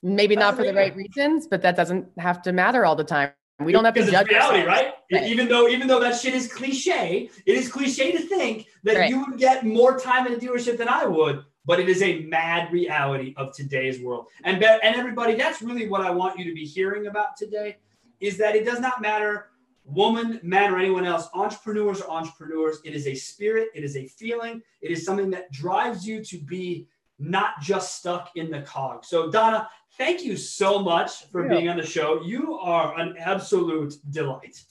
Maybe 0.02 0.34
That's 0.34 0.44
not 0.44 0.56
for 0.56 0.64
the 0.64 0.74
right 0.74 0.94
reasons, 0.94 1.46
but 1.46 1.62
that 1.62 1.76
doesn't 1.76 2.06
have 2.18 2.42
to 2.42 2.52
matter 2.52 2.84
all 2.84 2.96
the 2.96 3.04
time. 3.04 3.32
We 3.60 3.72
don't 3.72 3.84
have 3.84 3.94
to 3.94 4.08
judge 4.08 4.28
reality, 4.28 4.64
right? 4.64 4.92
right? 5.12 5.24
Even 5.24 5.48
though 5.48 5.66
even 5.66 5.88
though 5.88 5.98
that 5.98 6.14
shit 6.14 6.32
is 6.34 6.52
cliche, 6.52 7.28
it 7.44 7.56
is 7.56 7.68
cliche 7.68 8.12
to 8.12 8.20
think 8.20 8.68
that 8.84 8.96
right. 8.96 9.10
you 9.10 9.24
would 9.24 9.36
get 9.36 9.66
more 9.66 9.98
time 9.98 10.28
in 10.28 10.34
a 10.34 10.36
dealership 10.36 10.78
than 10.78 10.88
I 10.88 11.06
would 11.06 11.44
but 11.68 11.78
it 11.78 11.88
is 11.90 12.00
a 12.00 12.22
mad 12.22 12.72
reality 12.72 13.34
of 13.36 13.54
today's 13.54 14.00
world. 14.00 14.26
And 14.42 14.64
and 14.64 14.96
everybody, 14.96 15.34
that's 15.34 15.60
really 15.60 15.86
what 15.86 16.00
I 16.00 16.10
want 16.10 16.38
you 16.38 16.46
to 16.46 16.54
be 16.54 16.64
hearing 16.64 17.08
about 17.08 17.36
today 17.36 17.76
is 18.20 18.38
that 18.38 18.56
it 18.56 18.64
does 18.64 18.80
not 18.80 19.02
matter 19.02 19.50
woman, 19.88 20.40
man, 20.42 20.72
or 20.72 20.78
anyone 20.78 21.04
else. 21.04 21.28
Entrepreneurs 21.34 22.00
are 22.00 22.10
entrepreneurs. 22.10 22.78
It 22.84 22.94
is 22.94 23.06
a 23.06 23.14
spirit, 23.14 23.68
it 23.74 23.84
is 23.84 23.96
a 23.96 24.06
feeling, 24.06 24.62
it 24.80 24.90
is 24.90 25.04
something 25.04 25.30
that 25.30 25.50
drives 25.52 26.06
you 26.06 26.22
to 26.24 26.38
be 26.38 26.86
not 27.18 27.60
just 27.60 27.96
stuck 27.96 28.30
in 28.36 28.50
the 28.50 28.62
cog. 28.62 29.04
So, 29.04 29.30
Donna, 29.30 29.68
thank 29.96 30.22
you 30.22 30.36
so 30.36 30.78
much 30.78 31.24
for 31.32 31.42
yeah. 31.42 31.48
being 31.48 31.68
on 31.68 31.76
the 31.76 31.86
show. 31.86 32.22
You 32.22 32.54
are 32.54 32.98
an 32.98 33.16
absolute 33.18 33.94
delight. 34.10 34.62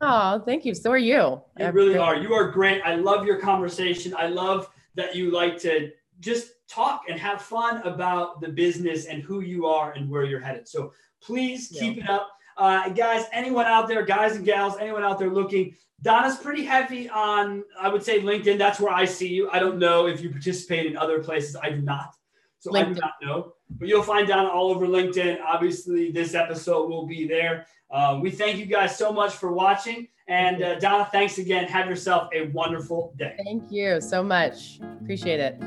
Oh, 0.00 0.42
thank 0.44 0.64
you. 0.64 0.74
So 0.74 0.90
are 0.90 0.98
you. 0.98 1.40
You 1.58 1.70
really 1.70 1.96
are. 1.96 2.16
You 2.16 2.34
are 2.34 2.50
great. 2.50 2.82
I 2.82 2.96
love 2.96 3.26
your 3.26 3.38
conversation. 3.38 4.14
I 4.16 4.26
love 4.26 4.68
that 4.96 5.14
you 5.14 5.30
like 5.30 5.58
to 5.58 5.90
just 6.20 6.52
talk 6.68 7.02
and 7.08 7.18
have 7.18 7.42
fun 7.42 7.82
about 7.82 8.40
the 8.40 8.48
business 8.48 9.06
and 9.06 9.22
who 9.22 9.40
you 9.40 9.66
are 9.66 9.92
and 9.92 10.08
where 10.10 10.24
you're 10.24 10.40
headed. 10.40 10.66
So 10.68 10.92
please 11.22 11.68
keep 11.68 11.98
yeah. 11.98 12.04
it 12.04 12.10
up. 12.10 12.30
Uh, 12.56 12.88
guys, 12.90 13.26
anyone 13.32 13.66
out 13.66 13.88
there, 13.88 14.04
guys 14.04 14.36
and 14.36 14.44
gals, 14.44 14.74
anyone 14.80 15.02
out 15.02 15.18
there 15.18 15.30
looking, 15.30 15.74
Donna's 16.02 16.36
pretty 16.36 16.64
heavy 16.64 17.08
on, 17.08 17.62
I 17.80 17.88
would 17.88 18.02
say, 18.02 18.20
LinkedIn. 18.20 18.58
That's 18.58 18.80
where 18.80 18.92
I 18.92 19.04
see 19.04 19.28
you. 19.28 19.48
I 19.50 19.58
don't 19.58 19.78
know 19.78 20.06
if 20.06 20.20
you 20.20 20.30
participate 20.30 20.86
in 20.86 20.96
other 20.96 21.22
places. 21.22 21.56
I 21.62 21.70
do 21.70 21.80
not. 21.80 22.14
So 22.58 22.70
LinkedIn. 22.70 22.80
I 22.80 22.92
do 22.92 23.00
not 23.00 23.12
know. 23.22 23.52
But 23.78 23.88
you'll 23.88 24.02
find 24.02 24.26
Donna 24.28 24.48
all 24.48 24.70
over 24.70 24.86
LinkedIn. 24.86 25.38
Obviously, 25.40 26.10
this 26.10 26.34
episode 26.34 26.88
will 26.88 27.06
be 27.06 27.26
there. 27.26 27.66
Um, 27.90 28.20
we 28.20 28.30
thank 28.30 28.58
you 28.58 28.66
guys 28.66 28.96
so 28.96 29.12
much 29.12 29.34
for 29.34 29.52
watching. 29.52 30.08
And 30.28 30.62
uh, 30.62 30.78
Donna, 30.78 31.08
thanks 31.10 31.38
again. 31.38 31.66
Have 31.68 31.88
yourself 31.88 32.28
a 32.34 32.48
wonderful 32.48 33.14
day. 33.16 33.36
Thank 33.44 33.70
you 33.70 34.00
so 34.00 34.22
much. 34.22 34.80
Appreciate 35.00 35.40
it. 35.40 35.62